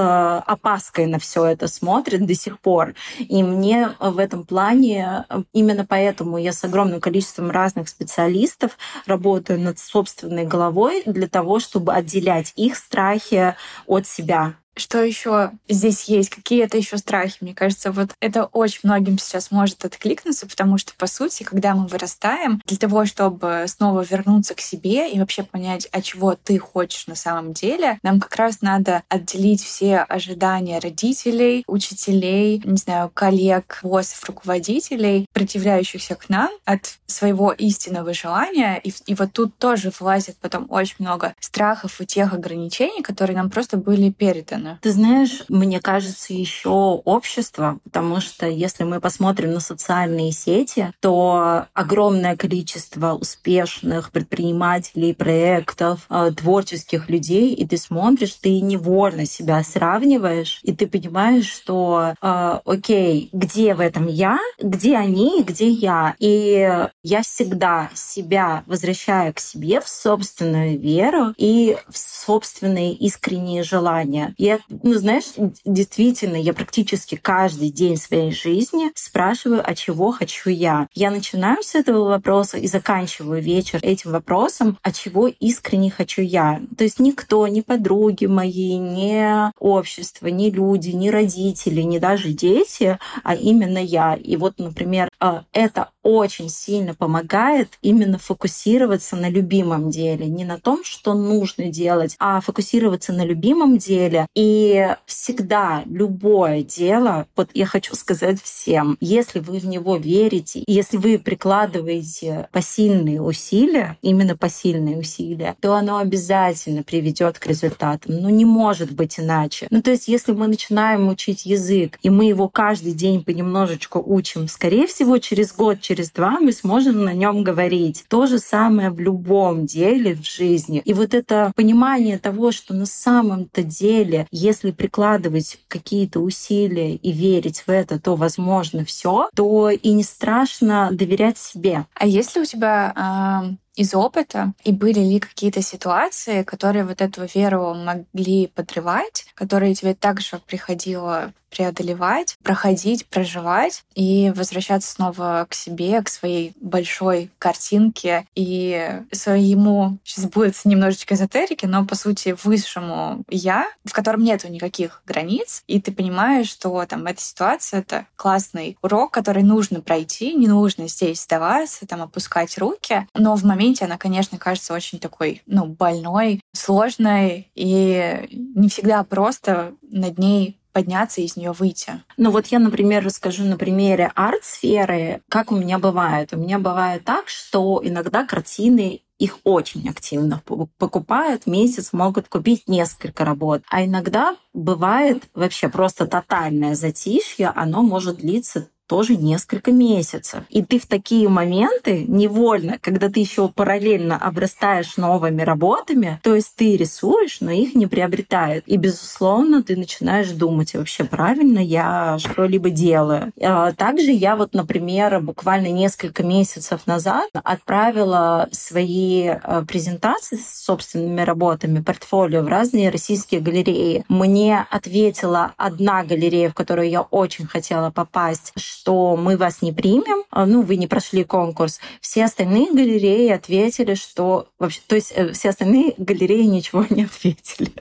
опаской 0.46 1.06
на 1.06 1.18
все 1.18 1.46
это 1.46 1.70
смотрят 1.70 2.26
до 2.26 2.36
сих 2.36 2.60
пор. 2.60 2.94
И 3.20 3.42
мне 3.42 3.92
в 4.02 4.18
этом 4.18 4.44
плане 4.44 5.24
именно 5.54 5.86
поэтому 5.86 6.38
я 6.38 6.52
с 6.52 6.62
огромным 6.66 7.00
количеством 7.00 7.50
разных 7.50 7.88
специалистов 7.88 8.78
работаю 9.06 9.62
над 9.62 9.80
собственной 9.80 10.46
головой 10.46 11.04
для 11.06 11.30
того, 11.30 11.62
чтобы 11.62 11.94
отделять 11.94 12.52
их 12.58 12.76
страхи 12.76 13.56
от 13.88 14.06
себя. 14.06 14.56
Что 14.82 15.04
еще 15.04 15.52
здесь 15.70 16.06
есть? 16.06 16.32
Какие 16.32 16.64
это 16.64 16.76
еще 16.76 16.98
страхи? 16.98 17.38
Мне 17.40 17.54
кажется, 17.54 17.92
вот 17.92 18.16
это 18.20 18.46
очень 18.46 18.80
многим 18.82 19.20
сейчас 19.20 19.52
может 19.52 19.86
откликнуться, 19.86 20.48
потому 20.48 20.80
что, 20.80 20.94
по 20.98 21.06
сути, 21.06 21.44
когда 21.44 21.76
мы 21.76 21.86
вырастаем, 21.86 22.60
для 22.66 22.78
того, 22.78 23.06
чтобы 23.06 23.66
снова 23.68 24.02
вернуться 24.02 24.56
к 24.56 24.60
себе 24.60 25.12
и 25.12 25.20
вообще 25.20 25.44
понять, 25.44 25.88
а 25.92 26.02
чего 26.02 26.34
ты 26.34 26.58
хочешь 26.58 27.06
на 27.06 27.14
самом 27.14 27.54
деле, 27.54 28.00
нам 28.02 28.20
как 28.20 28.36
раз 28.38 28.62
надо 28.62 29.04
отделить 29.08 29.64
все 29.64 29.98
ожидания 29.98 30.80
родителей, 30.80 31.64
учителей, 31.68 32.60
не 32.66 32.78
знаю, 32.78 33.12
коллег, 33.14 33.82
боссов, 33.84 34.28
руководителей, 34.28 35.28
противляющихся 35.32 36.16
к 36.16 36.28
нам 36.28 36.50
от 36.66 36.96
своего 37.06 37.52
истинного 37.52 38.16
желания. 38.16 38.82
И, 38.84 38.92
и 39.06 39.14
вот 39.14 39.32
тут 39.32 39.56
тоже 39.60 39.92
влазит 40.00 40.38
потом 40.38 40.66
очень 40.72 40.96
много 40.98 41.36
страхов 41.40 42.02
и 42.02 42.08
тех 42.08 42.34
ограничений, 42.34 43.04
которые 43.04 43.38
нам 43.38 43.52
просто 43.52 43.78
были 43.78 44.10
переданы 44.10 44.71
стороны. 44.72 44.80
Ты 44.82 44.92
знаешь, 44.92 45.44
мне 45.50 45.80
кажется, 45.80 46.34
еще 46.34 46.70
общество, 46.70 47.80
потому 47.84 48.22
что 48.22 48.48
если 48.48 48.84
мы 48.84 49.00
посмотрим 49.00 49.54
на 49.54 49.60
социальные 49.60 50.32
сети, 50.32 50.92
то 51.00 51.66
огромное 51.74 52.36
количество 52.36 53.14
успешных 53.14 54.12
предпринимателей, 54.12 55.14
проектов, 55.14 56.06
э, 56.10 56.32
творческих 56.36 57.10
людей, 57.10 57.54
и 57.54 57.68
ты 57.68 57.78
смотришь, 57.78 58.34
ты 58.42 58.62
невольно 58.62 59.26
себя 59.26 59.64
сравниваешь, 59.64 60.60
и 60.64 60.74
ты 60.74 60.88
понимаешь, 60.88 61.50
что 61.50 62.14
э, 62.22 62.60
окей, 62.66 63.30
где 63.34 63.74
в 63.74 63.80
этом 63.80 64.08
я, 64.08 64.40
где 64.60 64.98
они, 64.98 65.44
где 65.44 65.70
я. 65.70 66.16
И 66.20 66.88
я 67.04 67.22
всегда 67.22 67.90
себя 67.94 68.64
возвращаю 68.66 69.34
к 69.34 69.40
себе 69.40 69.82
в 69.82 69.88
собственную 69.88 70.80
веру 70.80 71.34
и 71.38 71.78
в 71.90 71.98
собственные 71.98 72.94
искренние 72.94 73.64
желания. 73.64 74.34
Ну, 74.70 74.94
знаешь, 74.94 75.34
действительно, 75.66 76.36
я 76.36 76.54
практически 76.54 77.16
каждый 77.16 77.70
день 77.70 77.98
своей 77.98 78.32
жизни 78.32 78.92
спрашиваю, 78.96 79.62
а 79.66 79.76
чего 79.76 80.12
хочу 80.12 80.50
я. 80.50 80.88
Я 80.94 81.12
начинаю 81.12 81.62
с 81.62 81.76
этого 81.76 82.10
вопроса 82.10 82.58
и 82.58 82.68
заканчиваю 82.68 83.42
вечер 83.42 83.80
этим 83.82 84.12
вопросом, 84.12 84.78
а 84.82 84.92
чего 84.92 85.28
искренне 85.28 85.92
хочу 85.92 86.22
я. 86.22 86.62
То 86.78 86.84
есть 86.84 87.00
никто, 87.00 87.48
ни 87.48 87.62
подруги 87.62 88.26
мои, 88.26 88.78
ни 88.78 89.52
общество, 89.60 90.28
ни 90.28 90.50
люди, 90.50 90.90
ни 90.90 91.10
родители, 91.10 91.82
ни 91.82 92.00
даже 92.00 92.30
дети, 92.30 92.98
а 93.24 93.36
именно 93.36 93.78
я. 93.78 94.16
И 94.16 94.36
вот, 94.36 94.60
например, 94.60 95.10
э, 95.20 95.42
это 95.54 95.90
очень 96.04 96.50
сильно 96.50 96.94
помогает 96.94 97.70
именно 97.82 98.18
фокусироваться 98.18 99.16
на 99.16 99.30
любимом 99.30 99.90
деле, 99.90 100.28
не 100.28 100.46
на 100.46 100.60
том, 100.60 100.84
что 100.84 101.14
нужно 101.14 101.70
делать, 101.70 102.16
а 102.20 102.42
фокусироваться 102.42 103.14
на 103.14 103.26
любимом 103.26 103.78
деле. 103.78 104.28
И 104.36 104.96
всегда 105.06 105.84
любое 105.86 106.64
дело, 106.64 107.28
вот 107.36 107.50
я 107.54 107.66
хочу 107.66 107.96
сказать 107.96 108.42
всем, 108.42 108.98
если 109.00 109.40
вы 109.40 109.60
в 109.60 109.66
него 109.66 109.98
верите, 109.98 110.64
если 110.68 110.98
вы 110.98 111.20
прикладываете 111.20 112.50
посильные 112.52 113.22
усилия, 113.22 113.98
именно 114.02 114.36
посильные 114.36 114.98
усилия, 114.98 115.56
то 115.60 115.74
оно 115.74 115.98
обязательно 115.98 116.84
приведет 116.84 117.40
к 117.40 117.48
результатам. 117.48 118.16
Ну, 118.16 118.30
не 118.30 118.46
может 118.46 118.92
быть 118.92 119.20
иначе. 119.20 119.68
Ну, 119.70 119.82
то 119.82 119.92
есть, 119.92 120.08
если 120.08 120.32
мы 120.32 120.48
начинаем 120.48 121.10
учить 121.10 121.46
язык, 121.46 121.98
и 122.02 122.10
мы 122.10 122.26
его 122.26 122.50
каждый 122.50 122.94
день 122.94 123.24
понемножечку 123.24 124.02
учим, 124.06 124.48
скорее 124.48 124.88
всего, 124.88 125.18
через 125.18 125.54
год, 125.54 125.80
через 125.92 126.10
два 126.12 126.40
мы 126.40 126.54
сможем 126.54 127.04
на 127.04 127.14
нем 127.14 127.44
говорить. 127.44 128.06
То 128.08 128.26
же 128.26 128.40
самое 128.40 128.92
в 128.92 129.00
любом 129.02 129.66
деле 129.66 130.16
в 130.16 130.26
жизни. 130.26 130.82
И 130.86 130.94
вот 130.94 131.14
это 131.14 131.52
понимание 131.54 132.18
того, 132.18 132.54
что 132.54 132.74
на 132.74 132.86
самом-то 132.86 133.62
деле, 133.62 134.26
если 134.32 134.72
прикладывать 134.72 135.60
какие-то 135.68 136.22
усилия 136.22 136.96
и 136.96 137.12
верить 137.12 137.64
в 137.68 137.70
это, 137.70 138.00
то 138.00 138.16
возможно 138.16 138.86
все, 138.86 139.30
то 139.36 139.70
и 139.70 139.90
не 139.92 140.04
страшно 140.04 140.90
доверять 140.94 141.38
себе. 141.38 141.86
А 141.94 142.08
если 142.08 142.40
у 142.40 142.46
тебя 142.46 142.94
э, 142.96 143.56
из 143.76 143.94
опыта? 143.94 144.54
И 144.64 144.72
были 144.72 145.00
ли 145.00 145.20
какие-то 145.20 145.62
ситуации, 145.62 146.44
которые 146.44 146.86
вот 146.86 147.02
эту 147.02 147.24
веру 147.36 147.74
могли 147.74 148.48
подрывать, 148.48 149.26
которые 149.36 149.76
тебе 149.76 149.94
также 149.94 150.40
приходило 150.46 151.34
преодолевать, 151.52 152.38
проходить, 152.42 153.06
проживать 153.06 153.84
и 153.94 154.32
возвращаться 154.36 154.92
снова 154.92 155.46
к 155.48 155.54
себе, 155.54 156.02
к 156.02 156.10
своей 156.10 156.54
большой 156.60 157.30
картинке. 157.38 158.26
И 158.34 159.02
своему, 159.12 159.98
сейчас 160.04 160.26
будет 160.26 160.56
немножечко 160.66 161.14
эзотерики, 161.14 161.66
но 161.66 161.86
по 161.86 161.96
сути 161.96 162.36
высшему 162.44 163.24
я, 163.30 163.68
в 163.86 163.94
котором 163.94 164.24
нету 164.24 164.48
никаких 164.48 165.04
границ, 165.06 165.64
и 165.68 165.80
ты 165.80 165.92
понимаешь, 165.92 166.50
что 166.50 166.86
там 166.86 167.06
эта 167.06 167.22
ситуация— 167.22 167.80
это 167.82 168.08
классный 168.16 168.78
урок, 168.82 169.12
который 169.12 169.44
нужно 169.44 169.82
пройти, 169.82 170.34
не 170.34 170.48
нужно 170.48 170.88
здесь 170.88 171.24
сдаваться, 171.24 171.86
там 171.86 172.02
опускать 172.02 172.58
руки, 172.58 173.08
но 173.14 173.36
в 173.36 173.44
моменте 173.44 173.86
она, 173.86 173.98
конечно, 173.98 174.38
кажется 174.38 174.74
очень 174.74 175.00
такой, 175.00 175.42
ну, 175.46 175.66
больной, 175.66 176.42
сложной, 176.54 177.50
и 177.56 178.28
не 178.32 178.70
всегда 178.70 179.04
просто 179.04 179.74
над 179.92 180.18
ней 180.18 180.58
подняться 180.72 181.22
и 181.22 181.26
из 181.26 181.36
нее 181.36 181.52
выйти. 181.52 182.02
Ну 182.18 182.32
вот 182.32 182.48
я, 182.48 182.60
например, 182.60 183.04
расскажу 183.04 183.44
на 183.44 183.58
примере 183.58 184.12
арт-сферы, 184.16 185.22
как 185.30 185.52
у 185.52 185.56
меня 185.56 185.80
бывает. 185.80 186.34
У 186.34 186.38
меня 186.38 186.60
бывает 186.60 187.04
так, 187.04 187.28
что 187.30 187.82
иногда 187.84 188.26
картины 188.26 189.02
их 189.22 189.38
очень 189.44 189.88
активно 189.88 190.42
покупают, 190.80 191.46
месяц 191.46 191.94
могут 191.94 192.28
купить 192.28 192.68
несколько 192.68 193.24
работ. 193.24 193.62
А 193.70 193.86
иногда 193.86 194.36
бывает 194.52 195.26
вообще 195.36 195.70
просто 195.70 196.08
тотальное 196.08 196.74
затишье, 196.74 197.50
оно 197.56 197.84
может 197.84 198.18
длиться 198.18 198.70
тоже 198.92 199.16
несколько 199.16 199.72
месяцев. 199.72 200.44
И 200.50 200.62
ты 200.64 200.78
в 200.78 200.86
такие 200.86 201.30
моменты 201.30 202.04
невольно, 202.10 202.78
когда 202.82 203.08
ты 203.08 203.22
еще 203.22 203.48
параллельно 203.48 204.18
обрастаешь 204.18 204.98
новыми 204.98 205.44
работами, 205.44 206.20
то 206.24 206.36
есть 206.36 206.58
ты 206.58 206.76
рисуешь, 206.76 207.38
но 207.40 207.52
их 207.52 207.74
не 207.74 207.88
приобретает. 207.88 208.66
И, 208.68 208.76
безусловно, 208.76 209.64
ты 209.64 209.78
начинаешь 209.78 210.32
думать, 210.32 210.74
вообще 210.74 211.06
правильно 211.06 211.60
я 211.60 212.18
что-либо 212.20 212.70
делаю. 212.70 213.32
А 213.42 213.72
также 213.72 214.12
я 214.12 214.36
вот, 214.36 214.54
например, 214.54 215.22
буквально 215.22 215.68
несколько 215.68 216.24
месяцев 216.24 216.86
назад 216.86 217.30
отправила 217.46 218.50
свои 218.52 219.30
э, 219.30 219.64
презентации 219.66 220.36
с 220.36 220.66
собственными 220.66 221.22
работами, 221.22 221.80
портфолио 221.80 222.42
в 222.42 222.50
разные 222.50 222.90
российские 222.90 223.40
галереи. 223.40 224.04
Мне 224.10 224.68
ответила 224.70 225.54
одна 225.56 226.04
галерея, 226.04 226.50
в 226.50 226.54
которую 226.54 226.90
я 226.90 227.04
очень 227.04 227.48
хотела 227.48 227.90
попасть, 227.90 228.52
что 228.82 229.16
мы 229.16 229.38
вас 229.38 229.62
не 229.62 229.72
примем, 229.72 230.24
а, 230.32 230.48
ну, 230.48 230.64
вы 230.64 230.76
не 230.76 230.88
прошли 230.88 231.24
конкурс. 231.24 231.80
Все 232.02 232.26
остальные 232.26 232.74
галереи 232.74 233.30
ответили, 233.30 233.94
что 233.94 234.48
вообще, 234.58 234.80
то 234.88 234.96
есть 234.96 235.14
э, 235.16 235.34
все 235.34 235.50
остальные 235.50 235.94
галереи 235.98 236.46
ничего 236.46 236.84
не 236.90 237.04
ответили. 237.04 237.72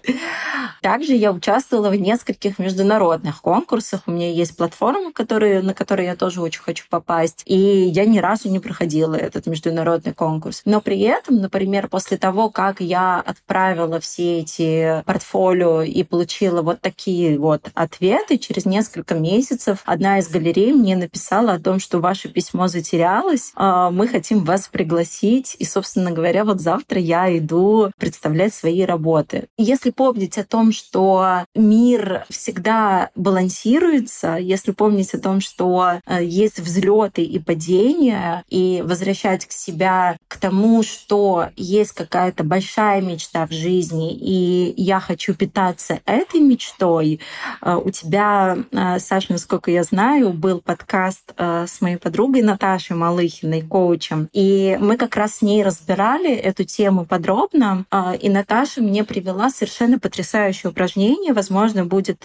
Также 0.82 1.14
я 1.14 1.32
участвовала 1.32 1.88
в 1.88 1.96
нескольких 1.96 2.58
международных 2.58 3.40
конкурсах. 3.40 4.02
У 4.06 4.10
меня 4.10 4.30
есть 4.30 4.56
платформа, 4.56 5.10
которые, 5.12 5.62
на 5.62 5.72
которую 5.72 6.06
я 6.06 6.16
тоже 6.16 6.42
очень 6.42 6.60
хочу 6.60 6.84
попасть. 6.90 7.42
И 7.46 7.56
я 7.56 8.04
ни 8.04 8.18
разу 8.18 8.50
не 8.50 8.58
проходила 8.58 9.14
этот 9.14 9.46
международный 9.46 10.12
конкурс. 10.12 10.62
Но 10.66 10.82
при 10.82 11.00
этом, 11.00 11.36
например, 11.36 11.88
после 11.88 12.18
того, 12.18 12.50
как 12.50 12.80
я 12.80 13.20
отправила 13.20 14.00
все 14.00 14.40
эти 14.40 15.02
портфолио 15.06 15.82
и 15.82 16.02
получила 16.02 16.60
вот 16.60 16.82
такие 16.82 17.38
вот 17.38 17.70
ответы, 17.74 18.36
через 18.36 18.66
несколько 18.66 19.14
месяцев 19.14 19.78
одна 19.86 20.18
из 20.18 20.28
галерей 20.28 20.72
мне 20.72 20.89
мне 20.90 20.96
написала 20.96 21.52
о 21.52 21.60
том, 21.60 21.78
что 21.78 22.00
ваше 22.00 22.28
письмо 22.28 22.66
затерялось, 22.66 23.52
а, 23.54 23.92
мы 23.92 24.08
хотим 24.08 24.44
вас 24.44 24.66
пригласить. 24.66 25.54
И, 25.60 25.64
собственно 25.64 26.10
говоря, 26.10 26.44
вот 26.44 26.60
завтра 26.60 27.00
я 27.00 27.36
иду 27.38 27.92
представлять 27.96 28.52
свои 28.52 28.82
работы. 28.82 29.46
Если 29.56 29.90
помнить 29.90 30.36
о 30.36 30.44
том, 30.44 30.72
что 30.72 31.44
мир 31.54 32.24
всегда 32.28 33.10
балансируется, 33.14 34.34
если 34.34 34.72
помнить 34.72 35.14
о 35.14 35.20
том, 35.20 35.40
что 35.40 36.00
э, 36.06 36.24
есть 36.24 36.58
взлеты 36.58 37.22
и 37.22 37.38
падения, 37.38 38.42
и 38.48 38.82
возвращать 38.84 39.46
к 39.46 39.52
себя 39.52 40.16
к 40.26 40.38
тому, 40.38 40.82
что 40.82 41.50
есть 41.56 41.92
какая-то 41.92 42.42
большая 42.42 43.00
мечта 43.00 43.46
в 43.46 43.52
жизни, 43.52 44.12
и 44.12 44.74
я 44.76 44.98
хочу 44.98 45.34
питаться 45.34 46.00
этой 46.04 46.40
мечтой, 46.40 47.20
э, 47.62 47.76
у 47.76 47.90
тебя, 47.90 48.58
э, 48.72 48.98
Саша, 48.98 49.32
насколько 49.32 49.70
я 49.70 49.84
знаю, 49.84 50.32
был 50.32 50.60
под 50.60 50.79
подкаст 50.80 51.34
э, 51.36 51.66
с 51.68 51.82
моей 51.82 51.98
подругой 51.98 52.40
Наташей 52.40 52.96
Малыхиной, 52.96 53.60
коучем. 53.60 54.28
И 54.32 54.78
мы 54.80 54.96
как 54.96 55.14
раз 55.14 55.36
с 55.36 55.42
ней 55.42 55.62
разбирали 55.62 56.32
эту 56.32 56.64
тему 56.64 57.04
подробно. 57.04 57.84
Э, 57.90 58.16
и 58.16 58.30
Наташа 58.30 58.80
мне 58.80 59.04
привела 59.04 59.50
совершенно 59.50 59.98
потрясающее 59.98 60.70
упражнение. 60.70 61.34
Возможно, 61.34 61.84
будет 61.84 62.24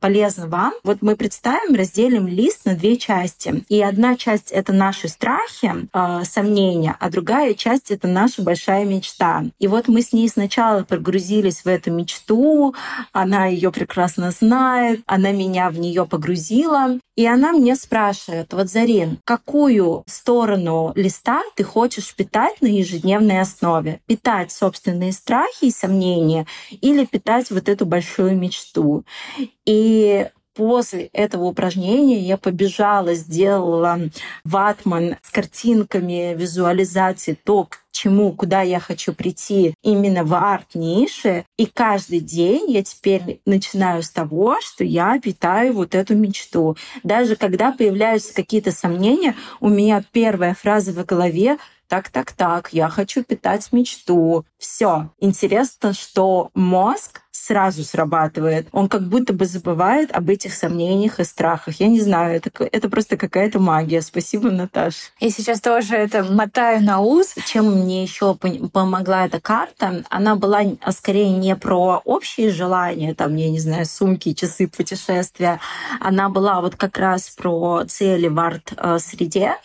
полезно 0.00 0.48
вам. 0.48 0.72
Вот 0.82 1.02
мы 1.02 1.14
представим, 1.14 1.76
разделим 1.76 2.26
лист 2.26 2.64
на 2.64 2.74
две 2.74 2.96
части. 2.96 3.64
И 3.68 3.80
одна 3.80 4.16
часть— 4.16 4.50
это 4.50 4.72
наши 4.72 5.06
страхи, 5.06 5.72
э, 5.92 6.24
сомнения, 6.24 6.96
а 6.98 7.10
другая 7.10 7.54
часть— 7.54 7.90
это 7.92 8.08
наша 8.08 8.42
большая 8.42 8.84
мечта. 8.84 9.44
И 9.60 9.68
вот 9.68 9.86
мы 9.86 10.02
с 10.02 10.12
ней 10.12 10.28
сначала 10.28 10.82
погрузились 10.82 11.64
в 11.64 11.68
эту 11.68 11.92
мечту, 11.92 12.74
она 13.12 13.46
ее 13.46 13.70
прекрасно 13.70 14.32
знает, 14.32 15.02
она 15.06 15.30
меня 15.30 15.70
в 15.70 15.78
нее 15.78 16.06
погрузила, 16.06 16.98
и 17.16 17.26
она 17.26 17.52
мне 17.52 17.76
спрашивает, 17.76 18.52
вот, 18.52 18.68
Зарин, 18.68 19.18
какую 19.24 20.02
сторону 20.06 20.92
листа 20.96 21.42
ты 21.54 21.62
хочешь 21.62 22.14
питать 22.14 22.60
на 22.60 22.66
ежедневной 22.66 23.40
основе? 23.40 24.00
Питать 24.06 24.50
собственные 24.50 25.12
страхи 25.12 25.66
и 25.66 25.70
сомнения 25.70 26.46
или 26.80 27.04
питать 27.04 27.50
вот 27.50 27.68
эту 27.68 27.86
большую 27.86 28.36
мечту? 28.36 29.04
И 29.64 30.28
после 30.54 31.06
этого 31.12 31.44
упражнения 31.44 32.18
я 32.20 32.36
побежала, 32.36 33.14
сделала 33.14 33.98
ватман 34.44 35.16
с 35.22 35.30
картинками, 35.30 36.34
визуализации, 36.34 37.38
то, 37.44 37.68
чему, 37.94 38.32
куда 38.32 38.60
я 38.60 38.80
хочу 38.80 39.14
прийти 39.14 39.74
именно 39.82 40.24
в 40.24 40.34
арт-нише. 40.34 41.46
И 41.56 41.66
каждый 41.66 42.20
день 42.20 42.70
я 42.70 42.82
теперь 42.82 43.40
начинаю 43.46 44.02
с 44.02 44.10
того, 44.10 44.58
что 44.60 44.84
я 44.84 45.18
питаю 45.18 45.72
вот 45.72 45.94
эту 45.94 46.14
мечту. 46.14 46.76
Даже 47.02 47.36
когда 47.36 47.72
появляются 47.72 48.34
какие-то 48.34 48.72
сомнения, 48.72 49.34
у 49.60 49.68
меня 49.68 50.04
первая 50.12 50.54
фраза 50.54 50.92
в 50.92 51.04
голове 51.06 51.58
так, 51.88 52.08
так, 52.08 52.32
так, 52.32 52.70
я 52.72 52.88
хочу 52.88 53.22
питать 53.22 53.72
мечту. 53.72 54.44
Все. 54.58 55.10
Интересно, 55.20 55.92
что 55.92 56.50
мозг 56.54 57.20
сразу 57.34 57.82
срабатывает. 57.82 58.68
Он 58.70 58.88
как 58.88 59.02
будто 59.08 59.32
бы 59.32 59.44
забывает 59.44 60.12
об 60.12 60.30
этих 60.30 60.54
сомнениях 60.54 61.18
и 61.18 61.24
страхах. 61.24 61.80
Я 61.80 61.88
не 61.88 62.00
знаю, 62.00 62.36
это, 62.36 62.50
это 62.70 62.88
просто 62.88 63.16
какая-то 63.16 63.58
магия. 63.58 64.02
Спасибо, 64.02 64.50
Наташа. 64.50 64.98
Я 65.18 65.30
сейчас 65.30 65.60
тоже 65.60 65.96
это 65.96 66.22
мотаю 66.22 66.80
на 66.82 67.00
ус. 67.00 67.34
Чем 67.44 67.82
мне 67.82 68.04
еще 68.04 68.36
помогла 68.36 69.26
эта 69.26 69.40
карта? 69.40 70.04
Она 70.10 70.36
была 70.36 70.60
скорее 70.92 71.30
не 71.32 71.56
про 71.56 72.00
общие 72.04 72.50
желания, 72.50 73.14
там, 73.14 73.34
я 73.34 73.50
не 73.50 73.58
знаю, 73.58 73.84
сумки, 73.84 74.32
часы, 74.32 74.68
путешествия. 74.68 75.58
Она 76.00 76.28
была 76.28 76.60
вот 76.60 76.76
как 76.76 76.96
раз 76.98 77.30
про 77.30 77.82
цели 77.84 78.28
в 78.28 78.38
арт-среде. 78.38 79.56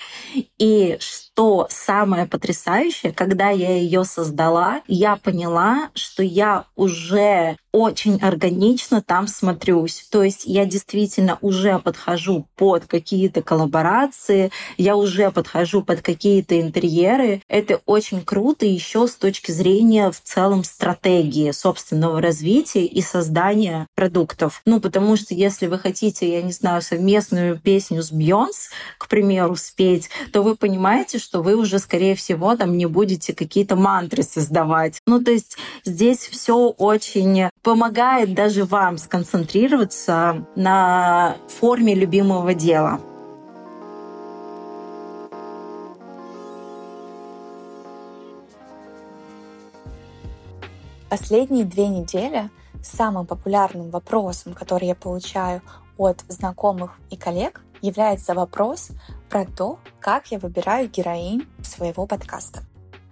И 0.58 0.98
что 1.00 1.29
самое 1.70 2.26
потрясающее, 2.26 3.12
когда 3.14 3.50
я 3.50 3.78
ее 3.78 4.04
создала, 4.04 4.82
я 4.88 5.16
поняла, 5.16 5.90
что 5.94 6.24
я 6.24 6.66
уже 6.76 7.58
очень 7.72 8.18
органично 8.22 9.02
там 9.02 9.28
смотрюсь. 9.28 10.08
То 10.12 10.24
есть 10.24 10.44
я 10.46 10.66
действительно 10.66 11.38
уже 11.42 11.80
подхожу 11.80 12.48
под 12.56 12.86
какие-то 12.86 13.42
коллаборации, 13.42 14.52
я 14.78 14.96
уже 14.96 15.32
подхожу 15.32 15.84
под 15.84 16.02
какие-то 16.02 16.60
интерьеры. 16.60 17.42
Это 17.48 17.82
очень 17.86 18.22
круто 18.22 18.66
еще 18.66 19.08
с 19.08 19.16
точки 19.16 19.52
зрения 19.52 20.12
в 20.12 20.20
целом 20.22 20.64
стратегии 20.64 21.52
собственного 21.52 22.22
развития 22.22 22.86
и 22.86 23.02
создания 23.02 23.88
продуктов. 23.96 24.62
Ну, 24.66 24.80
потому 24.80 25.16
что 25.16 25.34
если 25.34 25.68
вы 25.68 25.80
хотите, 25.80 26.32
я 26.32 26.42
не 26.42 26.52
знаю, 26.52 26.82
совместную 26.82 27.60
песню 27.60 28.02
с 28.02 28.12
Бьонс, 28.12 28.70
к 28.98 29.08
примеру, 29.08 29.56
спеть, 29.56 30.10
то 30.32 30.42
вы 30.42 30.56
понимаете, 30.56 31.20
что 31.20 31.42
вы 31.42 31.56
уже, 31.56 31.80
скорее 31.80 32.16
всего, 32.16 32.56
там 32.56 32.78
не 32.78 32.86
будете 32.86 33.34
какие-то 33.34 33.76
мантры 33.76 34.24
создавать. 34.24 35.00
Ну, 35.06 35.22
то 35.24 35.32
есть 35.32 35.58
здесь 35.86 36.20
все 36.20 36.56
очень 36.70 37.50
помогает 37.62 38.34
даже 38.34 38.66
вам 38.66 38.98
сконцентрироваться 38.98 40.46
на 40.56 41.36
форме 41.48 41.94
любимого 41.94 42.54
дела. 42.54 43.00
Последние 51.10 51.66
две 51.66 51.88
недели 51.88 52.50
самым 52.84 53.26
популярным 53.26 53.90
вопросом, 53.90 54.54
который 54.54 54.88
я 54.88 54.96
получаю 54.96 55.62
от 55.98 56.24
знакомых 56.28 56.98
и 57.10 57.18
коллег, 57.18 57.62
является 57.82 58.36
вопрос 58.36 58.90
про 59.28 59.46
то, 59.46 59.80
как 60.00 60.28
я 60.28 60.38
выбираю 60.38 60.88
героинь 60.88 61.48
своего 61.64 62.06
подкаста. 62.06 62.62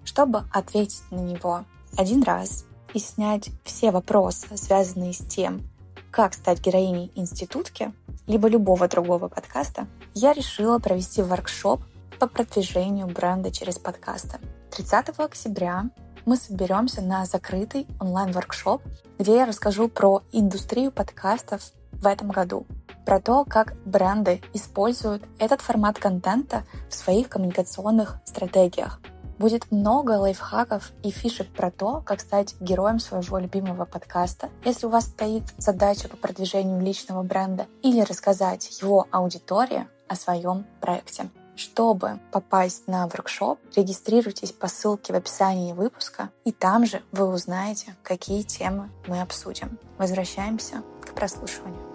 Чтобы 0.06 0.44
ответить 0.54 1.02
на 1.10 1.20
него 1.20 1.66
один 1.98 2.22
раз 2.22 2.67
и 2.94 3.00
снять 3.00 3.50
все 3.64 3.92
вопросы, 3.92 4.48
связанные 4.56 5.14
с 5.14 5.20
тем, 5.20 5.70
как 6.12 6.34
стать 6.34 6.62
героиней 6.62 7.12
институтки, 7.16 7.94
либо 8.28 8.48
любого 8.48 8.88
другого 8.88 9.28
подкаста, 9.28 9.88
я 10.14 10.34
решила 10.34 10.80
провести 10.80 11.22
воркшоп 11.22 11.82
по 12.20 12.28
продвижению 12.28 13.08
бренда 13.08 13.52
через 13.52 13.78
подкасты. 13.78 14.40
30 14.72 15.20
октября 15.20 15.90
мы 16.26 16.36
соберемся 16.36 17.02
на 17.02 17.26
закрытый 17.26 17.88
онлайн-воркшоп, 18.00 18.82
где 19.18 19.36
я 19.36 19.46
расскажу 19.46 19.88
про 19.88 20.24
индустрию 20.32 20.92
подкастов 20.92 21.72
в 21.94 22.06
этом 22.06 22.30
году, 22.30 22.66
про 23.06 23.20
то, 23.22 23.46
как 23.46 23.76
бренды 23.86 24.42
используют 24.54 25.24
этот 25.40 25.62
формат 25.62 25.98
контента 25.98 26.64
в 26.90 26.96
своих 26.96 27.30
коммуникационных 27.30 28.20
стратегиях, 28.26 29.00
Будет 29.40 29.72
много 29.72 30.12
лайфхаков 30.12 30.92
и 31.04 31.12
фишек 31.12 31.48
про 31.48 31.70
то, 31.70 32.02
как 32.06 32.22
стать 32.22 32.56
героем 32.60 33.00
своего 33.00 33.38
любимого 33.38 33.86
подкаста, 33.86 34.50
если 34.66 34.88
у 34.88 34.90
вас 34.90 35.06
стоит 35.06 35.44
задача 35.58 36.10
по 36.10 36.18
продвижению 36.18 36.82
личного 36.82 37.22
бренда, 37.22 37.68
или 37.84 38.02
рассказать 38.02 38.82
его 38.82 39.08
аудитории 39.12 39.88
о 40.08 40.16
своем 40.16 40.66
проекте. 40.82 41.30
Чтобы 41.56 42.20
попасть 42.32 42.88
на 42.88 43.08
воркшоп, 43.08 43.60
регистрируйтесь 43.76 44.52
по 44.52 44.68
ссылке 44.68 45.12
в 45.12 45.16
описании 45.16 45.74
выпуска, 45.74 46.30
и 46.46 46.52
там 46.52 46.86
же 46.86 47.02
вы 47.12 47.26
узнаете, 47.28 47.96
какие 48.04 48.44
темы 48.44 48.90
мы 49.08 49.22
обсудим. 49.22 49.80
Возвращаемся 49.98 50.84
к 51.02 51.14
прослушиванию. 51.14 51.87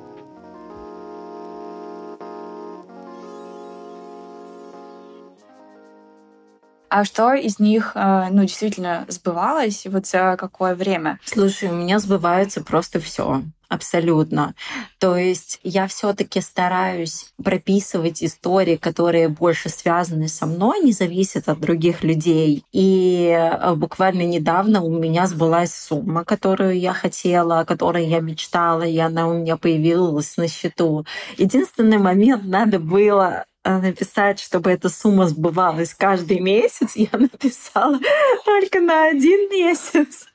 А 6.92 7.06
что 7.06 7.32
из 7.32 7.58
них, 7.58 7.92
э, 7.94 8.26
ну, 8.30 8.42
действительно 8.42 9.06
сбывалось, 9.08 9.86
вот 9.86 10.06
за 10.06 10.36
какое 10.38 10.74
время? 10.74 11.18
Слушай, 11.24 11.70
у 11.70 11.74
меня 11.74 11.98
сбывается 11.98 12.62
просто 12.62 13.00
все 13.00 13.42
абсолютно. 13.70 14.54
То 14.98 15.16
есть 15.16 15.58
я 15.62 15.86
все-таки 15.86 16.42
стараюсь 16.42 17.32
прописывать 17.42 18.22
истории, 18.22 18.76
которые 18.76 19.28
больше 19.28 19.70
связаны 19.70 20.28
со 20.28 20.44
мной, 20.44 20.80
не 20.80 20.92
зависят 20.92 21.48
от 21.48 21.60
других 21.60 22.04
людей. 22.04 22.62
И 22.72 23.34
э, 23.34 23.74
буквально 23.74 24.26
недавно 24.26 24.82
у 24.82 24.90
меня 24.90 25.26
сбылась 25.26 25.74
сумма, 25.74 26.26
которую 26.26 26.78
я 26.78 26.92
хотела, 26.92 27.60
о 27.60 27.64
которой 27.64 28.06
я 28.06 28.20
мечтала, 28.20 28.82
и 28.82 28.98
она 28.98 29.28
у 29.28 29.38
меня 29.38 29.56
появилась 29.56 30.36
на 30.36 30.46
счету. 30.46 31.06
Единственный 31.38 31.96
момент 31.96 32.44
надо 32.44 32.78
было 32.78 33.46
написать, 33.64 34.40
чтобы 34.40 34.70
эта 34.70 34.88
сумма 34.88 35.28
сбывалась 35.28 35.94
каждый 35.94 36.40
месяц, 36.40 36.92
я 36.96 37.10
написала 37.12 37.98
только 38.44 38.80
на 38.80 39.06
один 39.08 39.50
месяц. 39.50 40.26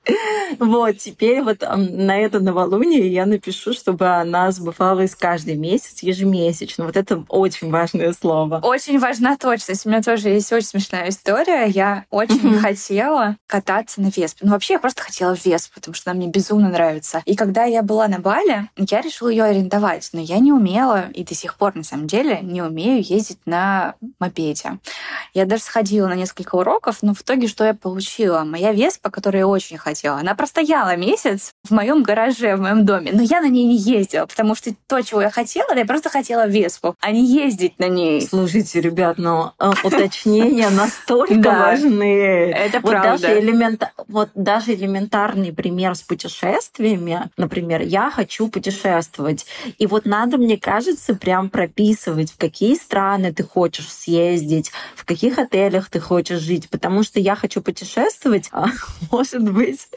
Вот, 0.59 0.97
теперь 0.97 1.41
вот 1.41 1.61
на 1.61 2.17
это 2.17 2.39
новолуние 2.39 3.11
я 3.11 3.25
напишу, 3.25 3.73
чтобы 3.73 4.07
она 4.07 4.51
сбывалась 4.51 5.15
каждый 5.15 5.55
месяц, 5.55 6.01
ежемесячно. 6.01 6.86
Вот 6.86 6.95
это 6.95 7.25
очень 7.28 7.69
важное 7.69 8.13
слово. 8.13 8.61
Очень 8.63 8.99
важна 8.99 9.36
точность. 9.36 9.86
У 9.86 9.89
меня 9.89 10.01
тоже 10.01 10.30
есть 10.30 10.51
очень 10.53 10.67
смешная 10.67 11.09
история. 11.09 11.65
Я 11.65 12.05
очень 12.09 12.57
хотела 12.59 13.36
кататься 13.47 14.01
на 14.01 14.07
Веспе. 14.07 14.45
Ну, 14.45 14.51
вообще, 14.51 14.73
я 14.73 14.80
просто 14.80 15.03
хотела 15.03 15.34
Веспу, 15.43 15.75
потому 15.75 15.93
что 15.93 16.11
она 16.11 16.19
мне 16.19 16.30
безумно 16.30 16.69
нравится. 16.69 17.21
И 17.25 17.36
когда 17.36 17.65
я 17.65 17.84
была 17.84 18.07
на 18.07 18.19
Бали, 18.19 18.69
я 18.78 19.01
решила 19.01 19.28
ее 19.28 19.43
арендовать, 19.43 20.09
но 20.13 20.21
я 20.21 20.39
не 20.39 20.53
умела, 20.53 21.09
и 21.13 21.25
до 21.25 21.36
сих 21.36 21.55
пор, 21.55 21.75
на 21.75 21.84
самом 21.84 22.07
деле, 22.07 22.39
не 22.41 22.61
умею 22.61 23.03
ездить 23.03 23.16
на 23.45 23.95
мопеде. 24.20 24.80
Я 25.34 25.45
даже 25.45 25.63
сходила 25.63 26.07
на 26.07 26.15
несколько 26.15 26.55
уроков, 26.55 26.97
но 27.01 27.13
в 27.13 27.22
итоге 27.22 27.47
что 27.47 27.63
я 27.63 27.74
получила? 27.74 28.43
Моя 28.43 28.72
Веспа, 28.72 29.09
которую 29.09 29.39
я 29.39 29.47
очень 29.47 29.78
хотела, 29.78 30.18
она 30.18 30.36
простояла 30.36 30.95
месяц 30.95 31.51
в 31.63 31.72
моем 31.72 32.03
гараже, 32.03 32.55
в 32.55 32.61
моем 32.61 32.86
доме, 32.86 33.11
но 33.13 33.22
я 33.22 33.41
на 33.41 33.49
ней 33.49 33.65
не 33.65 33.78
ездила, 33.78 34.26
потому 34.26 34.55
что 34.55 34.72
то, 34.88 35.01
чего 35.01 35.22
я 35.22 35.30
хотела, 35.30 35.74
я 35.76 35.86
просто 35.86 36.09
хотела 36.09 36.47
Веспу, 36.47 36.95
а 36.99 37.11
не 37.11 37.26
ездить 37.26 37.80
на 37.80 37.88
ней. 37.88 38.22
Слушайте, 38.22 38.82
ребят, 38.82 39.18
но 39.18 39.53
э, 39.59 39.72
уточнения 39.84 40.70
настолько 40.70 41.51
важны. 41.51 42.51
Это 42.51 42.82
правда. 42.82 43.91
Вот 44.07 44.30
даже 44.36 44.74
элементарный 44.74 45.53
пример 45.53 45.95
с 45.95 46.01
путешествиями, 46.01 47.30
например, 47.38 47.82
я 47.82 48.09
хочу 48.11 48.47
путешествовать, 48.47 49.45
и 49.78 49.88
вот 49.88 50.05
надо, 50.05 50.38
мне 50.38 50.57
кажется, 50.57 51.15
прям 51.15 51.49
прописывать, 51.49 52.32
в 52.32 52.38
какие 52.38 52.76
страны 52.76 53.07
страны 53.08 53.32
ты 53.32 53.43
хочешь 53.43 53.89
съездить, 53.89 54.72
в 54.95 55.05
каких 55.05 55.38
отелях 55.38 55.89
ты 55.89 55.99
хочешь 55.99 56.39
жить, 56.39 56.70
потому 56.70 57.03
что 57.03 57.20
я 57.20 57.36
хочу 57.36 57.62
путешествовать, 57.62 58.49
а 58.51 58.68
может 59.12 59.49
быть, 59.49 59.88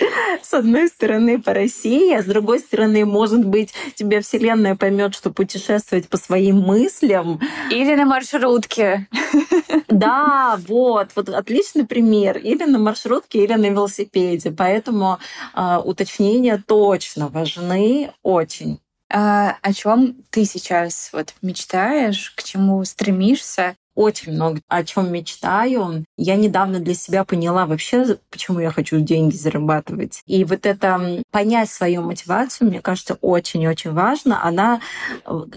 с 0.43 0.55
одной 0.55 0.89
стороны 0.89 1.43
по 1.43 1.53
России, 1.53 2.15
а 2.15 2.23
с 2.23 2.25
другой 2.25 2.61
стороны, 2.61 3.05
может 3.05 3.45
быть, 3.45 3.75
тебе 3.97 4.21
Вселенная 4.21 4.77
поймет, 4.77 5.15
что 5.15 5.31
путешествовать 5.31 6.09
по 6.09 6.17
своим 6.17 6.61
мыслям. 6.61 7.41
Или 7.71 7.97
на 7.97 8.05
маршрутке. 8.05 9.09
Да, 9.89 10.59
вот, 10.69 11.09
вот 11.17 11.29
отличный 11.29 11.85
пример. 11.85 12.39
Или 12.39 12.65
на 12.65 12.79
маршрутке, 12.79 13.43
или 13.43 13.55
на 13.55 13.67
велосипеде. 13.67 14.51
Поэтому 14.51 15.19
э, 15.55 15.79
уточнения 15.85 16.63
точно 16.65 17.29
важны 17.29 18.13
очень. 18.23 18.79
А, 19.13 19.57
о 19.61 19.73
чем 19.73 20.17
ты 20.31 20.45
сейчас 20.45 21.11
вот 21.13 21.35
мечтаешь, 21.43 22.33
к 22.37 22.43
чему 22.43 22.85
стремишься? 22.85 23.77
очень 24.01 24.33
много 24.33 24.61
о 24.69 24.83
чем 24.85 25.13
мечтаю. 25.13 26.05
Я 26.17 26.37
недавно 26.37 26.81
для 26.81 26.95
себя 26.95 27.25
поняла 27.25 27.67
вообще, 27.67 28.19
почему 28.31 28.61
я 28.61 28.71
хочу 28.71 29.01
деньги 29.01 29.37
зарабатывать. 29.37 30.23
И 30.27 30.45
вот 30.45 30.65
это 30.65 31.23
понять 31.31 31.71
свою 31.71 32.03
мотивацию, 32.03 32.69
мне 32.69 32.81
кажется, 32.81 33.19
очень-очень 33.21 33.93
важно. 33.93 34.43
Она, 34.43 34.81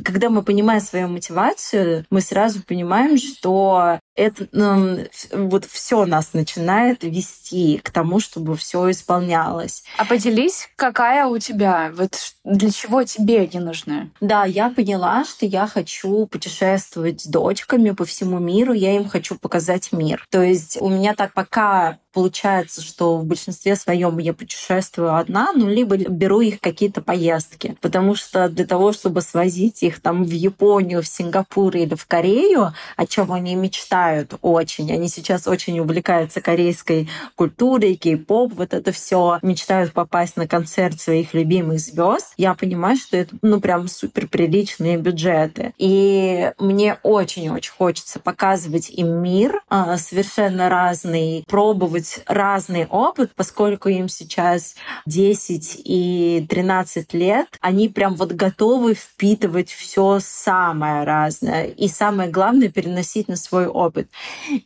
когда 0.03 0.29
мы 0.29 0.43
понимаем 0.43 0.81
свою 0.81 1.07
мотивацию, 1.07 2.05
мы 2.09 2.21
сразу 2.21 2.61
понимаем, 2.63 3.17
что 3.17 3.99
это 4.15 4.47
ну, 4.51 5.05
вот 5.31 5.65
все 5.65 6.05
нас 6.05 6.33
начинает 6.33 7.03
вести 7.03 7.79
к 7.83 7.89
тому, 7.89 8.19
чтобы 8.19 8.55
все 8.55 8.91
исполнялось. 8.91 9.83
А 9.97 10.05
поделись, 10.05 10.69
какая 10.75 11.25
у 11.25 11.37
тебя, 11.39 11.91
вот 11.95 12.17
для 12.43 12.71
чего 12.71 13.03
тебе 13.03 13.41
они 13.41 13.59
нужны? 13.59 14.11
Да, 14.21 14.45
я 14.45 14.69
поняла, 14.69 15.25
что 15.25 15.45
я 15.45 15.67
хочу 15.67 16.27
путешествовать 16.27 17.21
с 17.21 17.25
дочками 17.25 17.91
по 17.91 18.05
всему 18.05 18.39
миру, 18.39 18.73
я 18.73 18.95
им 18.95 19.07
хочу 19.07 19.37
показать 19.37 19.91
мир. 19.91 20.25
То 20.29 20.41
есть 20.41 20.77
у 20.79 20.89
меня 20.89 21.15
так 21.15 21.33
пока 21.33 21.99
получается, 22.13 22.81
что 22.81 23.17
в 23.17 23.25
большинстве 23.25 23.75
своем 23.75 24.19
я 24.19 24.33
путешествую 24.33 25.15
одна, 25.15 25.51
ну, 25.53 25.67
либо 25.67 25.97
беру 25.97 26.41
их 26.41 26.59
какие-то 26.59 27.01
поездки. 27.01 27.75
Потому 27.81 28.15
что 28.15 28.47
для 28.49 28.65
того, 28.65 28.93
чтобы 28.93 29.21
свозить 29.21 29.83
их 29.83 29.99
там 29.99 30.23
в 30.23 30.29
Японию, 30.29 31.01
в 31.01 31.07
Сингапур 31.07 31.75
или 31.75 31.95
в 31.95 32.05
Корею, 32.05 32.73
о 32.95 33.05
чем 33.05 33.31
они 33.31 33.55
мечтают 33.55 34.35
очень. 34.41 34.91
Они 34.91 35.07
сейчас 35.07 35.47
очень 35.47 35.79
увлекаются 35.79 36.41
корейской 36.41 37.09
культурой, 37.35 37.95
кей-поп, 37.95 38.53
вот 38.53 38.73
это 38.73 38.91
все 38.91 39.39
мечтают 39.41 39.93
попасть 39.93 40.37
на 40.37 40.47
концерт 40.47 40.99
своих 41.01 41.33
любимых 41.33 41.79
звезд. 41.79 42.33
Я 42.37 42.53
понимаю, 42.53 42.97
что 42.97 43.17
это, 43.17 43.35
ну, 43.41 43.59
прям 43.59 43.87
супер 43.87 44.27
приличные 44.27 44.97
бюджеты. 44.97 45.73
И 45.77 46.51
мне 46.59 46.97
очень-очень 47.03 47.73
хочется 47.75 48.19
показывать 48.19 48.89
им 48.89 49.07
мир 49.21 49.61
а, 49.69 49.97
совершенно 49.97 50.69
разный, 50.69 51.43
пробовать 51.47 52.02
впитывать 52.03 52.23
разный 52.27 52.85
опыт, 52.85 53.31
поскольку 53.35 53.89
им 53.89 54.09
сейчас 54.09 54.75
10 55.05 55.81
и 55.83 56.45
13 56.49 57.13
лет, 57.13 57.47
они 57.61 57.89
прям 57.89 58.15
вот 58.15 58.33
готовы 58.33 58.93
впитывать 58.93 59.71
все 59.71 60.19
самое 60.21 61.03
разное. 61.03 61.65
И 61.65 61.87
самое 61.87 62.29
главное— 62.29 62.69
переносить 62.69 63.27
на 63.27 63.35
свой 63.35 63.67
опыт. 63.67 64.07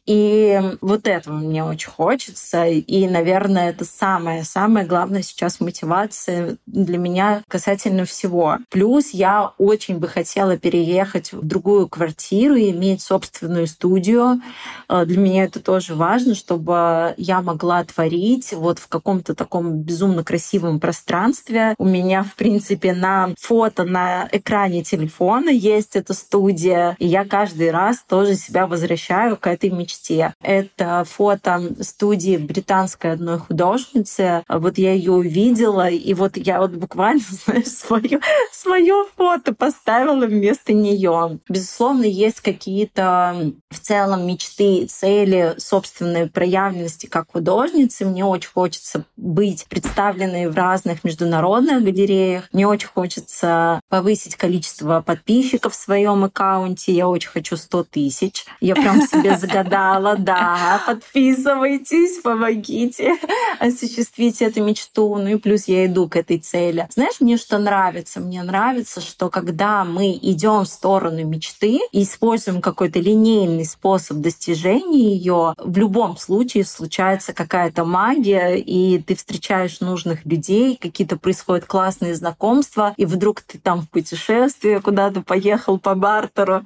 И 0.06 0.60
вот 0.82 1.08
этого 1.08 1.36
мне 1.36 1.64
очень 1.64 1.90
хочется. 1.90 2.66
И, 2.66 3.08
наверное, 3.08 3.70
это 3.70 3.86
самое-самое 3.86 4.86
главное 4.86 5.22
сейчас 5.22 5.60
мотивация 5.60 6.58
для 6.66 6.98
меня 6.98 7.44
касательно 7.48 8.06
всего. 8.06 8.58
Плюс 8.70 9.10
я 9.12 9.54
очень 9.58 9.98
бы 10.00 10.08
хотела 10.08 10.58
переехать 10.58 11.34
в 11.34 11.46
другую 11.46 11.88
квартиру 11.88 12.56
и 12.56 12.72
иметь 12.72 13.02
собственную 13.02 13.68
студию. 13.68 14.42
Э, 14.90 15.06
для 15.06 15.18
меня 15.18 15.44
это 15.44 15.60
тоже 15.60 15.96
важно, 15.96 16.36
чтобы 16.36 17.14
я 17.28 17.42
могла 17.42 17.84
творить 17.84 18.54
вот 18.54 18.80
в 18.80 18.88
каком-то 18.88 19.36
таком 19.36 19.82
безумно 19.82 20.24
красивом 20.24 20.80
пространстве. 20.80 21.76
У 21.78 21.86
меня, 21.86 22.24
в 22.24 22.36
принципе, 22.36 22.94
на 22.94 23.34
фото 23.40 23.84
на 23.84 24.30
экране 24.32 24.84
телефона 24.84 25.50
есть 25.50 25.96
эта 25.96 26.14
студия, 26.14 26.96
и 27.00 27.08
я 27.08 27.26
каждый 27.26 27.72
раз 27.72 28.04
тоже 28.08 28.36
себя 28.36 28.66
возвращаю 28.66 29.36
к 29.36 29.48
этой 29.48 29.70
мечте. 29.70 30.34
Это 30.42 31.04
фото 31.06 31.76
студии 31.82 32.38
британской 32.38 33.12
одной 33.12 33.40
художницы. 33.40 34.44
Вот 34.48 34.78
я 34.78 34.94
ее 34.94 35.12
увидела, 35.12 35.90
и 35.90 36.14
вот 36.14 36.38
я 36.38 36.60
вот 36.62 36.72
буквально, 36.72 37.22
знаешь, 37.46 37.68
свое, 37.68 38.22
свое 38.52 39.06
фото 39.16 39.54
поставила 39.54 40.26
вместо 40.26 40.74
нее. 40.74 41.40
Безусловно, 41.50 42.06
есть 42.06 42.40
какие-то 42.40 43.52
в 43.70 43.80
целом 43.80 44.26
мечты, 44.26 44.86
цели 44.86 45.56
собственной 45.58 46.30
проявленности 46.30 47.08
как 47.18 47.32
художницы. 47.32 48.06
Мне 48.06 48.24
очень 48.24 48.52
хочется 48.54 49.06
быть 49.16 49.66
представленной 49.68 50.48
в 50.48 50.56
разных 50.56 51.04
международных 51.04 51.84
галереях. 51.84 52.48
Мне 52.54 52.68
очень 52.68 52.90
хочется 52.90 53.82
повысить 53.90 54.36
количество 54.36 55.02
подписчиков 55.02 55.74
в 55.74 55.76
своем 55.76 56.24
аккаунте. 56.24 56.92
Я 56.94 57.08
очень 57.08 57.30
хочу 57.30 57.58
100 57.58 57.84
тысяч. 57.86 58.46
Я 58.62 58.76
прям 58.76 59.02
себе 59.02 59.36
загадала, 59.40 60.16
да, 60.16 60.80
подписывайтесь, 60.86 62.20
помогите 62.22 63.16
осуществить 63.60 64.44
эту 64.44 64.64
мечту. 64.64 65.16
Ну 65.16 65.30
и 65.30 65.36
плюс 65.38 65.68
я 65.68 65.88
иду 65.88 66.08
к 66.08 66.18
этой 66.18 66.38
цели. 66.38 66.88
Знаешь, 66.92 67.20
мне 67.20 67.38
что 67.38 67.58
нравится? 67.58 68.20
Мне 68.20 68.44
нравится, 68.44 69.02
что 69.02 69.30
когда 69.30 69.84
мы 69.84 70.12
идем 70.22 70.66
в 70.66 70.68
сторону 70.68 71.26
мечты 71.26 71.80
и 71.92 72.04
используем 72.04 72.62
какой-то 72.62 73.00
линейный 73.00 73.66
способ 73.66 74.18
достижения 74.18 75.16
ее, 75.16 75.56
в 75.58 75.78
любом 75.80 76.16
случае 76.18 76.64
случается 76.64 77.07
какая-то 77.16 77.86
магия, 77.86 78.56
и 78.56 79.00
ты 79.00 79.16
встречаешь 79.16 79.80
нужных 79.80 80.26
людей, 80.26 80.78
какие-то 80.78 81.18
происходят 81.18 81.66
классные 81.66 82.16
знакомства, 82.16 82.94
и 82.98 83.06
вдруг 83.06 83.42
ты 83.42 83.58
там 83.58 83.82
в 83.82 83.90
путешествии 83.90 84.80
куда-то 84.80 85.22
поехал 85.22 85.80
по 85.80 85.96
бартеру, 85.96 86.64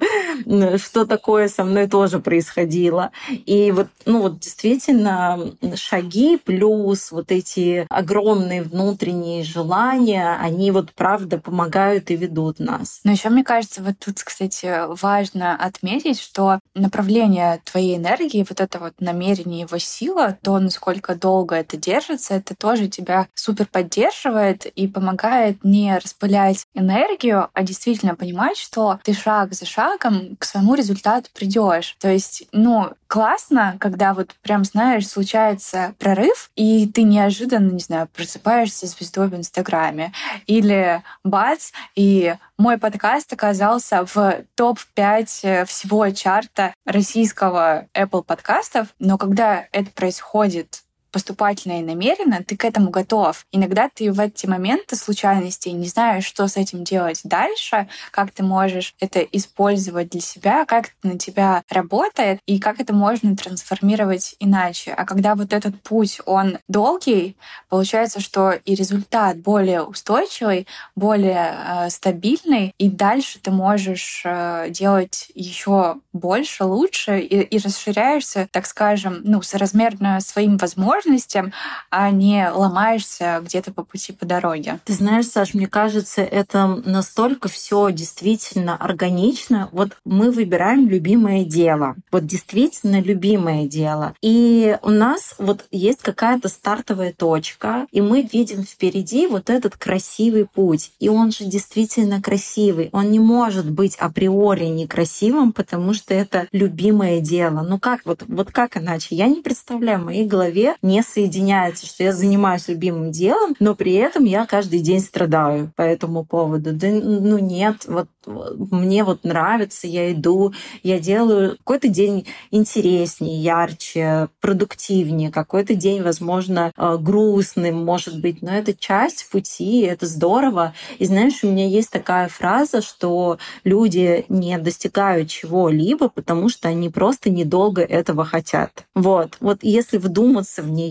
что 0.76 1.06
такое 1.06 1.48
со 1.48 1.64
мной 1.64 1.86
тоже 1.86 2.18
происходило. 2.18 3.10
И 3.30 3.72
вот, 3.72 3.88
ну 4.06 4.22
вот 4.22 4.40
действительно 4.40 5.38
шаги 5.74 6.36
плюс 6.36 7.12
вот 7.12 7.30
эти 7.30 7.86
огромные 7.88 8.62
внутренние 8.62 9.44
желания, 9.44 10.36
они 10.40 10.70
вот 10.70 10.92
правда 10.92 11.38
помогают 11.38 12.10
и 12.10 12.16
ведут 12.16 12.58
нас. 12.58 13.00
Но 13.04 13.12
еще 13.12 13.28
мне 13.28 13.44
кажется, 13.44 13.82
вот 13.82 13.98
тут, 13.98 14.22
кстати, 14.22 14.86
важно 15.00 15.56
отметить, 15.56 16.20
что 16.20 16.58
направление 16.74 17.60
твоей 17.64 17.96
энергии, 17.96 18.46
вот 18.48 18.60
это 18.60 18.78
вот 18.78 18.94
намерение, 19.00 19.60
его 19.60 19.78
сила, 19.78 20.31
то, 20.32 20.58
насколько 20.58 21.14
долго 21.14 21.56
это 21.56 21.76
держится, 21.76 22.34
это 22.34 22.54
тоже 22.54 22.88
тебя 22.88 23.28
супер 23.34 23.66
поддерживает 23.66 24.66
и 24.66 24.86
помогает 24.86 25.64
не 25.64 25.96
распылять 25.98 26.66
энергию, 26.74 27.48
а 27.52 27.62
действительно 27.62 28.14
понимать, 28.14 28.56
что 28.56 29.00
ты 29.04 29.12
шаг 29.12 29.54
за 29.54 29.66
шагом 29.66 30.36
к 30.38 30.44
своему 30.44 30.74
результату 30.74 31.28
придешь. 31.34 31.96
То 32.00 32.08
есть, 32.10 32.44
ну, 32.52 32.92
классно, 33.12 33.76
когда 33.78 34.14
вот 34.14 34.34
прям, 34.40 34.64
знаешь, 34.64 35.06
случается 35.06 35.94
прорыв, 35.98 36.50
и 36.56 36.86
ты 36.88 37.02
неожиданно, 37.02 37.70
не 37.70 37.80
знаю, 37.80 38.08
просыпаешься 38.08 38.86
звездой 38.86 39.28
в 39.28 39.34
Инстаграме. 39.34 40.14
Или 40.46 41.02
бац, 41.22 41.72
и 41.94 42.34
мой 42.56 42.78
подкаст 42.78 43.30
оказался 43.30 44.06
в 44.06 44.44
топ-5 44.54 45.28
э, 45.42 45.64
всего 45.66 46.08
чарта 46.08 46.72
российского 46.86 47.86
Apple 47.92 48.22
подкастов. 48.22 48.88
Но 48.98 49.18
когда 49.18 49.66
это 49.72 49.90
происходит 49.90 50.81
поступательно 51.12 51.80
и 51.80 51.84
намеренно, 51.84 52.42
ты 52.42 52.56
к 52.56 52.64
этому 52.64 52.90
готов. 52.90 53.46
Иногда 53.52 53.88
ты 53.92 54.10
в 54.10 54.18
эти 54.18 54.46
моменты 54.46 54.96
случайностей 54.96 55.72
не 55.72 55.86
знаешь, 55.86 56.24
что 56.24 56.48
с 56.48 56.56
этим 56.56 56.84
делать 56.84 57.20
дальше, 57.24 57.88
как 58.10 58.30
ты 58.32 58.42
можешь 58.42 58.94
это 59.00 59.20
использовать 59.20 60.10
для 60.10 60.20
себя, 60.20 60.64
как 60.64 60.86
это 60.86 61.12
на 61.12 61.18
тебя 61.18 61.62
работает 61.68 62.40
и 62.46 62.58
как 62.58 62.80
это 62.80 62.92
можно 62.94 63.36
трансформировать 63.36 64.36
иначе. 64.40 64.92
А 64.92 65.04
когда 65.04 65.34
вот 65.34 65.52
этот 65.52 65.80
путь, 65.82 66.20
он 66.26 66.58
долгий, 66.68 67.36
получается, 67.68 68.20
что 68.20 68.52
и 68.52 68.74
результат 68.74 69.38
более 69.38 69.82
устойчивый, 69.82 70.66
более 70.96 71.54
э, 71.54 71.90
стабильный, 71.90 72.74
и 72.78 72.88
дальше 72.88 73.38
ты 73.40 73.50
можешь 73.50 74.22
э, 74.24 74.70
делать 74.70 75.30
еще 75.34 75.96
больше, 76.12 76.64
лучше 76.64 77.20
и, 77.20 77.40
и 77.42 77.58
расширяешься, 77.58 78.48
так 78.50 78.66
скажем, 78.66 79.20
ну, 79.24 79.42
соразмерно 79.42 80.20
своим 80.20 80.56
возможностям, 80.56 81.01
возможностям, 81.02 81.52
а 81.90 82.10
не 82.10 82.48
ломаешься 82.50 83.40
где-то 83.44 83.72
по 83.72 83.84
пути 83.84 84.12
по 84.12 84.26
дороге. 84.26 84.78
Ты 84.84 84.92
знаешь, 84.94 85.26
Саш, 85.26 85.54
мне 85.54 85.66
кажется, 85.66 86.22
это 86.22 86.66
настолько 86.66 87.48
все 87.48 87.90
действительно 87.90 88.76
органично. 88.76 89.68
Вот 89.72 89.92
мы 90.04 90.30
выбираем 90.30 90.88
любимое 90.88 91.44
дело. 91.44 91.96
Вот 92.10 92.26
действительно 92.26 93.00
любимое 93.00 93.66
дело. 93.66 94.14
И 94.22 94.76
у 94.82 94.90
нас 94.90 95.34
вот 95.38 95.64
есть 95.70 96.02
какая-то 96.02 96.48
стартовая 96.48 97.12
точка, 97.12 97.86
и 97.90 98.00
мы 98.00 98.22
видим 98.22 98.64
впереди 98.64 99.26
вот 99.26 99.50
этот 99.50 99.76
красивый 99.76 100.46
путь. 100.46 100.92
И 100.98 101.08
он 101.08 101.32
же 101.32 101.44
действительно 101.44 102.20
красивый. 102.20 102.90
Он 102.92 103.10
не 103.10 103.18
может 103.18 103.70
быть 103.70 103.96
априори 103.96 104.66
некрасивым, 104.66 105.52
потому 105.52 105.94
что 105.94 106.14
это 106.14 106.48
любимое 106.52 107.20
дело. 107.20 107.62
Ну 107.62 107.78
как 107.78 108.00
вот, 108.04 108.22
вот 108.26 108.50
как 108.50 108.76
иначе? 108.76 109.08
Я 109.10 109.26
не 109.26 109.42
представляю, 109.42 110.00
в 110.00 110.04
моей 110.04 110.26
голове 110.26 110.76
не 110.82 110.91
соединяется, 111.00 111.86
что 111.86 112.04
я 112.04 112.12
занимаюсь 112.12 112.68
любимым 112.68 113.10
делом, 113.10 113.56
но 113.58 113.74
при 113.74 113.94
этом 113.94 114.24
я 114.24 114.44
каждый 114.44 114.80
день 114.80 115.00
страдаю 115.00 115.72
по 115.76 115.82
этому 115.82 116.24
поводу. 116.24 116.72
Да 116.74 116.88
ну 116.88 117.38
нет, 117.38 117.86
вот 117.86 118.08
мне 118.26 119.04
вот 119.04 119.24
нравится, 119.24 119.86
я 119.86 120.12
иду, 120.12 120.52
я 120.82 120.98
делаю 120.98 121.56
какой-то 121.58 121.88
день 121.88 122.26
интереснее, 122.50 123.40
ярче, 123.42 124.28
продуктивнее, 124.40 125.30
какой-то 125.30 125.74
день, 125.74 126.02
возможно, 126.02 126.72
э, 126.76 126.96
грустным, 126.98 127.84
может 127.84 128.20
быть, 128.20 128.42
но 128.42 128.52
это 128.52 128.74
часть 128.74 129.28
пути, 129.30 129.80
это 129.80 130.06
здорово. 130.06 130.74
И 130.98 131.06
знаешь, 131.06 131.42
у 131.42 131.48
меня 131.48 131.66
есть 131.66 131.90
такая 131.90 132.28
фраза, 132.28 132.82
что 132.82 133.38
люди 133.64 134.24
не 134.28 134.58
достигают 134.58 135.28
чего-либо, 135.28 136.08
потому 136.08 136.48
что 136.48 136.68
они 136.68 136.88
просто 136.88 137.30
недолго 137.30 137.82
этого 137.82 138.24
хотят. 138.24 138.84
Вот. 138.94 139.36
Вот 139.40 139.58
если 139.62 139.98
вдуматься 139.98 140.62
в 140.62 140.70
нее 140.70 140.81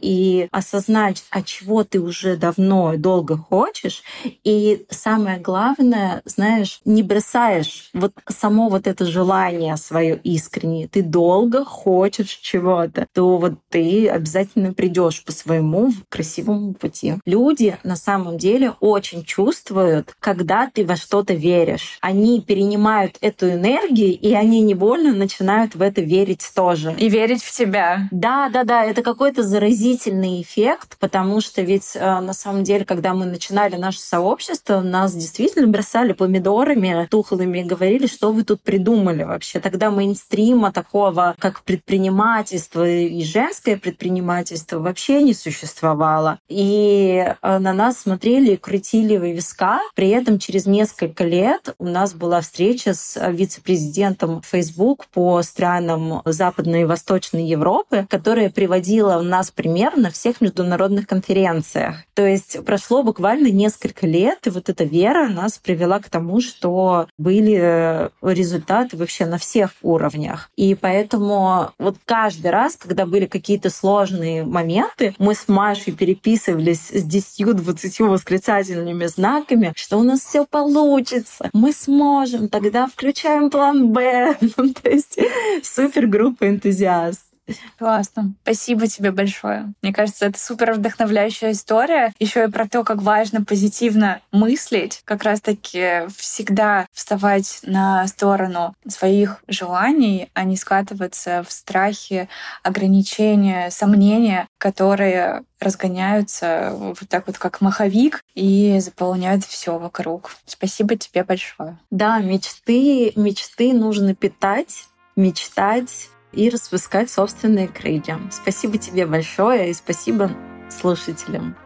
и 0.00 0.48
осознать, 0.50 1.24
а 1.30 1.42
чего 1.42 1.84
ты 1.84 2.00
уже 2.00 2.36
давно 2.36 2.94
и 2.94 2.96
долго 2.96 3.36
хочешь, 3.36 4.02
и 4.44 4.84
самое 4.90 5.38
главное, 5.38 6.22
знаешь, 6.24 6.80
не 6.84 7.02
бросаешь 7.02 7.90
вот 7.94 8.12
само 8.28 8.68
вот 8.68 8.86
это 8.86 9.04
желание 9.04 9.76
свое 9.76 10.16
искреннее, 10.22 10.88
ты 10.88 11.02
долго 11.02 11.64
хочешь 11.64 12.38
чего-то, 12.42 13.06
то 13.12 13.38
вот 13.38 13.54
ты 13.68 14.08
обязательно 14.08 14.72
придешь 14.72 15.24
по 15.24 15.32
своему 15.32 15.92
красивому 16.08 16.74
пути. 16.74 17.14
Люди 17.24 17.76
на 17.84 17.96
самом 17.96 18.38
деле 18.38 18.74
очень 18.80 19.24
чувствуют, 19.24 20.14
когда 20.20 20.70
ты 20.72 20.84
во 20.84 20.96
что-то 20.96 21.34
веришь. 21.34 21.98
Они 22.00 22.40
перенимают 22.40 23.16
эту 23.20 23.50
энергию, 23.50 24.18
и 24.18 24.32
они 24.32 24.60
невольно 24.60 25.12
начинают 25.12 25.74
в 25.74 25.82
это 25.82 26.00
верить 26.00 26.50
тоже. 26.54 26.94
И 26.98 27.08
верить 27.08 27.42
в 27.42 27.52
тебя. 27.52 28.08
Да, 28.10 28.48
да, 28.48 28.64
да, 28.64 28.84
это 28.84 29.02
какой-то 29.32 29.48
заразительный 29.48 30.42
эффект, 30.42 30.96
потому 31.00 31.40
что 31.40 31.62
ведь 31.62 31.92
э, 31.94 32.20
на 32.20 32.34
самом 32.34 32.64
деле, 32.64 32.84
когда 32.84 33.14
мы 33.14 33.24
начинали 33.24 33.76
наше 33.76 34.00
сообщество, 34.00 34.80
нас 34.80 35.14
действительно 35.14 35.66
бросали 35.66 36.12
помидоры 36.12 36.74
партнерами 36.82 37.06
тухлыми 37.06 37.62
говорили, 37.62 38.06
что 38.06 38.32
вы 38.32 38.44
тут 38.44 38.62
придумали 38.62 39.22
вообще. 39.22 39.60
Тогда 39.60 39.90
мейнстрима 39.90 40.72
такого, 40.72 41.34
как 41.38 41.62
предпринимательство 41.62 42.88
и 42.88 43.22
женское 43.24 43.76
предпринимательство 43.76 44.78
вообще 44.78 45.22
не 45.22 45.34
существовало. 45.34 46.38
И 46.48 47.24
э, 47.42 47.58
на 47.58 47.72
нас 47.72 48.00
смотрели 48.00 48.52
и 48.52 48.56
крутили 48.56 49.16
виска. 49.16 49.80
При 49.94 50.08
этом 50.08 50.38
через 50.38 50.66
несколько 50.66 51.24
лет 51.24 51.74
у 51.78 51.86
нас 51.86 52.14
была 52.14 52.40
встреча 52.40 52.94
с 52.94 53.18
вице-президентом 53.30 54.42
Facebook 54.42 55.06
по 55.12 55.42
странам 55.42 56.22
Западной 56.24 56.82
и 56.82 56.84
Восточной 56.84 57.46
Европы, 57.46 58.06
которая 58.10 58.50
приводила 58.50 59.21
у 59.22 59.24
нас 59.24 59.50
пример 59.50 59.96
на 59.96 60.10
всех 60.10 60.40
международных 60.40 61.06
конференциях. 61.06 61.96
То 62.14 62.26
есть 62.26 62.64
прошло 62.64 63.02
буквально 63.02 63.48
несколько 63.48 64.06
лет, 64.06 64.46
и 64.46 64.50
вот 64.50 64.68
эта 64.68 64.84
вера 64.84 65.28
нас 65.28 65.58
привела 65.58 66.00
к 66.00 66.10
тому, 66.10 66.40
что 66.40 67.06
были 67.18 67.58
э, 67.58 68.08
результаты 68.22 68.96
вообще 68.96 69.26
на 69.26 69.38
всех 69.38 69.70
уровнях. 69.82 70.50
И 70.56 70.74
поэтому 70.74 71.70
вот 71.78 71.96
каждый 72.04 72.50
раз, 72.50 72.76
когда 72.76 73.06
были 73.06 73.26
какие-то 73.26 73.70
сложные 73.70 74.44
моменты, 74.44 75.14
мы 75.18 75.34
с 75.34 75.48
Машей 75.48 75.92
переписывались 75.92 76.90
с 76.90 77.06
10-20 77.06 78.08
восклицательными 78.08 79.06
знаками, 79.06 79.72
что 79.76 79.98
у 79.98 80.02
нас 80.02 80.20
все 80.20 80.44
получится, 80.44 81.48
мы 81.52 81.72
сможем, 81.72 82.48
тогда 82.48 82.86
включаем 82.86 83.50
план 83.50 83.92
Б. 83.92 84.36
Ну, 84.56 84.72
то 84.74 84.90
есть 84.90 85.18
супер 85.62 86.06
группа 86.06 86.48
энтузиаст. 86.48 87.31
Классно. 87.78 88.34
Спасибо 88.42 88.86
тебе 88.86 89.10
большое. 89.10 89.72
Мне 89.82 89.92
кажется, 89.92 90.26
это 90.26 90.38
супер 90.38 90.72
вдохновляющая 90.72 91.52
история. 91.52 92.12
Еще 92.18 92.44
и 92.44 92.50
про 92.50 92.68
то, 92.68 92.84
как 92.84 93.02
важно 93.02 93.44
позитивно 93.44 94.20
мыслить, 94.30 95.02
как 95.04 95.22
раз-таки 95.24 96.06
всегда 96.16 96.86
вставать 96.92 97.60
на 97.62 98.06
сторону 98.06 98.74
своих 98.86 99.42
желаний, 99.48 100.30
а 100.34 100.44
не 100.44 100.56
скатываться 100.56 101.44
в 101.46 101.52
страхи, 101.52 102.28
ограничения, 102.62 103.70
сомнения, 103.70 104.48
которые 104.58 105.42
разгоняются 105.62 106.72
вот 106.74 107.08
так 107.08 107.26
вот 107.26 107.38
как 107.38 107.60
маховик 107.60 108.22
и 108.34 108.78
заполняют 108.80 109.44
все 109.44 109.78
вокруг. 109.78 110.30
Спасибо 110.46 110.96
тебе 110.96 111.24
большое. 111.24 111.78
Да, 111.90 112.18
мечты, 112.18 113.12
мечты 113.16 113.72
нужно 113.72 114.14
питать, 114.14 114.86
мечтать, 115.16 116.08
и 116.32 116.48
распускать 116.48 117.10
собственные 117.10 117.68
крылья. 117.68 118.18
Спасибо 118.30 118.78
тебе 118.78 119.06
большое 119.06 119.70
и 119.70 119.74
спасибо 119.74 120.30
слушателям. 120.70 121.56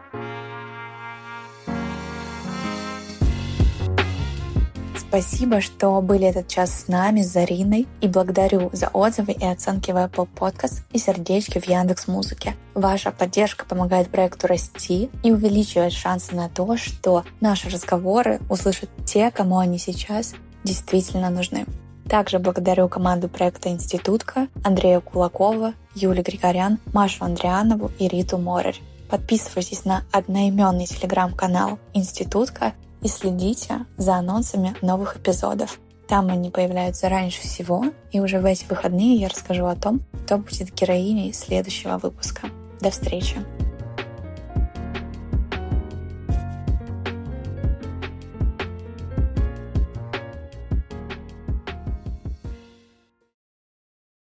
Спасибо, 5.09 5.61
что 5.61 6.01
были 6.01 6.27
этот 6.27 6.49
час 6.49 6.81
с 6.83 6.87
нами, 6.89 7.21
с 7.21 7.31
Зариной, 7.31 7.87
и 8.01 8.07
благодарю 8.09 8.69
за 8.73 8.89
отзывы 8.89 9.31
и 9.31 9.45
оценки 9.45 9.91
в 9.91 9.95
Apple 9.95 10.27
Podcast 10.37 10.81
и 10.91 10.97
сердечки 10.97 11.59
в 11.59 11.67
Яндекс 11.67 12.07
Музыке. 12.07 12.55
Ваша 12.73 13.11
поддержка 13.11 13.65
помогает 13.65 14.09
проекту 14.09 14.47
расти 14.47 15.09
и 15.23 15.31
увеличивает 15.31 15.93
шансы 15.93 16.35
на 16.35 16.49
то, 16.49 16.75
что 16.75 17.23
наши 17.39 17.69
разговоры 17.69 18.41
услышат 18.49 18.89
те, 19.05 19.31
кому 19.31 19.59
они 19.59 19.79
сейчас 19.79 20.35
действительно 20.65 21.29
нужны. 21.29 21.65
Также 22.09 22.39
благодарю 22.39 22.87
команду 22.87 23.27
проекта 23.27 23.69
«Институтка» 23.69 24.47
Андрея 24.63 25.01
Кулакова, 25.01 25.73
Юлию 25.93 26.23
Григорян, 26.23 26.79
Машу 26.93 27.25
Андрианову 27.25 27.91
и 27.99 28.07
Риту 28.07 28.37
Морер. 28.37 28.75
Подписывайтесь 29.09 29.83
на 29.83 30.03
одноименный 30.11 30.85
телеграм-канал 30.85 31.79
«Институтка» 31.93 32.73
и 33.01 33.07
следите 33.07 33.85
за 33.97 34.15
анонсами 34.15 34.75
новых 34.81 35.17
эпизодов. 35.17 35.79
Там 36.07 36.29
они 36.29 36.49
появляются 36.49 37.09
раньше 37.09 37.41
всего, 37.41 37.85
и 38.11 38.21
уже 38.21 38.39
в 38.39 38.45
эти 38.45 38.65
выходные 38.69 39.17
я 39.17 39.27
расскажу 39.27 39.65
о 39.65 39.75
том, 39.75 40.01
кто 40.23 40.37
будет 40.37 40.73
героиней 40.73 41.33
следующего 41.33 41.97
выпуска. 41.97 42.47
До 42.79 42.89
встречи! 42.89 43.35